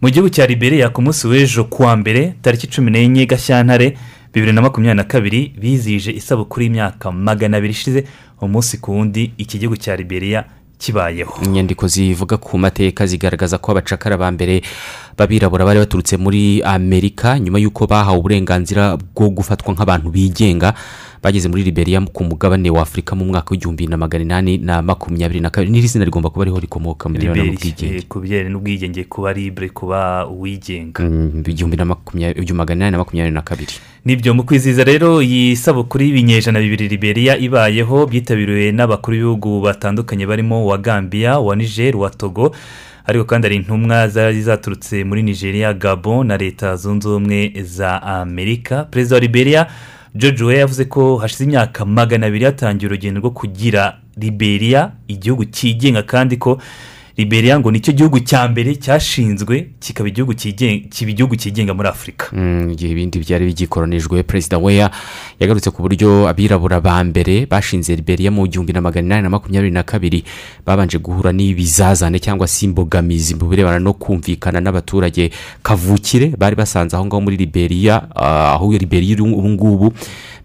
Mu 0.02 0.10
gihugu 0.10 0.28
cya 0.28 0.46
liberia 0.46 0.90
ku 0.90 1.02
munsi 1.02 1.26
w'ejo 1.26 1.64
kuwa 1.64 1.96
mbere 1.96 2.34
tariki 2.42 2.66
cumi 2.66 2.90
n'enye 2.90 3.26
gashyantare 3.26 3.96
bibiri 4.34 4.52
na 4.52 4.62
makumyabiri 4.62 4.96
na 4.96 5.04
kabiri 5.04 5.52
bizihije 5.60 6.10
isabukuru 6.12 6.62
y'imyaka 6.62 7.12
magana 7.12 7.56
abiri 7.56 7.72
ishize 7.72 8.04
umunsi 8.40 8.78
ku 8.78 8.92
wundi 8.92 9.32
iki 9.38 9.58
gihugu 9.58 9.76
cya 9.76 9.96
liberia 9.96 10.44
kibayeho. 10.78 11.38
Inyandiko 11.44 11.86
zivuga 11.88 12.36
ku 12.36 12.58
mateka 12.58 13.06
zigaragaza 13.06 13.58
ko 13.58 13.72
abacakara 13.72 14.16
ba 14.18 14.30
mbere 14.30 14.62
b'abirabura 15.16 15.64
bari 15.64 15.78
baturutse 15.78 16.16
muri 16.18 16.62
amerika 16.62 17.38
nyuma 17.38 17.58
y'uko 17.62 17.86
bahawe 17.86 18.18
uburenganzira 18.18 18.98
bwo 19.14 19.30
gufatwa 19.30 19.70
nk'abantu 19.74 20.10
bigenga 20.10 20.74
bageze 21.24 21.48
muri 21.48 21.62
liberia 21.64 22.00
ku 22.12 22.24
mugabane 22.24 22.68
wa 22.70 22.82
afurika 22.82 23.16
mu 23.16 23.24
mwaka 23.24 23.50
w'igihumbi 23.50 23.86
na 23.86 23.96
magana 23.96 24.24
inani 24.24 24.58
na 24.58 24.82
makumyabiri 24.82 25.40
na 25.40 25.50
kabiri. 25.50 25.72
N'iri 25.72 25.88
zina 25.88 26.04
rigomba 26.04 26.28
kuba 26.30 26.42
ariho 26.44 26.60
rikomoka 26.60 27.08
mu 27.08 27.16
birebana 27.16 27.44
n'ubwigenge. 27.48 28.04
ku 28.08 28.20
bijyanye 28.20 28.48
n'ubwigenge 28.52 29.04
kuba 29.08 29.32
libre 29.32 29.68
kuba 29.72 30.26
uwigenga. 30.28 31.00
Mm, 31.02 31.40
igihumbi 31.48 31.76
na 31.76 31.84
magana 32.54 32.74
inani 32.76 32.90
na 32.92 32.98
makumyabiri 32.98 33.34
na 33.34 33.40
kabiri. 33.42 33.72
Nibyo 34.04 34.34
mu 34.34 34.44
kwizihiza 34.44 34.84
rero 34.84 35.22
iyi 35.22 35.56
sabukuru 35.56 36.04
y'ibinyejana 36.04 36.60
bibiri 36.60 36.88
liberia 36.88 37.38
ibayeho 37.40 38.04
byitabiriwe 38.06 38.72
n'abakuru 38.76 39.16
b'ibihugu 39.16 39.60
batandukanye 39.64 40.26
barimo 40.28 40.60
uwa 40.64 40.76
gambia 40.78 41.40
uwa 41.40 41.56
niger 41.56 41.96
uwa 41.96 42.10
togo 42.10 42.52
ariko 43.06 43.24
kandi 43.24 43.44
hari 43.48 43.56
intumwa 43.56 44.08
zari 44.08 44.42
zaturutse 44.42 45.04
muri 45.04 45.22
nigeria 45.22 45.72
gabon 45.72 46.26
na 46.26 46.36
leta 46.36 46.76
zunze 46.76 47.08
ubumwe 47.08 47.52
za 47.64 48.02
amerika. 48.02 48.84
Perezida 48.84 49.16
wa 49.16 49.20
liberia 49.20 49.66
george 50.14 50.44
weah 50.44 50.58
yavuze 50.58 50.84
ko 50.84 51.16
hashize 51.16 51.44
imyaka 51.44 51.84
magana 51.84 52.26
abiri 52.26 52.44
hatangiye 52.44 52.88
urugendo 52.88 53.20
rwo 53.20 53.30
kugira 53.30 53.98
liberia 54.16 54.92
igihugu 55.08 55.44
cyigenga 55.44 56.02
kandi 56.02 56.36
ko 56.36 56.58
liberia 57.16 57.60
ngo 57.60 57.70
ni 57.70 57.80
cyo 57.80 57.92
gihugu 57.92 58.20
cya 58.20 58.48
mbere 58.48 58.74
cyashinzwe 58.76 59.70
kikaba 59.80 60.08
igihugu 60.08 60.34
kiba 60.34 61.10
igihugu 61.10 61.36
cyigenga 61.36 61.74
muri 61.74 61.88
afurika 61.88 62.26
Mm, 62.32 62.70
igihe 62.74 62.92
ibindi 62.92 63.18
byari 63.18 63.46
bigikoronijwe 63.46 64.22
perezida 64.22 64.58
weya 64.58 64.90
yagarutse 65.40 65.70
ku 65.70 65.82
buryo 65.82 66.26
abirabura 66.28 66.80
ba 66.80 67.04
mbere 67.04 67.46
bashinze 67.46 67.94
liberia 67.96 68.30
mu 68.34 68.46
gihumbi 68.50 68.72
na 68.72 68.80
magana 68.80 69.06
inani 69.06 69.22
na 69.22 69.30
makumyabiri 69.30 69.70
na 69.70 69.82
kabiri 69.86 70.24
babanje 70.66 70.98
guhura 70.98 71.30
n'ibizazane 71.32 72.18
cyangwa 72.18 72.46
se 72.50 72.66
imbogamizi 72.66 73.34
mu 73.38 73.46
birebana 73.46 73.78
no 73.78 73.94
kumvikana 73.94 74.58
n'abaturage. 74.60 75.30
Kavukire 75.62 76.34
bari 76.38 76.56
basanze 76.56 76.96
aho 76.96 77.06
ngaho 77.06 77.20
muri 77.22 77.36
liberia 77.36 78.02
ah, 78.16 78.58
aho 78.58 78.72
liberia 78.72 79.12
iri 79.14 79.22
ubu 79.22 79.48
ngubu 79.48 79.92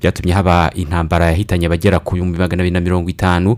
byatumye 0.01 0.33
haba 0.33 0.69
intambara 0.75 1.25
yahitanye 1.33 1.65
abagera 1.65 1.99
ku 1.99 2.13
bihumbi 2.15 2.37
magana 2.37 2.61
abiri 2.61 2.73
na 2.73 2.79
mirongo 2.79 3.09
itanu. 3.09 3.57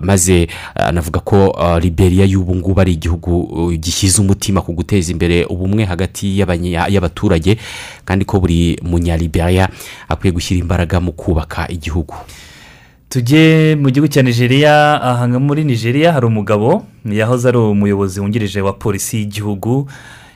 Maze 0.00 0.48
anavuga 0.74 1.20
ko 1.20 1.54
liberia 1.80 2.24
y'ubu 2.24 2.54
ngubu 2.56 2.80
ari 2.80 2.92
igihugu 2.92 3.72
gishyize 3.78 4.20
umutima 4.22 4.60
ku 4.60 4.72
guteza 4.72 5.12
imbere 5.12 5.44
ubumwe 5.44 5.84
hagati 5.84 6.38
y'abaturage 6.38 7.56
kandi 8.04 8.24
ko 8.24 8.40
buri 8.40 8.80
munyaliberia 8.82 9.68
akwiye 10.08 10.32
gushyira 10.32 10.60
imbaraga 10.60 11.00
mu 11.00 11.12
kubaka 11.12 11.68
igihugu. 11.68 12.14
Tujye 13.08 13.76
mu 13.76 13.90
gihugu 13.90 14.08
cya 14.08 14.22
nigeria 14.22 15.02
aha 15.02 15.28
muri 15.28 15.64
nigeria 15.64 16.12
hari 16.12 16.26
umugabo 16.26 16.82
yahoze 17.04 17.48
ari 17.48 17.58
umuyobozi 17.58 18.20
wungirije 18.20 18.60
wa 18.60 18.72
polisi 18.72 19.16
y'igihugu 19.18 19.88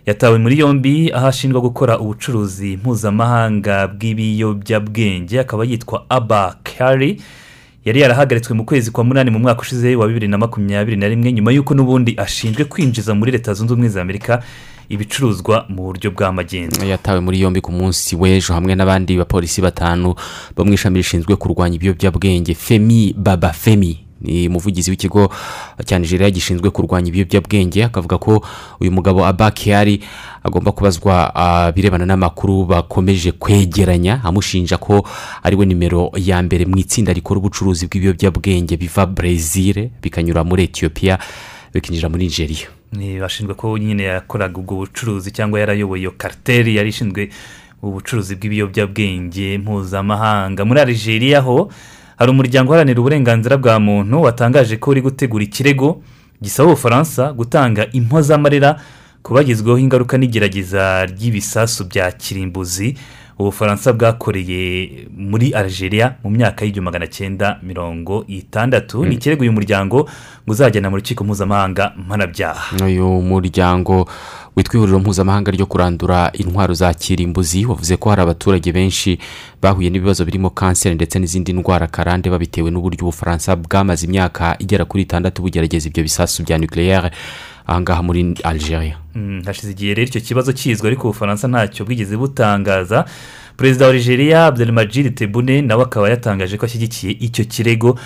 yatawe 0.06 0.38
muri 0.38 0.58
yombi 0.58 1.10
aho 1.12 1.26
ashinjwa 1.26 1.60
gukora 1.60 1.98
ubucuruzi 1.98 2.76
mpuzamahanga 2.76 3.88
bw'ibiyobyabwenge 3.88 5.40
akaba 5.40 5.64
yitwa 5.64 6.04
aba 6.08 6.56
kari 6.62 7.16
yari 7.86 8.00
yarahagaritswe 8.00 8.54
mu 8.54 8.64
kwezi 8.64 8.90
kwa 8.90 9.04
munani 9.04 9.30
mu 9.30 9.38
mwaka 9.38 9.60
ushize 9.62 9.96
wa 9.96 10.06
bibiri 10.08 10.28
na 10.28 10.38
makumyabiri 10.38 10.96
na 10.96 11.08
rimwe 11.08 11.32
nyuma 11.32 11.52
y'uko 11.52 11.74
n'ubundi 11.74 12.14
ashinzwe 12.18 12.64
kwinjiza 12.64 13.14
muri 13.14 13.32
leta 13.32 13.54
zunze 13.54 13.72
ubumwe 13.72 13.88
za 13.88 14.02
amerika 14.02 14.42
ibicuruzwa 14.88 15.64
mu 15.68 15.82
buryo 15.82 16.10
bw'amagendu 16.10 16.84
yatawe 16.84 17.20
muri 17.20 17.40
yombi 17.40 17.60
ku 17.60 17.72
munsi 17.72 18.16
w'ejo 18.16 18.54
hamwe 18.54 18.74
n'abandi 18.74 19.16
bapolisi 19.16 19.60
batanu 19.62 20.14
bo 20.56 20.64
mu 20.64 20.72
ishami 20.74 20.98
rishinzwe 20.98 21.36
kurwanya 21.36 21.76
ibiyobyabwenge 21.76 22.54
femi 22.54 23.14
baba 23.18 23.52
femi. 23.52 24.05
Ni 24.20 24.48
umuvugizi 24.48 24.90
w'ikigo 24.90 25.30
cya 25.84 25.98
nigeria 25.98 26.30
gishinzwe 26.30 26.70
kurwanya 26.70 27.08
ibiyobyabwenge 27.08 27.84
akavuga 27.84 28.18
ko 28.18 28.44
uyu 28.80 28.92
mugabo 28.92 29.26
abakiyari 29.26 30.00
agomba 30.42 30.72
kubazwa 30.72 31.34
ah, 31.34 31.72
birebana 31.72 32.06
n'amakuru 32.06 32.64
bakomeje 32.64 33.32
kwegeranya 33.32 34.24
amushinja 34.24 34.76
ko 34.78 35.04
ari 35.42 35.56
we 35.56 35.66
nimero 35.66 36.10
ya 36.16 36.42
mbere 36.42 36.64
mu 36.66 36.78
itsinda 36.78 37.12
rikora 37.12 37.38
ubucuruzi 37.38 37.86
bw'ibiyobyabwenge 37.86 38.76
biva 38.76 39.06
brezil 39.06 39.90
bikanyura 40.02 40.44
muri 40.44 40.62
etiyopiya 40.64 41.18
bikinjira 41.74 42.08
muri 42.08 42.24
nigeria. 42.24 42.66
Ni 42.92 43.20
bashinzwe 43.20 43.54
ko 43.54 43.78
nyine 43.78 44.02
yakoraga 44.02 44.56
ubwo 44.58 44.76
bucuruzi 44.76 45.30
cyangwa 45.30 45.60
yarayoboye 45.60 46.00
iyo 46.00 46.12
kariteri 46.16 46.76
yari 46.76 46.88
ishinzwe 46.88 47.28
ubucuruzi 47.82 48.36
bw'ibiyobyabwenge 48.36 49.58
mpuzamahanga. 49.58 50.64
Muri 50.64 50.80
Algeria 50.80 51.40
ho 51.40 51.68
hari 52.16 52.30
umuryango 52.30 52.70
uharanira 52.72 53.00
uburenganzira 53.00 53.56
bwa 53.56 53.80
muntu 53.80 54.22
watangaje 54.22 54.76
ko 54.76 54.90
uri 54.90 55.00
gutegura 55.00 55.44
ikirego 55.44 56.02
gisaba 56.42 56.68
ubufaransa 56.68 57.32
gutanga 57.32 57.86
impozamarira 57.92 58.76
ku 59.22 59.34
bagizweho 59.34 59.78
ingaruka 59.78 60.18
n'igerageza 60.18 61.06
ry'ibisasu 61.06 61.84
bya 61.84 62.12
kirimbuzi. 62.12 62.94
Ubufaransa 63.38 63.92
bwakoreye 63.92 64.88
muri 65.12 65.52
Algeria 65.52 66.16
mu 66.24 66.30
myaka 66.30 66.64
y'igihumbi 66.64 66.84
magana 66.88 67.06
cyenda 67.06 67.58
mirongo 67.62 68.24
itandatu. 68.28 69.04
Ni 69.04 69.14
ikirego 69.14 69.42
uyu 69.42 69.52
muryango 69.52 69.96
ngo 70.46 70.52
uzajyana 70.52 70.88
mu 70.90 70.96
rukiko 70.96 71.24
mpuzamahanga 71.24 71.92
mpanabyaha. 71.96 72.80
Uyu 72.86 73.04
muryango 73.20 74.08
witwa 74.56 74.74
ihuriro 74.76 74.98
mpuzamahanga 74.98 75.50
ryo 75.50 75.66
kurandura 75.66 76.32
intwaro 76.32 76.74
za 76.74 76.94
kirimbuzi 76.94 77.66
wavuze 77.66 77.96
ko 77.96 78.10
hari 78.10 78.22
abaturage 78.22 78.72
benshi 78.72 79.18
bahuye 79.62 79.90
n'ibibazo 79.90 80.24
birimo 80.24 80.50
kanseri 80.50 80.94
ndetse 80.94 81.18
n'izindi 81.18 81.52
ndwara 81.52 81.86
karande 81.86 82.30
babitewe 82.30 82.70
n'uburyo 82.70 83.02
ubufaransa 83.02 83.56
bwamaze 83.56 84.06
imyaka 84.06 84.56
igera 84.58 84.84
kuri 84.84 85.02
itandatu 85.02 85.42
bugerageza 85.42 85.88
ibyo 85.88 86.02
bisasu 86.02 86.42
bya 86.42 86.58
nucleaire 86.58 87.10
ahangaha 87.66 88.02
muri 88.02 88.34
algeria. 88.44 88.96
Mm, 89.14 89.42
hashize 89.44 89.70
igihe 89.72 89.94
rero 89.94 90.08
icyo 90.08 90.20
kibazo 90.20 90.52
kizwi 90.52 90.86
ariko 90.86 91.08
ubufaransa 91.08 91.48
ntacyo 91.48 91.84
bwigeze 91.84 92.16
butangaza. 92.16 93.04
Perezida 93.56 93.86
wa 93.86 93.92
nigeria 93.92 94.46
abdelmajid 94.46 95.14
tebune 95.14 95.62
nawe 95.62 95.82
akaba 95.82 96.08
yatangaje 96.10 96.56
ko 96.56 96.66
ashyigikiye 96.66 97.12
icyo 97.12 97.44
kirego 97.44 97.98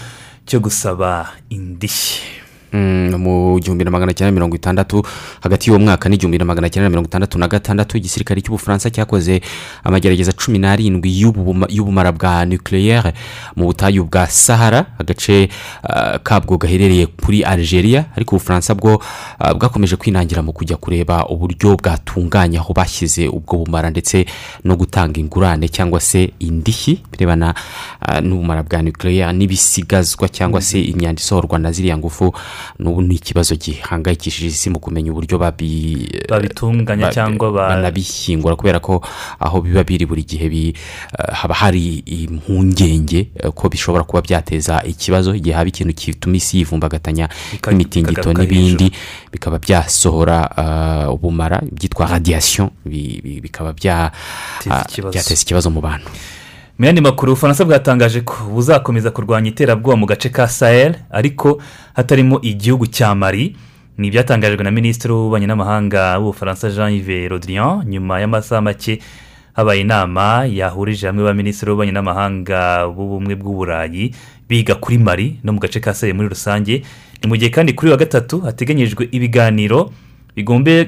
cyo 0.46 0.60
gusaba 0.60 1.28
indishyi. 1.50 2.20
Mu 2.72 3.58
gihumbi 3.60 3.84
na 3.84 3.90
magana 3.90 4.12
cyenda 4.14 4.32
mirongo 4.32 4.56
itandatu 4.56 5.02
hagati 5.40 5.70
y'uwo 5.70 5.78
mwaka 5.80 6.08
n'igihumbi 6.08 6.38
na 6.38 6.44
magana 6.44 6.68
cyenda 6.70 6.88
mirongo 6.90 7.06
itandatu 7.08 7.38
na 7.38 7.48
gatandatu 7.48 7.96
igisirikare 7.96 8.40
cy'ubufaransa 8.40 8.90
cyakoze 8.90 9.40
amagerageza 9.84 10.32
cumi 10.32 10.58
n'arindwi 10.58 11.10
y'ubuma- 11.20 11.66
y'ubumara 11.70 12.12
bwa 12.12 12.44
nucleaire 12.44 13.12
mu 13.56 13.66
butayu 13.66 14.04
bwa 14.04 14.26
sahara 14.26 14.86
agace 14.98 15.48
ah, 15.82 16.18
kabwo 16.18 16.56
gaherereye 16.58 17.06
kuri 17.06 17.42
algeria 17.44 18.04
ariko 18.16 18.36
ubufaransa 18.36 18.74
bwo 18.74 19.02
ah, 19.38 19.54
bwakomeje 19.54 19.96
kwinangira 19.96 20.42
mu 20.42 20.52
kujya 20.52 20.76
kureba 20.76 21.26
uburyo 21.26 21.76
bwatunganya 21.76 22.60
aho 22.60 22.72
bashyize 22.72 23.28
ubwo 23.28 23.56
bumara 23.64 23.90
ndetse 23.90 24.26
no 24.64 24.76
gutanga 24.76 25.20
ingurane 25.20 25.68
cyangwa 25.68 26.00
se 26.00 26.32
indishyi 26.38 27.00
birebana 27.12 27.54
ah, 28.00 28.20
n'ubumara 28.20 28.62
bwa 28.62 28.82
nucleaire 28.82 29.32
n'ibisigazwa 29.32 30.28
cyangwa 30.28 30.60
se 30.62 30.80
imyanda 30.80 31.20
isohorwa 31.20 31.58
na 31.58 31.72
ziriya 31.72 31.98
ngufu 31.98 32.32
n'ubu 32.78 33.02
ni 33.02 33.14
ikibazo 33.14 33.56
gihangayikishije 33.56 34.46
isi 34.48 34.70
mu 34.70 34.78
kumenya 34.80 35.10
uburyo 35.12 35.38
babi 35.38 36.08
Babitunganya 36.28 37.06
ba- 37.06 37.12
cyangwa 37.12 37.50
ba- 37.52 37.68
banabishyingura 37.76 38.56
kubera 38.56 38.80
ko 38.80 39.02
aho 39.38 39.60
biba 39.60 39.84
biri 39.84 40.06
buri 40.06 40.22
gihe 40.24 40.48
bi- 40.48 40.74
eh, 41.18 41.32
haba 41.34 41.54
hari 41.54 42.02
impungenge 42.06 43.30
eh, 43.36 43.50
ko 43.54 43.68
bishobora 43.68 44.04
kuba 44.04 44.22
byateza 44.22 44.82
ikibazo. 44.84 45.34
Igihe 45.34 45.54
haba 45.56 45.68
ikintu 45.68 45.92
gituma 45.92 46.36
isi 46.36 46.58
yivumbagatanya 46.62 47.28
nk'imitingito 47.60 48.32
n'ibindi 48.32 48.92
bikaba 49.32 49.58
byasohora 49.58 50.38
eh, 50.56 51.14
ubumara 51.14 51.60
byitwa 51.72 52.06
radiyasiyo 52.06 52.70
bi- 52.84 53.20
bi- 53.22 53.40
bikaba 53.40 53.72
byateza 53.72 55.34
ikibazo 55.34 55.70
mu 55.70 55.80
bantu. 55.80 56.10
Mu 56.80 56.86
yandi 56.86 57.00
makuru 57.00 57.32
ubufaransa 57.32 57.64
bwatangaje 57.64 58.20
ko 58.24 58.34
buzakomeza 58.56 59.10
kurwanya 59.12 59.48
iterabwoba 59.52 59.96
mu 60.00 60.06
gace 60.06 60.28
ka 60.32 60.48
sahel 60.48 60.96
ariko 61.12 61.60
hatarimo 61.92 62.40
igihugu 62.40 62.86
cya 62.88 63.12
mari 63.14 63.52
ni 63.98 64.08
ibyatangajwe 64.08 64.64
na 64.64 64.70
minisitiri 64.72 65.12
w'ububanyi 65.12 65.46
n'amahanga 65.46 66.16
w'ubufaransa 66.18 66.70
jean 66.72 66.96
yves 66.96 67.28
rodrian 67.28 67.84
nyuma 67.84 68.20
y'amasaha 68.20 68.60
make 68.64 68.96
habaye 69.52 69.80
inama 69.84 70.48
yahurije 70.48 71.06
hamwe 71.06 71.24
ba 71.24 71.34
minisitiri 71.36 71.68
w'ububanyi 71.70 71.92
n'amahanga 71.92 72.88
b'ubumwe 72.88 73.34
bw'uburayi 73.36 74.14
biga 74.48 74.74
kuri 74.74 74.98
mari 74.98 75.36
no 75.44 75.52
mu 75.52 75.60
gace 75.60 75.80
ka 75.84 75.92
sahel 75.94 76.16
muri 76.16 76.28
rusange. 76.32 76.82
Ni 77.22 77.28
mu 77.28 77.36
gihe 77.36 77.52
kandi 77.52 77.76
kuri 77.76 77.90
wa 77.92 77.96
gatatu 78.00 78.40
hateganyijwe 78.40 79.08
ibiganiro 79.12 79.92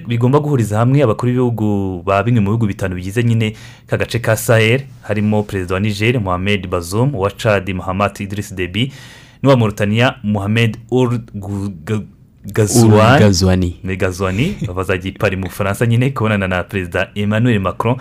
bigomba 0.09 0.38
guhuriza 0.40 0.78
hamwe 0.78 1.03
abakuru 1.03 1.32
b'ibihugu 1.32 2.03
ba 2.07 2.22
bimwe 2.22 2.40
mu 2.40 2.46
bihugu 2.50 2.66
bitanu 2.66 2.94
bigize 2.94 3.22
nyine 3.22 3.53
ka 3.86 3.96
gace 3.96 4.18
ka 4.18 4.36
sahel 4.36 4.80
harimo 5.03 5.42
perezida 5.42 5.74
wa 5.74 5.80
niger 5.80 6.20
mohamed 6.20 6.66
bazoum 6.68 7.14
uwa 7.14 7.30
chad 7.30 7.72
muhammad 7.74 8.20
idris 8.20 8.55
debi 8.55 8.92
n'uwa 9.42 9.57
mauritania 9.57 10.14
mohamed 10.22 10.76
ur 10.90 11.18
Gu- 11.34 11.72
Ga- 11.84 12.03
Ur 12.44 12.53
Gazouani. 12.53 13.76
ni 13.84 13.96
gazwani 13.96 14.57
bazajya 14.76 15.09
i 15.11 15.12
Paris 15.12 15.38
mu 15.38 15.44
bufaransa 15.46 15.86
nyine 15.86 16.11
kubonana 16.11 16.48
na 16.48 16.62
perezida 16.62 17.11
emmanuel 17.14 17.61
macron 17.61 17.96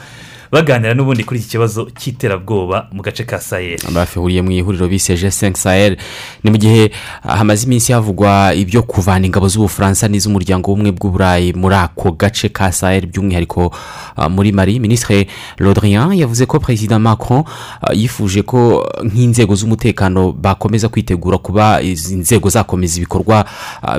baganira 0.52 0.93
n'ubundi 0.93 1.24
kuri 1.24 1.39
iki 1.39 1.49
kibazo 1.49 1.88
cy'iterabwoba 1.95 2.88
mu 2.91 3.02
gace 3.02 3.24
ka 3.24 3.39
sahel. 3.39 3.80
Bafihuriye 3.93 4.41
mu 4.41 4.52
ihuriro 4.52 4.88
bise 4.88 5.14
g5 5.16 5.56
sahel. 5.56 5.97
Ni 6.43 6.52
mu 6.52 6.58
gihe 6.58 6.91
ah, 7.24 7.38
hamaze 7.38 7.66
iminsi 7.66 7.93
havugwa 7.93 8.54
ibyo 8.54 8.84
kuvana 8.84 9.26
ingabo 9.26 9.47
z'ubufaransa 9.47 10.08
n'iz'umuryango 10.08 10.72
w'ubumwe 10.72 10.91
bw'uburayi 10.91 11.54
muri 11.54 11.76
ako 11.76 12.12
gace 12.12 12.49
ka 12.49 12.72
sahel 12.72 13.06
by'umwihariko 13.08 13.72
ah, 14.16 14.30
muri 14.30 14.52
mari 14.52 14.80
minisitiri 14.80 15.28
rodrian 15.58 16.12
yavuze 16.14 16.45
ko 16.45 16.60
perezida 16.60 16.99
macron 16.99 17.43
ah, 17.82 17.93
yifuje 17.93 18.43
ko 18.43 18.84
nk'inzego 19.04 19.56
z'umutekano 19.56 20.32
bakomeza 20.32 20.89
kwitegura 20.89 21.38
kuba 21.38 21.82
izi 21.82 22.16
nzego 22.16 22.49
zakomeza 22.49 22.97
ibikorwa 22.97 23.45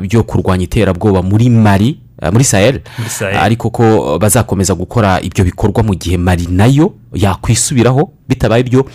byo 0.02 0.22
kurwanya 0.22 0.64
iterabwoba 0.64 1.22
muri 1.22 1.50
mari 1.50 1.96
muri 2.30 2.44
sahel 2.44 2.80
Muri 2.98 3.10
Sahel. 3.10 3.36
ariko 3.36 3.70
ko 3.70 4.18
bazakomeza 4.18 4.74
gukora 4.74 5.20
ibyo 5.20 5.44
bikorwa 5.44 5.82
mu 5.82 5.94
gihe 5.94 6.16
mari 6.16 6.46
na 6.50 6.66
yo 6.66 6.94
yakwisubiraho 7.14 8.12
bitabaye 8.28 8.60
ibyo 8.62 8.86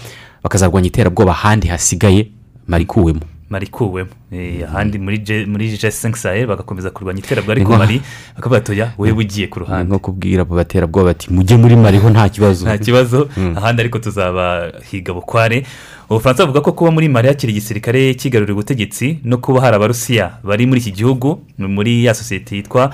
bakazarwanya 0.43 0.87
iterabwoba 0.87 1.31
ahandi 1.31 1.67
hasigaye 1.67 2.31
mari 2.67 2.83
ikuwemo 2.83 3.21
marikuwemo 3.49 4.09
Eh, 4.31 4.63
ahandi 4.67 4.99
muri 4.99 5.17
G- 5.23 5.45
muri 5.47 5.71
g5 5.71 6.15
sahel 6.15 6.47
bagakomeza 6.47 6.89
kurwanya 6.91 7.19
iterabwoba 7.19 7.53
ariko 7.53 7.77
mari 7.77 8.01
bakavuga 8.35 8.57
atoya 8.57 8.91
wowe 8.97 9.11
ugiye 9.11 9.47
ku 9.47 9.59
ruhande. 9.59 9.87
nko 9.87 9.99
kubwira 9.99 10.41
abo 10.41 10.55
baterabwoba 10.55 11.05
bati 11.15 11.31
mujye 11.33 11.57
muri 11.57 11.75
mari 11.75 11.97
ho 11.97 12.09
nta 12.09 12.29
kibazo. 12.29 12.65
Nta 12.65 12.77
kibazo. 12.77 13.29
Mm. 13.37 13.55
ahandi 13.57 13.81
ariko 13.81 13.99
tuzabahiga 13.99 15.13
bukware. 15.13 15.63
Ubufaransa 16.09 16.43
buvuga 16.45 16.61
ko 16.61 16.71
kuba 16.71 16.91
muri 16.91 17.07
mari 17.09 17.27
hakiri 17.27 17.51
igisirikare 17.55 18.13
kigarurira 18.13 18.53
ubutegetsi 18.53 19.19
no 19.23 19.37
kuba 19.37 19.61
hari 19.61 19.75
abarusiya 19.75 20.39
bari 20.43 20.65
muri 20.67 20.79
iki 20.83 20.91
gihugu 20.91 21.39
muri 21.57 22.03
ya 22.05 22.13
sosiyete 22.13 22.55
yitwa 22.55 22.91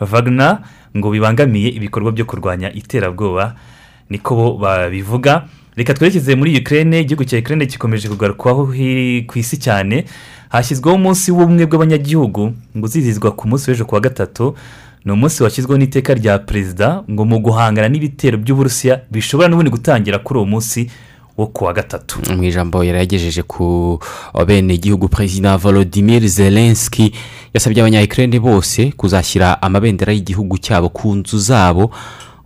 vagna 0.00 0.62
ngo 0.96 1.10
bibangamiye 1.10 1.68
ibikorwa 1.74 2.12
byo 2.12 2.24
kurwanya 2.24 2.70
iterabwoba 2.72 3.54
niko 4.10 4.34
bo 4.36 4.46
babivuga. 4.58 5.46
Reka 5.76 5.94
twerekeze 5.94 6.34
muri 6.34 6.58
ukraine 6.60 7.00
igihugu 7.00 7.24
cya 7.24 7.38
ukraine 7.38 7.66
gikomeje 7.66 8.08
kugarukwaho 8.08 8.66
ku 9.26 9.38
isi 9.38 9.56
cyane. 9.56 10.04
Hashyizweho 10.48 10.96
umunsi 10.96 11.32
w'ubumwe 11.32 11.66
bw'abanyagihugu 11.66 12.52
ngo 12.76 12.84
uzizihizwa 12.86 13.30
ku 13.32 13.48
munsi 13.48 13.70
w'ejo 13.70 13.84
ku 13.84 13.94
wa 13.94 14.00
gatatu. 14.00 14.54
Ni 15.04 15.12
umunsi 15.12 15.42
washyizweho 15.42 15.78
n'iteka 15.78 16.14
rya 16.14 16.38
perezida 16.38 17.02
ngo 17.10 17.24
mu 17.24 17.38
guhangana 17.38 17.88
n'ibitero 17.88 18.38
by'uburusiya 18.38 19.00
bishobora 19.10 19.48
n'ubundi 19.48 19.70
gutangira 19.70 20.18
kuri 20.18 20.38
uwo 20.38 20.46
munsi 20.46 20.90
wo 21.36 21.46
ku 21.46 21.64
wa 21.64 21.72
gatatu. 21.72 22.18
Mu 22.36 22.44
ijambo 22.44 22.84
yari 22.84 22.98
yagejeje 22.98 23.42
ku 23.42 23.98
bene 24.46 24.74
igihugu 24.74 25.08
perezida 25.08 25.56
volodimir 25.56 26.22
zelenski 26.28 27.12
yasabye 27.54 27.80
abanyayikirere 27.82 28.38
bose 28.40 28.92
kuzashyira 28.96 29.60
amabendera 29.62 30.12
y'igihugu 30.12 30.56
cyabo 30.58 30.88
ku 30.88 31.14
nzu 31.14 31.38
zabo 31.38 31.90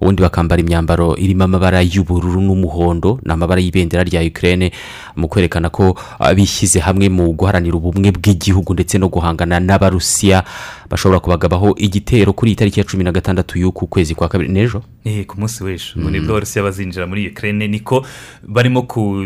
ubundi 0.01 0.23
bakambara 0.23 0.61
imyambaro 0.61 1.17
irimo 1.17 1.45
amabara 1.45 1.83
y'ubururu 1.83 2.41
n'umuhondo 2.41 3.21
ni 3.25 3.33
amabara 3.33 3.61
y'ibendera 3.61 4.05
rya 4.05 4.23
ukraine 4.25 4.73
mu 5.17 5.29
kwerekana 5.29 5.69
ko 5.71 5.95
ah, 6.19 6.35
bishyize 6.35 6.79
hamwe 6.81 7.09
mu 7.09 7.33
guharanira 7.33 7.77
ubumwe 7.77 8.11
bw'igihugu 8.13 8.73
ndetse 8.75 8.99
no 8.99 9.09
guhangana 9.09 9.61
n'abarusiya. 9.61 10.45
Bashobora 10.91 11.21
kubagabaho 11.21 11.75
igitero 11.79 12.33
kuri 12.33 12.51
iyi 12.51 12.57
tariki 12.57 12.81
ya 12.81 12.87
cumi 12.87 13.05
na 13.05 13.13
gatandatu 13.13 13.59
y'uku 13.59 13.87
kwezi 13.87 14.15
kwa 14.15 14.29
kabiri. 14.29 14.51
N'ejo? 14.53 14.83
Eh, 15.05 15.27
ku 15.27 15.41
munsi 15.41 15.65
w'ejo. 15.65 16.01
Ngo 16.01 16.11
ni 16.11 16.21
bwo 16.21 16.31
abarusiya 16.33 16.65
bazinjira 16.65 17.07
muri 17.07 17.29
ukraine 17.29 17.69
niko 17.69 18.05
barimo 18.49 18.83
ku 18.83 19.23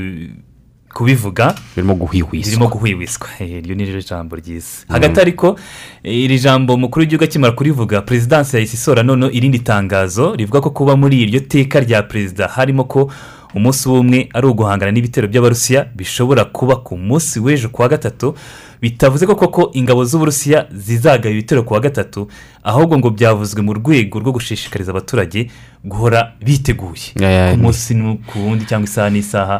kubivuga. 0.94 1.54
Birimo 1.76 1.94
guhwihwiswa 1.94 2.50
birimo 2.50 2.68
guhwihwiswa 2.68 3.28
iryo 3.58 3.74
ni 3.74 3.84
ryo 3.84 4.00
jambo 4.00 4.36
ryiza. 4.36 4.86
Hagati 4.88 5.20
ariko 5.20 5.58
iri 6.02 6.38
jambo 6.38 6.76
mukuru 6.76 7.00
w'igihugu 7.00 7.24
akimara 7.24 7.52
kurivuga 7.52 8.02
perezidansi 8.02 8.56
yahise 8.56 8.74
isora 8.74 9.02
noneho 9.02 9.30
irindi 9.30 9.58
tangazo 9.58 10.34
rivuga 10.36 10.60
ko 10.60 10.70
kuba 10.70 10.96
muri 10.96 11.22
iryo 11.22 11.40
teka 11.40 11.80
rya 11.80 12.02
perezida 12.02 12.48
harimo 12.48 12.84
ko 12.84 13.10
umunsi 13.54 13.88
w'umwe 13.88 14.28
ari 14.34 14.46
uguhangana 14.46 14.92
n'ibitero 14.92 15.28
by'abarusiya 15.28 15.86
bishobora 15.94 16.44
kuba 16.44 16.76
ku 16.76 16.96
munsi 16.98 17.40
w'ejo 17.40 17.68
ku 17.68 17.82
wa 17.82 17.88
gatatu 17.88 18.34
bitavuze 18.82 19.26
ko 19.26 19.34
koko 19.34 19.70
ingabo 19.72 20.04
z'uburusiya 20.04 20.66
zizagaba 20.74 21.30
ibitero 21.30 21.62
ku 21.62 21.74
wa 21.74 21.80
gatatu 21.80 22.28
ahubwo 22.64 22.98
ngo 22.98 23.10
byavuzwe 23.10 23.62
mu 23.62 23.72
rwego 23.74 24.18
rwo 24.18 24.32
gushishikariza 24.32 24.90
abaturage 24.90 25.50
guhora 25.84 26.34
biteguye. 26.42 27.14
Ku 27.52 27.58
munsi 27.62 27.94
ku 28.26 28.38
wundi 28.38 28.66
cyangwa 28.66 28.88
isaha 28.88 29.10
n'isaha. 29.10 29.56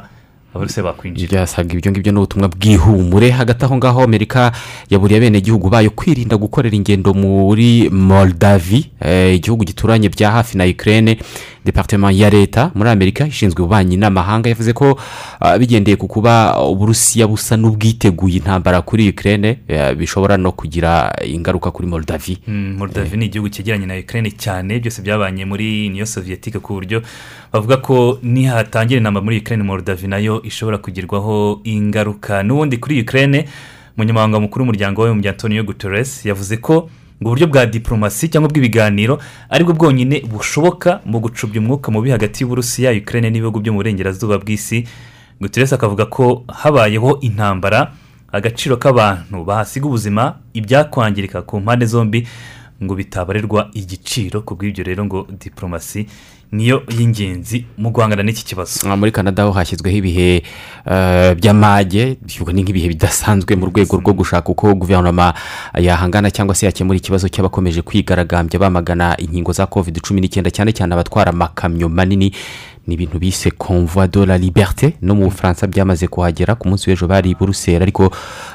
Abarusiya 0.54 0.84
bakwinjira 0.84 1.28
byasaga 1.30 1.74
ibyo 1.74 1.90
ngibyo 1.90 2.12
ni 2.12 2.18
ubutumwa 2.18 2.48
bw'ihumure 2.48 3.30
hagati 3.30 3.64
aho 3.64 3.76
ngaho 3.76 4.02
amerika 4.02 4.52
yaburiye 4.90 5.18
abenegihugu 5.18 5.68
bayo 5.70 5.90
kwirinda 5.90 6.36
gukorera 6.36 6.76
ingendo 6.76 7.14
muri 7.14 7.90
moldavi 7.90 8.90
igihugu 9.34 9.64
gituranye 9.64 10.08
bya 10.08 10.30
hafi 10.30 10.58
na 10.58 10.64
ukraine 10.64 11.18
departement 11.64 12.16
ya 12.16 12.30
leta 12.30 12.70
muri 12.74 12.90
amerika 12.90 13.26
ishinzwe 13.26 13.62
ububanyi 13.62 13.96
n'amahanga 13.96 14.48
yavuze 14.48 14.72
ko 14.72 14.98
bigendeye 15.58 15.96
ku 15.96 16.06
kuba 16.06 16.60
uburusiya 16.60 17.26
busa 17.26 17.56
n'ubwiteguye 17.56 18.36
intambara 18.36 18.82
kuri 18.82 19.14
eh, 19.24 19.96
bishobora 19.96 20.36
no 20.36 20.52
kugira 20.52 21.10
ingaruka 21.24 21.70
kuri 21.70 21.88
moldavi 21.88 22.38
moldavi 22.78 23.16
ni 23.16 23.26
igihugu 23.26 23.48
cyegeranye 23.48 23.86
na 23.86 23.96
ukraine 23.98 24.30
cyane 24.30 24.78
byose 24.78 25.02
byabanye 25.02 25.44
muri 25.44 25.88
niyo 25.88 26.06
soviyetike 26.06 26.58
ku 26.58 26.74
buryo 26.74 27.02
bavuga 27.52 27.76
ko 27.76 28.18
nihatangira 28.22 29.00
inama 29.00 29.20
muri 29.20 29.38
ukraine 29.38 29.64
moldavi 29.64 30.06
na 30.08 30.18
yo 30.18 30.43
ishobora 30.44 30.78
kugirwaho 30.78 31.60
ingaruka. 31.64 32.42
N'ubundi 32.42 32.76
kuri 32.76 33.02
ukraine 33.02 33.48
umunyamabanga 33.96 34.40
mukuru 34.40 34.62
w'umuryango 34.62 35.02
w'abibumbye 35.02 35.30
antonio 35.30 35.64
guterres 35.64 36.26
yavuze 36.26 36.56
ko 36.56 36.88
ngo 37.22 37.30
uburyo 37.30 37.46
bwa 37.46 37.66
diporomasi 37.66 38.28
cyangwa 38.28 38.50
bw'ibiganiro 38.50 39.18
ari 39.48 39.64
bwo 39.64 39.72
bwonyine 39.74 40.20
bushoboka 40.26 41.00
mu 41.06 41.20
gucubya 41.20 41.60
umwuka 41.62 41.90
mubi 41.94 42.10
hagati 42.10 42.42
y'uburusiya 42.42 42.90
ukraine 42.92 43.30
n'ibihugu 43.30 43.60
byo 43.60 43.72
mu 43.72 43.78
burengerazuba 43.78 44.38
bw'isi. 44.38 44.84
Guterres 45.40 45.72
akavuga 45.72 46.06
ko 46.06 46.44
habayeho 46.48 47.18
intambara 47.22 47.92
agaciro 48.32 48.76
k'abantu 48.76 49.44
bahasiga 49.44 49.86
ubuzima 49.86 50.38
ibyakwangirika 50.54 51.42
ku 51.42 51.60
mpande 51.60 51.86
zombi 51.86 52.26
ngo 52.82 52.94
bitabarirwa 52.94 53.70
igiciro. 53.72 54.42
Ku 54.42 54.54
bw'ibyo 54.58 54.82
rero 54.84 55.04
ngo 55.06 55.26
diporomasi 55.30 56.06
niyo 56.54 56.82
y'ingenzi 56.86 57.66
mu 57.78 57.90
guhangana 57.90 58.22
n'iki 58.22 58.44
kibazo. 58.46 58.86
Ah, 58.86 58.94
muri 58.96 59.10
canada 59.10 59.42
ho 59.42 59.50
hashyizweho 59.52 59.96
ibihe 59.98 60.42
eh, 60.86 61.34
by'amage 61.34 62.16
ni 62.54 62.62
nk'ibihe 62.62 62.88
bidasanzwe 62.94 63.56
mu 63.58 63.66
rwego 63.66 63.96
rwo 63.98 64.12
gushaka 64.14 64.48
uko 64.54 64.74
guverinoma 64.74 65.34
yahangana 65.74 66.30
cyangwa 66.30 66.54
se 66.54 66.66
yakemura 66.66 66.96
ikibazo 66.96 67.26
cy'abakomeje 67.28 67.82
kwigaragambya 67.82 68.58
bamagana 68.60 69.16
inkingo 69.18 69.52
za 69.52 69.66
covid 69.66 69.98
cumi 70.00 70.20
n'icyenda 70.20 70.50
cyane 70.54 70.70
cyane 70.72 70.94
abatwara 70.94 71.34
amakamyo 71.34 71.88
manini 71.88 72.30
ni 72.86 72.94
ibintu 72.94 73.18
bise 73.18 73.50
convoi 73.50 74.08
de 74.08 74.26
la 74.26 74.36
liberté. 74.38 74.92
No 75.02 75.14
mu 75.14 75.24
bufaransa 75.24 75.66
byamaze 75.66 76.06
kuhagera 76.06 76.54
ku 76.54 76.68
munsi 76.68 76.90
w'ejo 76.90 77.08
bari 77.08 77.30
i 77.30 77.34
buruseli 77.34 77.82
ariko 77.82 78.12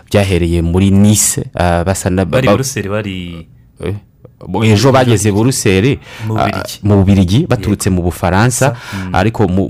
byahereye 0.07 0.61
muri 0.61 0.91
nice 0.91 1.43
ah, 1.53 1.83
basa 1.83 2.09
na 2.09 2.23
bari 2.25 2.47
ba- 2.47 2.53
buruseli 2.53 2.89
bari 2.89 3.47
Eh, 3.79 3.95
ejo 4.63 4.91
bageze 4.91 5.31
buruseli 5.31 5.99
Mu 6.27 6.37
ah, 6.39 6.45
Bubiligi. 6.47 6.79
mu 6.83 6.95
bubirigi 6.95 7.39
baturutse 7.47 7.89
mu 7.89 8.01
bufaransa 8.01 8.75
ariko 9.13 9.47
mu- 9.47 9.69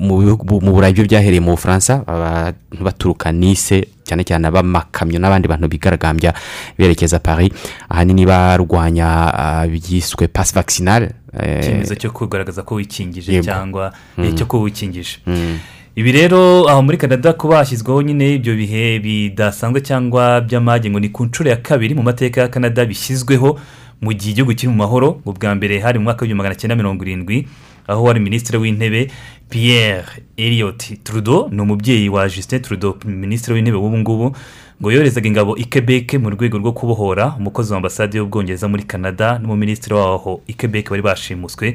burayi 0.61 0.93
byo 0.93 1.03
byahereye 1.05 1.39
mu 1.41 1.51
bufaransa 1.57 2.03
abantu 2.07 2.83
baturuka 2.83 3.31
nise 3.31 3.87
cyane 4.05 4.23
cyane 4.23 4.47
ab'amakamyo 4.47 5.19
n'abandi 5.19 5.47
bantu 5.47 5.67
bigaragambya 5.69 6.33
berekeza 6.77 7.19
paris. 7.19 7.49
Ahanini 7.89 8.25
barwanya 8.25 9.07
ah, 9.33 9.65
ibyiswe 9.65 10.27
pasi 10.27 10.53
vakisinale 10.55 11.11
icyemezo 11.33 11.95
cyo 11.95 12.09
kugaragaza 12.11 12.61
ko 12.65 12.75
wikingije 12.75 13.41
cyangwa 13.41 13.93
Mm. 14.17 14.23
eh, 14.25 14.33
cyo 14.33 14.45
ko 14.45 14.61
wikingije. 14.61 15.21
Mm. 15.27 15.57
ibi 15.95 16.11
rero 16.11 16.69
aho 16.69 16.81
muri 16.81 16.97
canada 16.97 17.33
kuba 17.33 17.57
hashyizweho 17.57 18.01
nyine 18.01 18.33
ibyo 18.35 18.55
bihe 18.55 18.99
bidasanzwe 18.99 19.81
cyangwa 19.81 20.41
by'amage 20.41 20.89
ngo 20.89 20.99
ni 20.99 21.09
ku 21.09 21.25
nshuro 21.25 21.49
ya 21.49 21.57
kabiri 21.57 21.93
mu 21.95 22.03
mateka 22.03 22.41
ya 22.41 22.47
canada 22.47 22.85
bishyizweho 22.85 23.59
mu 24.01 24.13
gihe 24.13 24.31
igihugu 24.31 24.55
kiri 24.55 24.69
mu 24.71 24.75
mahoro 24.77 25.19
ngo 25.23 25.31
bwa 25.33 25.55
mbere 25.55 25.79
hari 25.79 25.99
mu 25.99 26.03
mwaka 26.03 26.21
w'igihumbi 26.23 26.37
magana 26.37 26.55
cyenda 26.55 26.75
mirongo 26.75 27.03
irindwi 27.03 27.47
aho 27.87 28.03
wari 28.03 28.19
minisitiri 28.19 28.57
w'intebe 28.57 29.11
pierre 29.49 30.05
elliot 30.37 31.03
trudeau 31.03 31.49
ni 31.51 31.61
umubyeyi 31.61 32.09
wa 32.09 32.29
justin 32.29 32.61
trudeau 32.61 32.95
minisitiri 33.05 33.53
w'intebe 33.55 33.77
w'ubu 33.77 33.97
ngubu 33.97 34.35
ngo 34.81 34.91
yoherezaga 34.91 35.27
ingabo 35.27 35.57
i 35.57 35.65
quebec 35.65 36.13
mu 36.13 36.29
rwego 36.29 36.57
rwo 36.57 36.71
kubohora 36.71 37.35
umukozi 37.39 37.71
wa 37.73 37.77
ambasade 37.77 38.17
y'ubwongereza 38.17 38.67
muri 38.67 38.83
canada 38.83 39.39
n'umuminisitiri 39.39 39.95
waho 39.95 40.41
i 40.47 40.53
quebec 40.53 40.89
bari 40.89 41.01
bashimuswe 41.01 41.73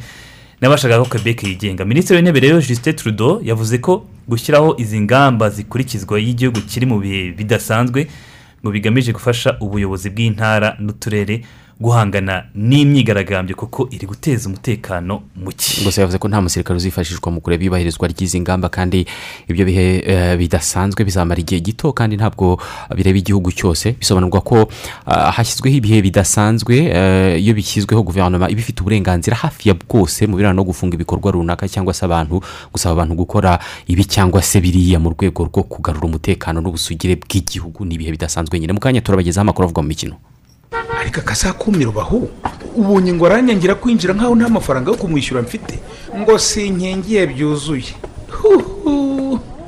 n'abashakaga 0.61 1.03
ko 1.05 1.11
quebec 1.11 1.43
yigenga. 1.45 1.85
Minisitiri 1.85 2.17
w'intebe 2.17 2.41
rero 2.41 2.61
justin 2.61 2.95
trudeau 2.97 3.41
yavuze 3.45 3.79
ko 3.79 4.07
gushyiraho 4.29 4.75
izi 4.79 5.01
ngamba 5.01 5.51
zikurikizwa 5.51 6.21
iyo 6.21 6.31
igihugu 6.31 6.61
kiri 6.61 6.87
mu 6.87 6.99
bihe 7.01 7.33
bidasanzwe 7.33 8.07
ngo 8.65 8.71
bigamije 8.73 9.13
gufasha 9.13 9.57
ubuyobozi 9.61 10.11
bw'intara 10.11 10.77
n'uturere 10.81 11.43
guhangana 11.81 12.45
n'imyigaragambyo 12.55 13.57
kuko 13.57 13.89
iri 13.91 14.07
guteza 14.07 14.49
umutekano 14.49 15.23
muke. 15.37 15.85
Gusa 15.85 16.01
yavuze 16.01 16.19
ko 16.19 16.29
nta 16.29 16.41
musirikare 16.41 16.77
uzifashishwa 16.77 17.33
mu 17.33 17.41
kureba 17.41 17.63
iyubahirizwa 17.63 18.09
ry'izi 18.09 18.41
ngamba 18.41 18.69
kandi 18.69 19.07
ibyo 19.49 19.65
bihe 19.67 20.03
eh, 20.07 20.39
bidasanzwe 20.39 21.05
bizamara 21.05 21.41
igihe 21.41 21.61
gito 21.61 21.93
kandi 21.93 22.17
ntabwo 22.17 22.59
bireba 22.97 23.19
igihugu 23.19 23.53
cyose. 23.53 23.93
Bisobanurwa 23.99 24.41
ko 24.41 24.69
ah, 25.07 25.31
hashyizweho 25.31 25.77
ibihe 25.77 26.03
bidasanzwe 26.03 26.77
eh, 26.95 27.43
iyo 27.43 27.55
bishyizweho 27.55 28.03
guverinoma 28.03 28.51
iba 28.51 28.61
ifite 28.61 28.81
uburenganzira 28.81 29.37
hafi 29.37 29.69
ya 29.69 29.75
bwose 29.75 30.27
mu 30.27 30.37
birebana 30.37 30.57
no 30.57 30.65
gufunga 30.65 30.95
ibikorwa 30.95 31.33
runaka 31.33 31.69
cyangwa 31.69 31.95
se 31.95 32.05
abantu 32.05 32.41
gusaba 32.73 32.93
abantu 32.93 33.15
gukora 33.15 33.59
ibi 33.87 34.05
cyangwa 34.05 34.43
se 34.43 34.61
biriya 34.61 34.99
mu 35.03 35.11
rwego 35.11 35.45
rwo 35.51 35.63
kugarura 35.67 36.07
umutekano 36.07 36.61
n'ubusugire 36.61 37.17
bw'igihugu 37.19 37.85
ni 37.85 37.95
ibihe 37.95 38.11
bidasanzwe 38.15 38.61
nyine. 38.61 38.73
Mu 38.73 38.81
kanya 38.81 39.01
turabagezaho 39.01 39.43
amakuru 39.43 39.65
avuga 39.67 39.83
mu 39.83 39.89
mikino. 39.89 40.17
Ariko 41.01 41.21
akazakumira 41.21 41.89
ubaho 41.91 42.29
ubonye 42.77 43.13
ngo 43.15 43.27
aranyangira 43.27 43.75
kwinjira 43.75 44.15
nkaho 44.15 44.35
nta 44.35 44.49
mafaranga 44.49 44.91
yo 44.91 44.97
kumwishyura 44.97 45.43
mfite 45.43 45.79
ngo 46.17 46.39
sinkingiye 46.39 47.27
byuzuye. 47.27 47.95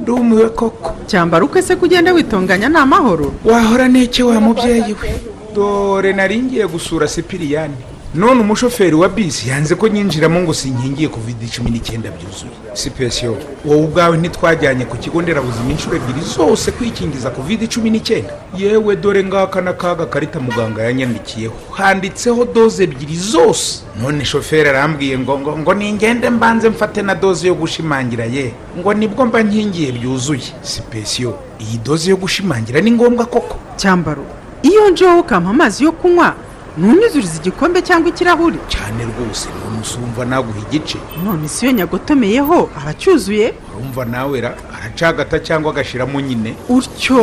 Ndumiwe 0.01 0.49
koko. 0.49 0.95
Cyambara 1.07 1.45
uko 1.45 1.63
se 1.63 1.77
kugenda 1.77 2.13
witunganya 2.13 2.69
ni 2.69 2.77
amahoro 2.77 3.33
wahora 3.45 3.89
neke 3.89 4.23
wa 4.23 4.41
mubyeyi 4.41 4.93
we? 5.03 5.09
Dore 5.55 6.13
nari 6.13 6.39
ngiye 6.43 6.67
gusura 6.67 7.09
sipiriyani. 7.09 7.75
None 8.17 8.41
umushoferi 8.41 8.95
wa 8.97 9.09
bisi 9.09 9.49
yanze 9.51 9.75
ko 9.75 9.89
nyinjiramo 9.89 10.41
ngo 10.41 10.55
sinkingiye 10.55 11.09
kovide 11.09 11.47
cumi 11.47 11.71
n'icyenda 11.71 12.11
byuzuye 12.11 12.53
sipesiyo 12.73 13.37
wowe 13.65 13.83
ubwawe 13.85 14.17
ntitwajyanye 14.19 14.85
ku 14.85 14.97
kigo 14.97 15.23
nderabuzima 15.23 15.71
inshuro 15.71 15.97
ebyiri 15.97 16.21
zose 16.37 16.71
kwikingiza 16.73 17.31
kovide 17.31 17.67
cumi 17.67 17.91
n'icyenda 17.91 18.33
yewe 18.57 18.97
dore 18.97 19.25
ngaka 19.25 19.61
n'akaga 19.61 20.07
karita 20.07 20.41
muganga 20.41 20.83
yanyandikiyeho 20.83 21.55
handitseho 21.73 22.45
doze 22.45 22.85
ebyiri 22.85 23.17
zose. 23.17 23.83
None 24.03 24.25
shoferi 24.25 24.69
arambwiye 24.69 25.19
ngo 25.19 25.39
ngo 25.39 25.59
ngo 25.59 25.75
ningende 25.75 26.31
mbanze 26.31 26.69
mfate 26.69 27.03
na 27.03 27.15
doze 27.15 27.49
yo 27.49 27.55
gushimangira 27.55 28.25
ye. 28.25 28.53
Ngo 28.79 28.95
ni 28.95 29.09
bwo 29.09 29.27
mba 29.27 29.43
nkingiye 29.43 29.93
byuzuye. 29.93 30.49
Sipesiyo 30.63 31.39
iyi 31.61 31.79
doze 31.85 32.11
yo 32.11 32.17
gushimangira 32.17 32.81
ni 32.81 32.91
ngombwa 32.91 33.27
koko? 33.27 33.57
Cyambaro 33.77 34.25
iyo 34.63 34.91
njeho 34.91 35.21
ukampa 35.21 35.51
amazi 35.51 35.85
yo 35.85 35.93
kunywa 35.93 36.35
ntunyuzurize 36.79 37.37
igikombe 37.41 37.83
cyangwa 37.83 38.09
ikirahuri 38.09 38.59
cyane 38.69 39.05
rwose 39.11 39.49
none 39.61 39.81
usumva 39.83 40.25
naguha 40.25 40.59
igice. 40.69 40.99
None 41.25 41.49
si 41.49 41.65
iyo 41.67 41.73
nyagotomeyeho 41.73 42.71
aba 42.79 42.91
acyuzuye 42.91 43.55
urumva 43.75 44.05
nawe 44.05 44.41
ra 44.41 44.51
aracagata 44.77 45.39
cyangwa 45.41 45.71
agashyiramo 45.73 46.21
nyine? 46.21 46.55
Utyo 46.69 47.21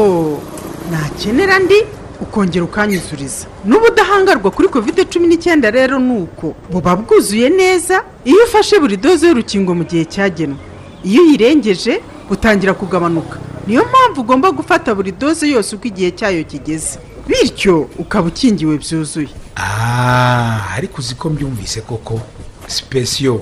nakenera 0.91 1.59
ndi? 1.59 1.79
Ukongera 2.21 2.65
ukanyuzuriza. 2.65 3.45
N'ubudahangarwa 3.65 4.51
kuri 4.51 4.67
kovide 4.67 5.05
cumi 5.05 5.27
n'icyenda 5.27 5.71
rero 5.71 5.99
ni 5.99 6.13
uko 6.23 6.55
buba 6.71 6.95
bwuzuye 6.95 7.49
neza 7.49 8.03
iyo 8.25 8.43
ufashe 8.47 8.79
buri 8.79 8.97
doze 8.97 9.27
y'urukingo 9.27 9.75
mu 9.75 9.83
gihe 9.83 10.05
cyagenwe. 10.05 10.57
Iyo 11.03 11.21
uyirengeje 11.23 12.01
butangira 12.29 12.73
kugabanuka. 12.73 13.37
Niyo 13.67 13.83
mpamvu 13.85 14.21
ugomba 14.21 14.51
gufata 14.51 14.95
buri 14.95 15.11
doze 15.11 15.45
yose 15.49 15.75
uko 15.75 15.87
igihe 15.87 16.11
cyayo 16.11 16.43
kigeze. 16.43 16.99
Bityo 17.27 17.89
ukaba 17.99 18.27
ukingiwe 18.27 18.77
byuzuye. 18.77 19.29
Ariko 19.55 21.01
uzi 21.01 21.15
ko 21.15 21.29
mbyumvise 21.29 21.81
koko? 21.81 22.21
Sipesiyo 22.67 23.41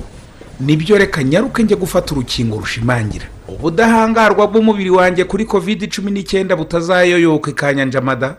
ni 0.59 0.75
byo 0.77 0.97
reka 0.97 1.23
nyaruke 1.23 1.63
njye 1.63 1.75
gufata 1.75 2.11
urukingo 2.15 2.57
rushimangira. 2.59 3.25
Ubudahangarwa 3.47 4.47
bw'umubiri 4.47 4.89
wanjye 4.89 5.23
kuri 5.23 5.45
kovide 5.45 5.87
cumi 5.87 6.11
n'icyenda 6.11 6.55
butazayoyoka 6.55 7.51
ikanyanjamada 7.51 8.35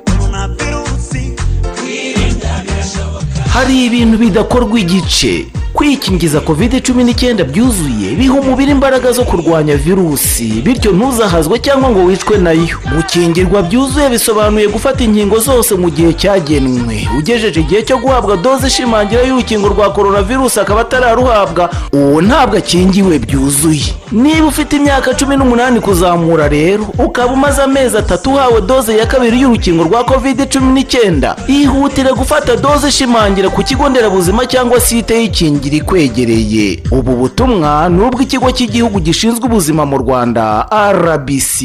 hari 3.53 3.85
ibintu 3.87 4.19
bidakorwa 4.19 4.79
igice. 4.81 5.47
Kwikingiza 5.83 6.41
kovide 6.41 6.81
cumi 6.81 7.05
n'icyenda 7.05 7.45
byuzuye 7.45 8.15
biha 8.15 8.35
umubiri 8.35 8.71
imbaraga 8.71 9.13
zo 9.13 9.25
kurwanya 9.25 9.77
virusi. 9.77 10.45
Bityo 10.63 10.93
ntuzahazwe 10.93 11.59
cyangwa 11.59 11.91
ngo 11.91 12.05
wicwe 12.05 12.39
na 12.39 12.51
yo. 12.53 12.79
Gukingirwa 12.97 13.63
byuzuye 13.63 14.09
bisobanuye 14.09 14.69
gufata 14.69 15.05
inkingo 15.05 15.39
zose 15.39 15.75
mu 15.75 15.91
gihe 15.91 16.13
cyagenwe. 16.15 17.09
Ugejeje 17.19 17.61
igihe 17.61 17.83
cyo 17.83 17.99
guhabwa 17.99 18.37
doze 18.37 18.67
ishimangira 18.67 19.23
y'urukingo 19.23 19.69
rwa 19.69 19.91
coronavirus 19.93 20.59
akaba 20.59 20.81
atararuhabwa 20.81 21.71
uwo 21.93 22.23
ntabwo 22.23 22.57
akingiwe 22.59 23.19
byuzuye. 23.19 23.91
Niba 24.13 24.47
ufite 24.47 24.77
imyaka 24.77 25.15
cumi 25.19 25.37
n'umunani 25.37 25.81
kuzamura 25.81 26.49
rero 26.49 26.87
ukaba 26.99 27.33
umaze 27.33 27.63
amezi 27.63 27.97
atatu 27.99 28.31
uhawe 28.31 28.61
doze 28.61 28.97
ya 28.97 29.07
kabiri 29.07 29.41
y'urukingo 29.41 29.85
rwa 29.85 30.05
kovide 30.05 30.47
cumi 30.47 30.73
n'icyenda 30.73 31.37
ihutire 31.49 32.13
gufata 32.13 32.57
doze 32.57 32.89
ishimangira 32.89 33.49
ku 33.51 33.63
kigo 33.63 33.89
nderabuzima 33.89 34.47
cyangwa 34.47 34.79
site 34.81 35.11
y'ikingira. 35.21 35.72
Ikwegereye 35.77 36.83
ubu 36.91 37.13
butumwa 37.17 37.89
ni 37.89 38.03
ubw'ikigo 38.05 38.51
cy'igihugu 38.53 39.01
gishinzwe 39.01 39.45
ubuzima 39.47 39.87
mu 39.87 39.99
rwanda 39.99 40.67
rbc 40.93 41.57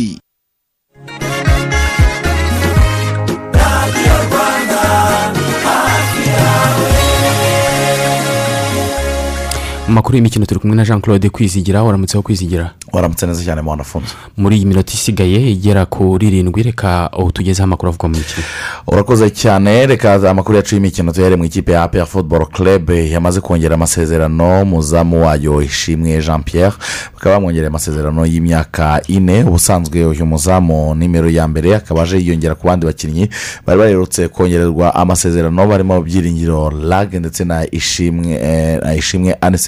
mu 9.88 9.93
makuru 9.93 10.15
y'imikino 10.17 10.45
turi 10.45 10.59
kumwe 10.59 10.75
na 10.75 10.83
jean 10.85 11.01
claude 11.01 11.29
kwizigira 11.29 11.83
waramutseho 11.83 12.21
kwizigira? 12.21 12.71
Waramutse 12.93 13.27
neza 13.27 13.43
cyane 13.43 13.61
mwana 13.61 13.81
afunze 13.81 14.07
muri 14.38 14.55
iyi 14.57 14.65
minota 14.65 14.93
isigaye 14.93 15.51
igera 15.51 15.85
kuri 15.85 16.27
irindwi 16.27 16.63
reka 16.63 17.09
tugezeho 17.33 17.63
amakuru 17.63 17.89
avuga 17.89 18.07
mu 18.07 18.15
mikino. 18.17 18.43
Urakoze 18.88 19.29
cyane 19.29 19.85
reka 19.85 20.29
amakuru 20.29 20.55
yacu 20.57 20.75
y'imikino 20.75 21.11
tuyahere 21.11 21.35
mu 21.35 21.45
ikipe 21.45 21.71
ya 21.71 21.83
apr 21.83 22.05
football 22.05 22.45
club. 22.45 22.89
Yamaze 22.89 23.41
kongera 23.41 23.75
amasezerano 23.75 24.65
muzamu 24.65 25.25
wayo 25.25 25.61
ishimwe 25.61 26.21
jean 26.21 26.43
pierre 26.43 26.75
bakaba 27.13 27.35
bamwongereye 27.35 27.67
amasezerano 27.67 28.25
y'imyaka 28.25 29.01
ine. 29.07 29.43
Ubusanzwe 29.43 30.05
uyu 30.05 30.25
muzamu 30.25 30.95
nimero 30.95 31.29
ya 31.29 31.47
mbere 31.47 31.75
akaba 31.75 32.03
aje 32.03 32.17
yiyongera 32.17 32.55
ku 32.55 32.67
bandi 32.67 32.85
bakinnyi 32.85 33.29
bari 33.65 33.79
baherutse 33.79 34.27
kongererwa 34.27 34.95
amasezerano 34.95 35.67
barimo 35.67 36.01
byiringiro 36.01 36.71
lag 36.71 37.13
ndetse 37.15 37.43
na 37.45 37.67
ishimwe 37.71 38.31
eh, 38.41 38.97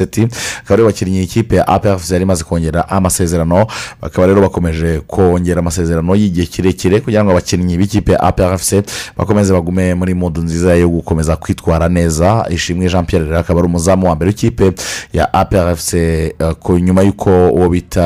aniseti 0.10 0.28
akaba 0.64 0.74
ari 0.74 0.84
bo 0.84 0.88
bakinnyi 0.89 1.24
ikipe 1.24 1.55
ya 1.55 1.68
apr 1.68 1.99
yari 2.12 2.24
imaze 2.24 2.43
kongera 2.43 2.89
amasezerano 2.89 3.68
bakaba 4.01 4.28
rero 4.28 4.41
bakomeje 4.41 4.99
kongera 5.07 5.60
amasezerano 5.60 6.16
y'igihe 6.16 6.45
kirekire 6.47 6.99
kugira 7.01 7.24
ngo 7.24 7.32
abakinnyi 7.32 7.78
b'ikipe 7.78 8.12
ya 8.12 8.20
aprfc 8.20 8.84
bakomeze 9.18 9.53
bagume 9.53 9.93
muri 9.93 10.14
mudu 10.14 10.41
nziza 10.41 10.76
yo 10.76 10.89
gukomeza 10.89 11.36
kwitwara 11.36 11.89
neza. 11.89 12.45
Ishimwe 12.49 12.89
jean 12.89 13.05
pierre 13.05 13.26
rero 13.26 13.39
akaba 13.39 13.60
ari 13.60 13.68
umuzamu 13.68 14.07
wa 14.07 14.16
mbere 14.16 14.30
w'ikipe 14.30 14.72
ya 15.14 15.34
aprfc 15.34 15.93
eh, 15.93 16.34
nyuma 16.82 17.01
y'uko 17.01 17.30
uwo 17.49 17.70
bita 17.70 18.03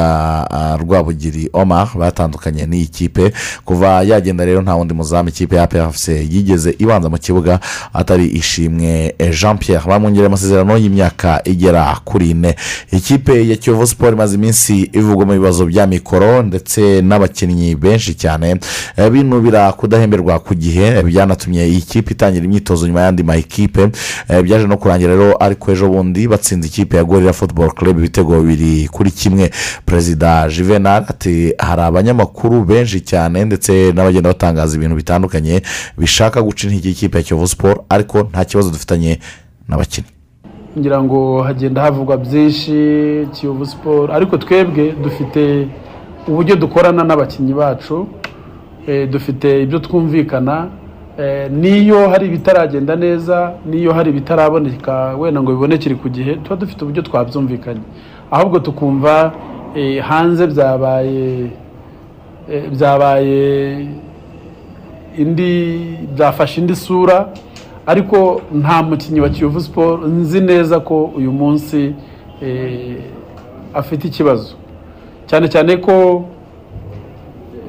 ah, 0.51 0.77
rwabugiri 0.77 1.49
omar 1.53 1.89
batandukanye 1.97 2.65
n'iyi 2.65 2.87
kipe 2.87 3.33
kuva 3.65 4.03
yagenda 4.03 4.45
rero 4.45 4.61
nta 4.61 4.75
wundi 4.75 4.93
muzamu 4.93 5.29
ikipe 5.29 5.55
ya 5.55 5.63
aprfc 5.63 6.07
yigeze 6.07 6.75
ibanza 6.79 7.09
mu 7.09 7.17
kibuga 7.17 7.59
atari 7.93 8.25
ishimwe 8.27 9.15
eh, 9.17 9.39
jean 9.39 9.57
pierre. 9.57 9.83
Bamwongereye 9.87 10.27
amasezerano 10.27 10.77
y'imyaka 10.77 11.41
igera 11.45 11.92
kuri 12.05 12.29
ine. 12.29 12.55
Ikipe 12.91 13.47
ya 13.49 13.55
kiyovu 13.55 13.87
siporo 13.87 14.11
imaze 14.13 14.35
iminsi 14.35 14.89
ivugwa 14.93 15.25
mu 15.25 15.33
bibazo 15.33 15.65
bya 15.65 15.87
mikoro 15.87 16.41
ndetse 16.43 17.01
n'abakinnyi 17.01 17.75
benshi 17.75 18.13
cyane. 18.15 18.59
Eh, 18.97 19.09
binubira 19.11 19.71
kudahemberwa 19.73 20.39
ku 20.39 20.55
gihe. 20.55 20.85
Eh, 20.87 21.03
byanatumye 21.03 21.67
iyi 21.67 21.81
kipe 21.81 22.11
itangira 22.13 22.45
imyitozo 22.45 22.87
nyuma 22.87 23.01
y'andi 23.01 23.23
ma 23.23 23.35
ekipe 23.35 23.89
Eh, 24.29 24.41
byaje 24.43 24.67
no 24.67 24.77
kurangira 24.77 25.13
rero 25.15 25.35
ariko 25.39 25.71
ejo 25.71 25.89
bundi 25.89 26.27
batsinze 26.27 26.67
ikipe 26.67 26.97
ya 26.97 27.03
gorira 27.03 27.33
futuboro 27.33 27.71
club 27.71 27.97
ibitego 27.99 28.41
bibiri 28.41 28.87
kuri 28.87 29.11
kimwe. 29.11 29.51
Perezida 29.85 30.49
juvenal 30.49 31.05
ati 31.07 31.53
hari 31.57 31.81
abanyamakuru 31.81 32.63
benshi 32.65 33.01
cyane 33.01 33.45
ndetse 33.45 33.91
n'abagenda 33.93 34.29
batangaza 34.29 34.75
ibintu 34.77 34.95
bitandukanye 34.95 35.61
bishaka 35.97 36.41
guca 36.41 36.63
intege 36.67 36.89
ikipe 36.89 37.17
ya 37.17 37.23
kiyovu 37.23 37.47
siporo 37.47 37.85
ariko 37.89 38.23
nta 38.31 38.45
kibazo 38.45 38.69
dufitanye 38.69 39.19
n'abakinnyi. 39.69 40.07
Ngira 40.77 41.03
ngo 41.03 41.41
hagenda 41.41 41.81
havugwa 41.81 42.17
byinshi 42.17 42.77
kiyovu 43.33 43.65
siporo 43.65 44.13
ariko 44.13 44.37
twebwe 44.37 44.91
dufite 45.03 45.67
uburyo 46.27 46.55
dukorana 46.55 47.03
n'abakinnyi 47.03 47.53
bacu 47.53 48.07
eh, 48.87 49.09
dufite 49.09 49.61
ibyo 49.63 49.79
twumvikana 49.79 50.67
eh, 51.19 51.51
n'iyo 51.51 52.09
hari 52.09 52.25
ibitaragenda 52.27 52.95
neza 52.95 53.53
n'iyo 53.69 53.93
hari 53.93 54.09
ibitaraboneka 54.09 55.15
wenda 55.19 55.41
ngo 55.41 55.51
bibonekere 55.51 55.95
ku 55.95 56.09
gihe 56.09 56.35
tuba 56.41 56.55
dufite 56.55 56.79
uburyo 56.83 57.01
twabyumvikanye. 57.01 57.81
Ahubwo 58.31 58.59
tukumva 58.59 59.31
eh, 59.75 60.01
hanze 60.03 60.47
byabaye 60.47 61.49
byabaye 62.73 63.41
indi 65.17 65.51
byafashe 66.15 66.61
indi 66.61 66.75
sura 66.75 67.29
ariko 67.85 68.41
nta 68.53 68.83
mukinnyi 68.83 69.19
wa 69.21 69.29
kiyovu 69.29 69.61
siporo 69.61 70.07
nzi 70.07 70.41
neza 70.41 70.79
ko 70.79 71.03
uyu 71.17 71.31
munsi 71.31 71.93
eh, 72.41 72.97
afite 73.73 74.07
ikibazo. 74.07 74.55
Cyane 75.27 75.47
cyane 75.49 75.77
ko 75.77 76.25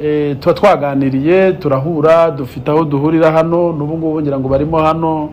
eh, 0.02 0.36
tuba 0.40 0.54
twaganiriye 0.54 1.52
turahura 1.52 2.30
dufite 2.30 2.68
aho 2.70 2.84
duhurira 2.84 3.32
hano 3.32 3.72
n'ubu 3.72 3.98
ngubu 3.98 4.20
ngira 4.20 4.38
ngo 4.38 4.48
barimo 4.48 4.78
hano 4.78 5.30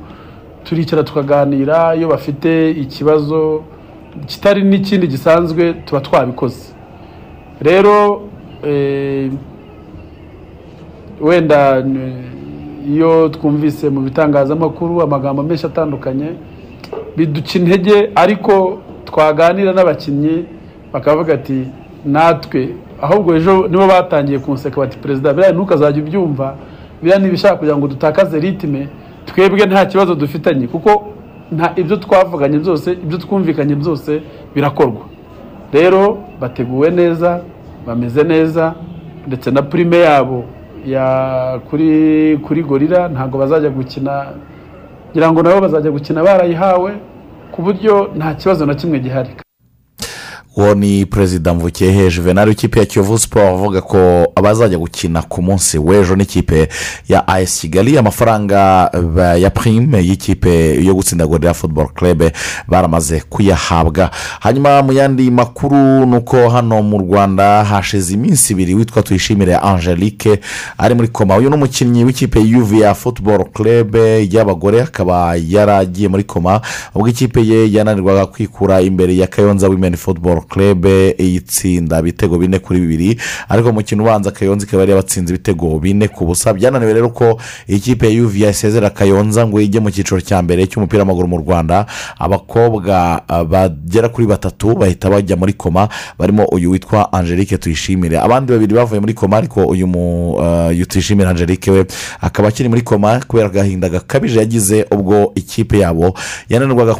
turicara 0.63 1.03
tukaganira 1.03 1.95
iyo 1.95 2.07
bafite 2.07 2.71
ikibazo 2.71 3.63
kitari 4.25 4.63
n'ikindi 4.63 5.07
gisanzwe 5.07 5.73
tuba 5.73 6.01
twabikoze. 6.01 6.73
Rero 7.61 8.21
eh, 8.65 9.32
wenda 11.21 11.84
iyo 12.89 13.29
twumvise 13.29 13.89
mu 13.89 14.01
bitangazamakuru 14.01 15.01
amagambo 15.01 15.43
menshi 15.43 15.65
atandukanye 15.65 16.27
biduca 17.17 17.55
intege 17.59 18.09
ariko 18.15 18.79
twaganira 19.05 19.73
n'abakinnyi 19.73 20.45
bakavuga 20.93 21.34
ati 21.34 21.67
natwe. 22.05 22.75
Ahubwo 23.01 23.36
ejo 23.36 23.67
nibo 23.67 23.88
batangiye 23.88 24.39
kunseka 24.39 24.77
bati 24.82 24.97
perezida 24.97 25.34
biriya 25.34 25.51
ntukazajya 25.53 26.01
ubyumva 26.03 26.55
biriya 27.01 27.19
ni 27.19 27.29
kugira 27.29 27.77
ngo 27.77 27.88
dutakaze 27.88 28.39
ritime 28.39 28.88
twebwe 29.25 29.65
nta 29.65 29.86
kibazo 29.86 30.15
dufitanye 30.15 30.67
kuko 30.67 31.07
nta 31.51 31.73
ibyo 31.75 31.97
twavuganye 31.97 32.57
byose 32.59 32.91
ibyo 32.91 33.17
twumvikanye 33.17 33.75
byose 33.75 34.21
birakorwa. 34.55 35.01
Rero 35.73 36.17
bateguwe 36.39 36.89
neza 36.91 37.41
bameze 37.88 38.23
neza 38.23 38.73
ndetse 39.27 39.51
na 39.51 39.61
purime 39.61 39.97
yabo 39.99 40.38
ya 40.38 40.61
kuri 42.45 42.63
gorira 42.63 43.07
ntabwo 43.09 43.38
bazajya 43.39 43.69
gukina. 43.69 44.25
Ngira 45.11 45.32
ngo 45.32 45.43
nabo 45.43 45.61
bazajya 45.61 45.91
gukina 45.91 46.23
barayihawe 46.23 46.91
ku 47.51 47.61
buryo 47.61 48.09
nta 48.17 48.34
kibazo 48.34 48.65
na 48.65 48.75
kimwe 48.75 48.99
gihari. 48.99 49.29
Uwo 50.56 50.74
ni 50.76 51.06
perezida 51.06 51.54
mvukehe 51.54 52.10
juvenal 52.12 52.47
w'ikipe 52.47 52.80
ya 52.80 52.86
kiyovu 52.86 53.20
siporo 53.20 53.47
avuga 53.47 53.82
ko 53.82 54.28
abazajya 54.36 54.78
gukina 54.78 55.22
ku 55.22 55.41
munsi 55.41 55.78
w'ejo 55.78 56.16
n'ikipe 56.16 56.68
ya 57.10 57.28
ayesi 57.28 57.62
kigali. 57.62 57.97
Amafaranga 57.97 58.89
ba- 59.16 59.36
ya 59.38 59.49
prime 59.49 59.97
y'ikipe 60.06 60.84
yo 60.86 60.95
gutsinda 60.95 61.28
gorira 61.28 61.54
futuboro 61.54 61.88
club 61.88 62.24
baramaze 62.68 63.24
kuyahabwa. 63.30 64.12
Hanyuma 64.39 64.82
mu 64.84 64.93
yandi 64.93 65.32
makuru 65.32 66.06
ni 66.06 66.16
uko 66.16 66.49
hano 66.49 66.82
mu 66.84 66.97
rwanda 66.97 67.64
hashize 67.64 68.14
iminsi 68.14 68.54
ibiri 68.54 68.74
witwa 68.76 69.04
tuyishimire 69.04 69.56
angelique 69.56 70.39
ari 70.78 70.95
muri 70.95 71.08
koma. 71.08 71.38
Uyu 71.38 71.49
ni 71.49 71.56
umukinnyi 71.56 72.04
w'ikipe 72.04 72.39
yuviya 72.39 72.93
futuboro 72.95 73.45
club 73.45 73.95
y'abagore 74.32 74.82
akaba 74.82 75.36
yaragiye 75.47 76.08
muri 76.08 76.24
koma 76.24 76.62
ubwo 76.95 77.08
ikipe 77.08 77.41
ye 77.47 77.72
yananirwaga 77.74 78.26
kwikura 78.26 78.82
imbere 78.82 79.18
ya 79.18 79.28
kayonza 79.28 79.68
wimeni 79.68 79.97
futuboro 79.97 80.41
club 80.42 80.86
yitsinda 81.18 82.00
ibitego 82.00 82.38
bine 82.38 82.60
kuri 82.60 82.80
bibiri. 82.80 83.18
Ariko 83.50 83.68
mu 83.68 83.74
mukino 83.74 84.04
ubanza 84.04 84.32
kayonza 84.32 84.66
ikaba 84.66 84.82
yari 84.84 84.92
yabatsinze 84.92 85.34
ibitego 85.34 85.80
bine 85.80 86.08
ku 86.08 86.26
busa. 86.26 86.54
Byananiwe 86.54 86.94
rero 86.94 87.10
ko 87.10 87.39
iyi 87.70 87.80
kipe 87.80 88.06
ya 88.06 88.12
yuviya 88.12 88.50
isezera 88.50 88.89
kayonza 88.89 89.48
ngo 89.48 89.62
ijye 89.62 89.80
mu 89.80 89.92
cyiciro 89.92 90.22
cya 90.22 90.42
mbere 90.42 90.68
cy'umupira 90.68 91.02
w'amaguru 91.04 91.28
mu 91.28 91.38
rwanda. 91.38 91.86
Abakobwa 92.20 93.22
ah, 93.28 93.44
bagera 93.44 94.10
kuri 94.10 94.28
batatu 94.28 94.76
bahita 94.76 95.10
bajya 95.10 95.36
muri 95.36 95.54
koma. 95.54 95.89
Barimo 96.20 96.46
uyu 96.52 96.72
witwa 96.72 97.14
angelique 97.14 97.58
tuyishimire. 97.58 98.20
Abandi 98.20 98.52
babiri 98.54 98.76
bavuye 98.76 99.00
muri 99.02 99.14
koma 99.14 99.38
ariko 99.38 99.64
uyu 99.66 99.88
mu 99.88 100.34
uyu 100.70 100.86
tuyishimire 100.86 101.30
angelique 101.30 101.72
we 101.72 101.86
akaba 102.22 102.48
akiri 102.48 102.70
muri 102.70 102.82
koma 102.82 103.20
kubera 103.28 103.48
agahinda 103.50 103.89
gakabije 103.89 104.39
yagize 104.39 104.86
ubwo 104.92 105.32
ikipe 105.36 105.80
yabo 105.80 106.14
yananirwaga 106.50 106.96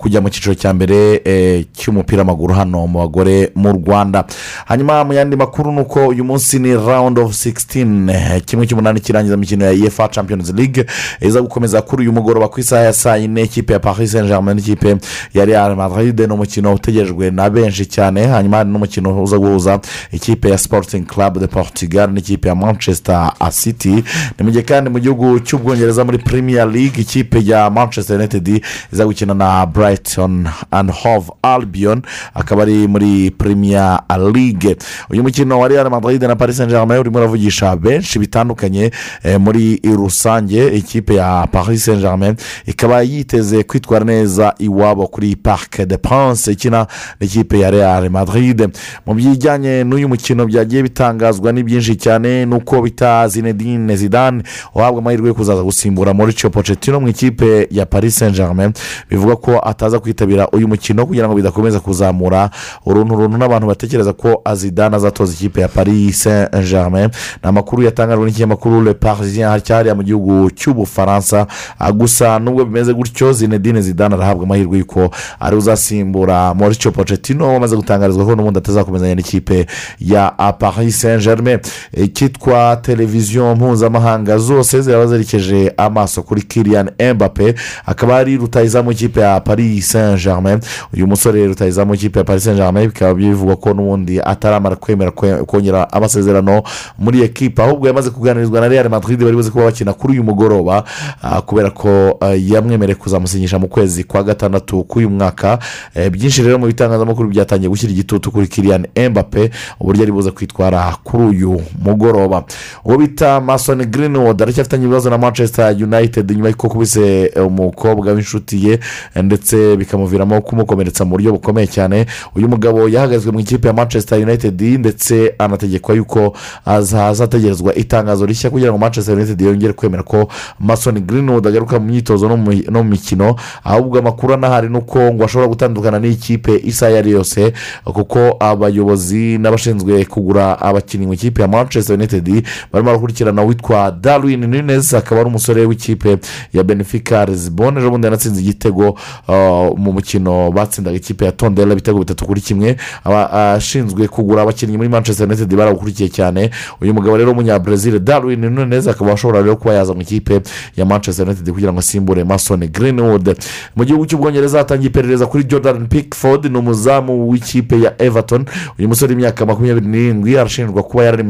kujya 0.00 0.20
mu 0.20 0.28
cyiciro 0.30 0.54
cya 0.54 0.72
mbere 0.74 1.20
eh, 1.24 1.64
cy'umupira 1.72 2.22
w'amaguru 2.22 2.54
hano. 2.54 2.79
Mu 2.86 2.98
bagore 2.98 3.50
mu 3.54 3.72
rwanda. 3.72 4.24
Hanyuma 4.66 5.04
mu 5.04 5.12
yandi 5.12 5.36
makuru 5.36 5.72
ni 5.72 5.80
uko 5.80 6.06
uyu 6.08 6.24
munsi 6.24 6.58
ni 6.58 6.74
round 6.74 7.18
of 7.18 7.32
16 7.32 8.10
eh, 8.10 8.42
kimwe 8.44 8.66
cy'umunani 8.66 9.00
kirangiza 9.00 9.34
imikino 9.34 9.64
ya 9.64 9.72
efa 9.72 10.08
champions 10.08 10.52
league. 10.54 10.86
Iza 11.20 11.40
gukomeza 11.42 11.82
kuri 11.82 12.02
uyu 12.02 12.12
mugoroba 12.12 12.48
ku 12.48 12.60
isaha 12.60 12.82
ya 12.82 12.92
saa 12.92 13.16
yine 13.16 13.42
ikipe 13.42 13.72
ya 13.72 13.78
paris 13.78 14.12
saint 14.12 14.26
germain 14.28 14.56
n'ikipe 14.56 14.96
ya 15.34 15.44
real 15.44 15.76
madrid. 15.76 16.20
Ni 16.20 16.32
umukino 16.32 16.74
utegerejwe 16.74 17.30
na 17.30 17.50
benshi 17.50 17.86
cyane. 17.86 18.26
Hanyuma 18.26 18.56
hari 18.56 18.70
n'umukino 18.70 19.22
uza 19.22 19.38
guhuza 19.38 19.80
ikipe 20.12 20.50
ya 20.50 20.58
sporting 20.58 21.06
club 21.06 21.38
de 21.38 21.46
portugal 21.46 22.10
n'ikipe 22.10 22.48
ya 22.48 22.54
manchester 22.54 23.32
city. 23.50 24.04
Ni 24.38 24.50
gihe 24.52 24.62
kandi 24.62 24.90
mu 24.90 24.98
gihugu 24.98 25.40
cy'ubwongereza 25.40 26.04
muri 26.04 26.18
premier 26.18 26.66
league 26.68 27.00
ikipe 27.02 27.38
ya 27.44 27.70
manchester 27.70 28.16
united 28.16 28.62
iza 28.92 29.04
gukina 29.06 29.34
na 29.34 29.66
brighton 29.66 30.48
and 30.70 30.90
hove 30.90 31.30
albion. 31.42 32.02
Akaba 32.34 32.62
ari 32.62 32.69
muri 32.88 33.30
premier 33.30 34.00
league. 34.34 34.76
Uyu 35.10 35.22
mukino 35.22 35.58
wa 35.60 35.68
real 35.68 35.90
madrid 35.90 36.22
na 36.22 36.36
paris 36.36 36.56
saint 36.56 36.70
germain 36.70 37.00
urimo 37.00 37.18
uravugisha 37.18 37.76
benshi 37.76 38.18
bitandukanye 38.18 38.90
eh, 39.22 39.40
muri 39.40 39.80
rusange. 39.96 40.66
Ikipe 40.68 41.14
ya 41.14 41.46
paris 41.52 41.84
saint 41.84 42.00
germain 42.00 42.34
ikaba 42.66 43.02
yiteze 43.02 43.62
kwitwara 43.62 44.04
neza 44.04 44.54
iwabo 44.58 45.06
kuri 45.06 45.36
parc 45.36 45.80
de 45.86 45.96
prince 45.96 46.52
ikina 46.52 46.86
n'ikipe 47.20 47.58
ya 47.58 47.70
real 47.70 48.10
madrid. 48.10 48.68
Mu 49.06 49.14
bijyanye 49.14 49.84
n'uyu 49.84 50.08
mukino 50.08 50.46
byagiye 50.46 50.82
bitangazwa 50.82 51.52
ni 51.52 51.62
byinshi 51.62 51.96
cyane 51.96 52.46
nuko 52.46 52.82
bita 52.82 53.28
zinedine 53.28 53.96
zidane 53.96 54.42
uhabwa 54.74 55.00
amahirwe 55.00 55.28
yo 55.28 55.34
kuzaza 55.34 55.62
gusimbura 55.62 56.14
mauricio 56.14 56.50
pochettino 56.50 57.00
mu 57.00 57.08
ikipe 57.08 57.68
ya 57.70 57.86
paris 57.86 58.16
saint 58.18 58.36
germain 58.36 58.72
bivuga 59.10 59.36
ko 59.36 59.60
ataza 59.64 59.98
kwitabira 59.98 60.48
uyu 60.48 60.68
mukino 60.68 61.06
kugira 61.06 61.28
ngo 61.28 61.34
bidakomeza 61.34 61.80
kuzamura 61.80 62.50
uruntu 62.86 63.14
runtu 63.14 63.38
n'abantu 63.38 63.66
batekereza 63.66 64.12
ko 64.12 64.42
azidane 64.44 64.96
azatoza 64.96 65.32
ikipe 65.32 65.60
ya 65.60 65.68
paris 65.68 66.22
saint 66.22 66.50
germain 66.70 67.08
ni 67.42 67.48
amakuru 67.48 67.82
yatangajwe 67.82 68.24
n'ikinyamakuru 68.26 68.82
le 68.84 68.94
parisien 68.94 69.60
cyariya 69.60 69.94
mu 69.94 70.02
gihugu 70.02 70.50
cy'ubufaransa. 70.50 71.46
Gusa 71.94 72.38
nubwo 72.38 72.64
bimeze 72.64 72.92
gutyo 72.94 73.32
zinedine 73.32 73.80
zidane 73.80 74.14
arahabwa 74.14 74.44
amahirwe 74.44 74.78
y'uko 74.78 75.10
ari 75.40 75.56
uzasimbura 75.56 76.54
mauricio 76.54 76.90
pochettino 76.92 77.48
wamaze 77.52 77.76
gutangarizwa 77.76 78.24
ko 78.26 78.34
n'ubundi 78.36 78.58
atazakomezanya 78.58 79.14
n'ikipe 79.14 79.66
ya 80.00 80.30
paris 80.58 81.00
saint 81.00 81.22
germain 81.22 81.58
icyitwa 82.04 82.76
televiziyo 82.82 83.54
mpuzamahanga 83.54 84.38
zose 84.38 84.80
ziraba 84.82 85.06
zerekeje 85.06 85.72
amaso 85.76 86.22
kuri 86.22 86.42
kiriyan 86.42 86.90
embape 86.98 87.54
akaba 87.86 88.16
ari 88.16 88.36
rutayizamu 88.36 88.92
ikipe 88.92 89.20
ya 89.20 89.40
paris 89.40 89.88
saint 89.92 90.22
germain 90.24 90.60
uyu 90.94 91.06
musore 91.06 91.46
rutayizamu 91.46 91.94
ikipe 91.94 92.18
ya 92.18 92.24
paris 92.24 92.44
germain 92.56 92.86
bikaba 92.88 93.14
bivugwa 93.14 93.56
ko 93.56 93.74
n'ubundi 93.74 94.20
ataramara 94.20 94.76
kwemera 94.76 95.10
kwe- 95.10 95.44
kongera 95.44 95.92
amasezerano 95.92 96.62
muri 96.98 97.22
ekipa 97.22 97.64
ahubwo 97.64 97.86
yamaze 97.88 98.10
kuganirizwa 98.10 98.60
na 98.60 98.68
real 98.68 98.88
madrid 98.88 99.20
bari 99.24 99.36
buze 99.36 99.50
kuba 99.50 99.64
bakina 99.64 99.92
kuri 99.92 100.12
uyu 100.12 100.24
mugoroba 100.24 100.84
ah, 101.22 101.40
kubera 101.42 101.70
ko 101.70 102.16
ah, 102.20 102.34
yamwemereye 102.34 102.94
kuzamusinyisha 102.94 103.58
mu 103.58 103.68
kwezi 103.68 104.04
kwa 104.04 104.22
gatandatu 104.22 104.84
k'uyu 104.84 105.10
mwaka. 105.10 105.58
Eh, 105.94 106.10
byinshi 106.10 106.42
rero 106.42 106.58
mu 106.58 106.66
bitangazamakuru 106.66 107.28
byatangiye 107.28 107.68
gushyira 107.68 107.92
igitutu 107.92 108.30
kuri 108.30 108.46
kiriyan 108.48 108.86
embape 108.94 109.50
uburyo 109.80 110.02
ari 110.02 110.12
buze 110.12 110.30
kwitwara 110.30 110.96
kuri 111.04 111.24
uyu 111.24 111.60
mugoroba. 111.82 112.44
Uwo 112.84 112.98
bita 112.98 113.40
masoni 113.40 113.84
greenwood 113.86 114.42
aracyafitanye 114.42 114.84
ibibazo 114.84 115.10
na 115.10 115.18
manchester 115.18 115.76
united 115.82 116.30
nyuma 116.30 116.48
y'uko 116.48 116.68
kubise 116.68 117.22
eh, 117.34 117.46
umukobwa 117.46 118.12
w'inshuti 118.12 118.66
ye 118.68 118.78
eh, 119.14 119.24
ndetse 119.24 119.76
bikamuviramo 119.76 120.40
kumukomeretsa 120.40 121.04
mu 121.04 121.10
buryo 121.10 121.32
bukomeye 121.32 121.66
cyane. 121.66 122.06
Uyu 122.40 122.48
mugabo 122.48 122.88
yahagazwe 122.88 123.32
mu 123.32 123.40
ikipe 123.40 123.68
ya 123.68 123.74
manchester 123.74 124.18
united 124.22 124.62
ndetse 124.62 125.34
anategekwa 125.38 125.94
yuko 125.94 126.36
aza- 126.66 126.98
hazategerezwa 126.98 127.74
itangazo 127.74 128.26
rishya 128.26 128.50
kugira 128.50 128.70
ngo 128.72 128.78
manchester 128.78 129.14
united 129.14 129.40
yongere 129.40 129.72
kwemera 129.72 130.02
ko 130.02 130.28
masoni 130.60 131.00
greenwood 131.00 131.46
agaruka 131.46 131.78
mu 131.80 131.86
myitozo 131.86 132.28
no 132.28 132.36
mu 132.36 132.52
no 132.70 132.82
mu 132.82 132.90
mikino 132.90 133.36
ahubwo 133.64 133.98
amakuru 133.98 134.34
anahari 134.34 134.68
ni 134.68 134.76
uko 134.78 135.12
ngo 135.14 135.24
ashobora 135.24 135.48
gutandukana 135.48 135.98
n'ikipe 135.98 136.60
isaha 136.64 136.90
iyo 136.90 136.98
ari 136.98 137.10
yo 137.10 137.16
yose 137.18 137.52
kuko 137.84 138.36
abayobozi 138.40 139.38
n'abashinzwe 139.38 140.04
kugura 140.04 140.60
abakinnyi 140.60 141.06
mu 141.06 141.12
ikipe 141.14 141.42
ya 141.42 141.48
manchester 141.48 141.96
united 141.96 142.24
barimo 142.72 142.90
barakurikirana 142.90 143.42
witwa 143.42 143.90
darwin 144.00 144.40
nunez 144.46 144.94
akaba 144.94 145.20
ari 145.20 145.28
umusore 145.30 145.66
w'ikipe 145.66 146.18
ya 146.52 146.64
benefica 146.64 147.24
lisbon. 147.28 147.76
Ejo 147.78 147.90
bundi 147.90 148.06
yanatsinze 148.06 148.40
igitego 148.40 148.88
uh, 149.28 149.78
mu 149.78 149.92
mukino 149.92 150.50
batsindaga 150.52 150.96
ikipe 150.96 151.24
ya 151.24 151.32
tondela 151.32 151.72
ibitego 151.72 151.98
bitatu 151.98 152.24
kuri 152.30 152.40
kimwe 152.40 152.76
Aba- 153.04 153.54
ashinzwe 153.58 154.06
kugura 154.08 154.42
abakinnyi 154.42 154.76
muri 154.76 154.88
manchester 154.88 155.26
united 155.26 155.50
barawukurikiye 155.56 156.08
cyane. 156.08 156.50
Uyu 156.80 156.94
mugabo 156.94 157.16
rero 157.16 157.30
w'umunyabrazil 157.30 157.98
darwin 157.98 158.40
nunez 158.40 158.86
akaba 158.88 159.12
ashobora 159.12 159.42
rero 159.42 159.56
kuba 159.56 159.74
yaza 159.74 159.94
mu 159.94 160.00
ikipe 160.02 160.40
ya 160.76 160.84
manchester 160.86 161.26
united 161.26 161.50
kugira 161.50 161.72
ngo 161.72 161.78
asimbure 161.80 162.24
mason 162.24 162.60
greenwood. 162.70 163.34
Mu 163.76 163.84
gihugu 163.84 164.06
cy'ubwongereza 164.06 164.58
hatangiye 164.58 164.90
iperereza 164.90 165.26
kuri 165.26 165.44
jordan 165.44 165.86
pickford 165.88 166.46
ni 166.46 166.58
umuzamu 166.58 167.28
w'ikipe 167.30 167.80
ya 167.80 168.02
everton. 168.02 168.44
Uyu 168.78 168.88
musore 168.88 169.14
w'imyaka 169.14 169.46
makumyabiri 169.46 169.86
n'irindwi 169.86 170.38
arashinjwa 170.38 170.82
kuba 170.82 171.04
yari 171.04 171.14
ari 171.14 171.24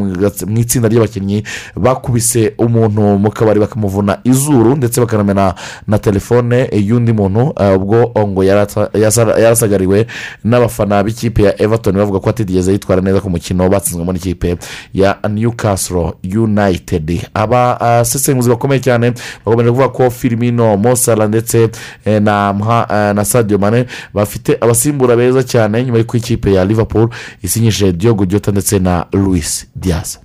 mu 0.46 0.58
itsinda 0.60 0.88
ry'abakinnyi 0.88 1.42
bakubise 1.76 2.52
umuntu 2.58 3.00
mu 3.18 3.30
kabari 3.30 3.60
bakamuvuna 3.60 4.18
izuru 4.24 4.76
ndetse 4.76 5.00
bakanamena 5.00 5.54
na 5.86 5.98
telefone. 5.98 6.68
Y'undi 6.72 7.12
muntu 7.12 7.52
eh, 7.60 7.76
ubwo 7.76 8.10
ngo 8.28 8.44
yarasagariwe 8.44 10.06
n'abafana 10.44 10.79
b'ikipe 10.86 11.42
ya 11.42 11.62
everton 11.62 11.94
bavuga 11.96 12.20
ko 12.20 12.30
atigeze 12.30 12.72
yitwara 12.72 13.02
neza 13.02 13.20
ku 13.20 13.30
mukino 13.30 13.68
batsinzwe 13.68 14.04
muri 14.04 14.18
ikipe 14.18 14.56
ya 14.94 15.18
newcastle 15.30 16.12
united. 16.24 17.26
Abasesenguzi 17.34 18.48
bakomeye 18.50 18.80
cyane 18.80 19.12
bakomeje 19.46 19.70
kuvuga 19.70 19.88
ko 19.88 20.10
filimino 20.10 20.76
mosara 20.76 21.26
ndetse 21.28 21.70
eh, 22.04 22.22
na 22.22 22.54
eh, 22.90 23.14
na 23.14 23.24
sadio 23.24 23.58
mane 23.58 23.86
bafite 24.14 24.56
abasimbura 24.60 25.16
beza 25.16 25.42
cyane 25.42 25.84
nyuma 25.84 25.98
y'uko 25.98 26.16
ikipe 26.16 26.52
ya 26.52 26.64
liverpool 26.64 27.08
isinyishije 27.42 27.92
diogo 27.92 28.24
jota 28.26 28.50
ndetse 28.52 28.78
na 28.78 29.06
louis 29.12 29.66
diaz. 29.76 30.16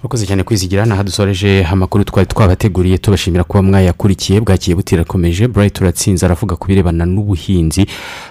Urakoze 0.00 0.26
cyane 0.26 0.42
kwizigira 0.42 0.86
naho 0.86 1.02
dusoreje 1.02 1.64
amakuru 1.64 2.04
twari 2.04 2.26
twabateguriye 2.28 2.98
tubashimira 2.98 3.44
kuba 3.44 3.62
mwayakurikiye 3.62 4.40
bwakiye 4.40 4.74
butirakomeje. 4.76 5.48
Burayiti 5.48 5.74
turatsinze 5.78 6.26
aravuga 6.26 6.56
ku 6.56 6.66
birebana 6.68 7.02
n'ubuhinzi 7.06 7.86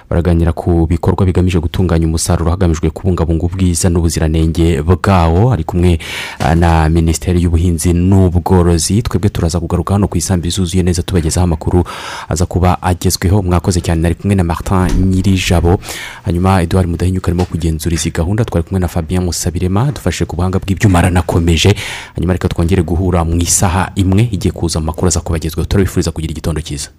baraganira 0.10 0.54
ku 0.54 0.88
bikorwa 0.88 1.26
bigamije 1.26 1.60
gutunganya 1.60 2.08
umusaruro 2.08 2.52
hagamijwe 2.52 2.90
kubungabunga 2.90 3.46
ubwiza 3.46 3.90
n'ubuziranenge 3.92 4.80
bwawo. 4.82 5.52
Ari 5.52 5.64
kumwe 5.68 6.00
ah, 6.40 6.56
na 6.56 6.88
minisiteri 6.90 7.44
y'ubuhinzi 7.44 7.92
n'ubworozi. 7.94 9.02
Twebwe 9.04 9.30
turaza 9.30 9.60
kugaruka 9.60 9.94
hano 9.94 10.08
ku 10.08 10.16
isambu 10.18 10.48
izuzuye 10.48 10.84
neza 10.84 11.04
tubagezaho 11.04 11.44
amakuru 11.44 11.84
aza 12.30 12.46
kuba 12.46 12.80
agezweho. 12.82 13.44
Mwakoze 13.44 13.82
cyane 13.84 14.02
nari 14.02 14.16
kumwe 14.16 14.36
na 14.40 14.44
martin 14.44 14.88
nyirijabo. 15.12 15.80
Hanyuma 16.24 16.62
eduard 16.64 16.88
mudahinyuka 16.88 17.28
arimo 17.28 17.44
kugenzura 17.46 17.92
izi 17.96 18.12
gahunda. 18.12 18.46
Twari 18.48 18.64
kumwe 18.64 18.80
na 18.80 18.88
fabien 18.88 19.24
musabirema 19.24 19.92
dufashe 19.92 20.24
ku 20.26 20.36
buhanga 20.40 20.60
bw'ibyuma 20.64 21.00
aranakomeje 21.00 21.57
twabagejeje 21.58 21.76
hanyuma 22.16 22.34
reka 22.34 22.48
twongere 22.50 22.82
guhura 22.84 23.24
mu 23.26 23.36
isaha 23.42 23.92
imwe 23.96 24.30
igiye 24.32 24.52
kuza 24.52 24.80
amakuru 24.80 25.08
aza 25.08 25.20
kubagezweho 25.26 25.66
turabifuriza 25.70 26.12
kugira 26.12 26.32
igitondo 26.32 26.62
cyiza. 26.62 26.90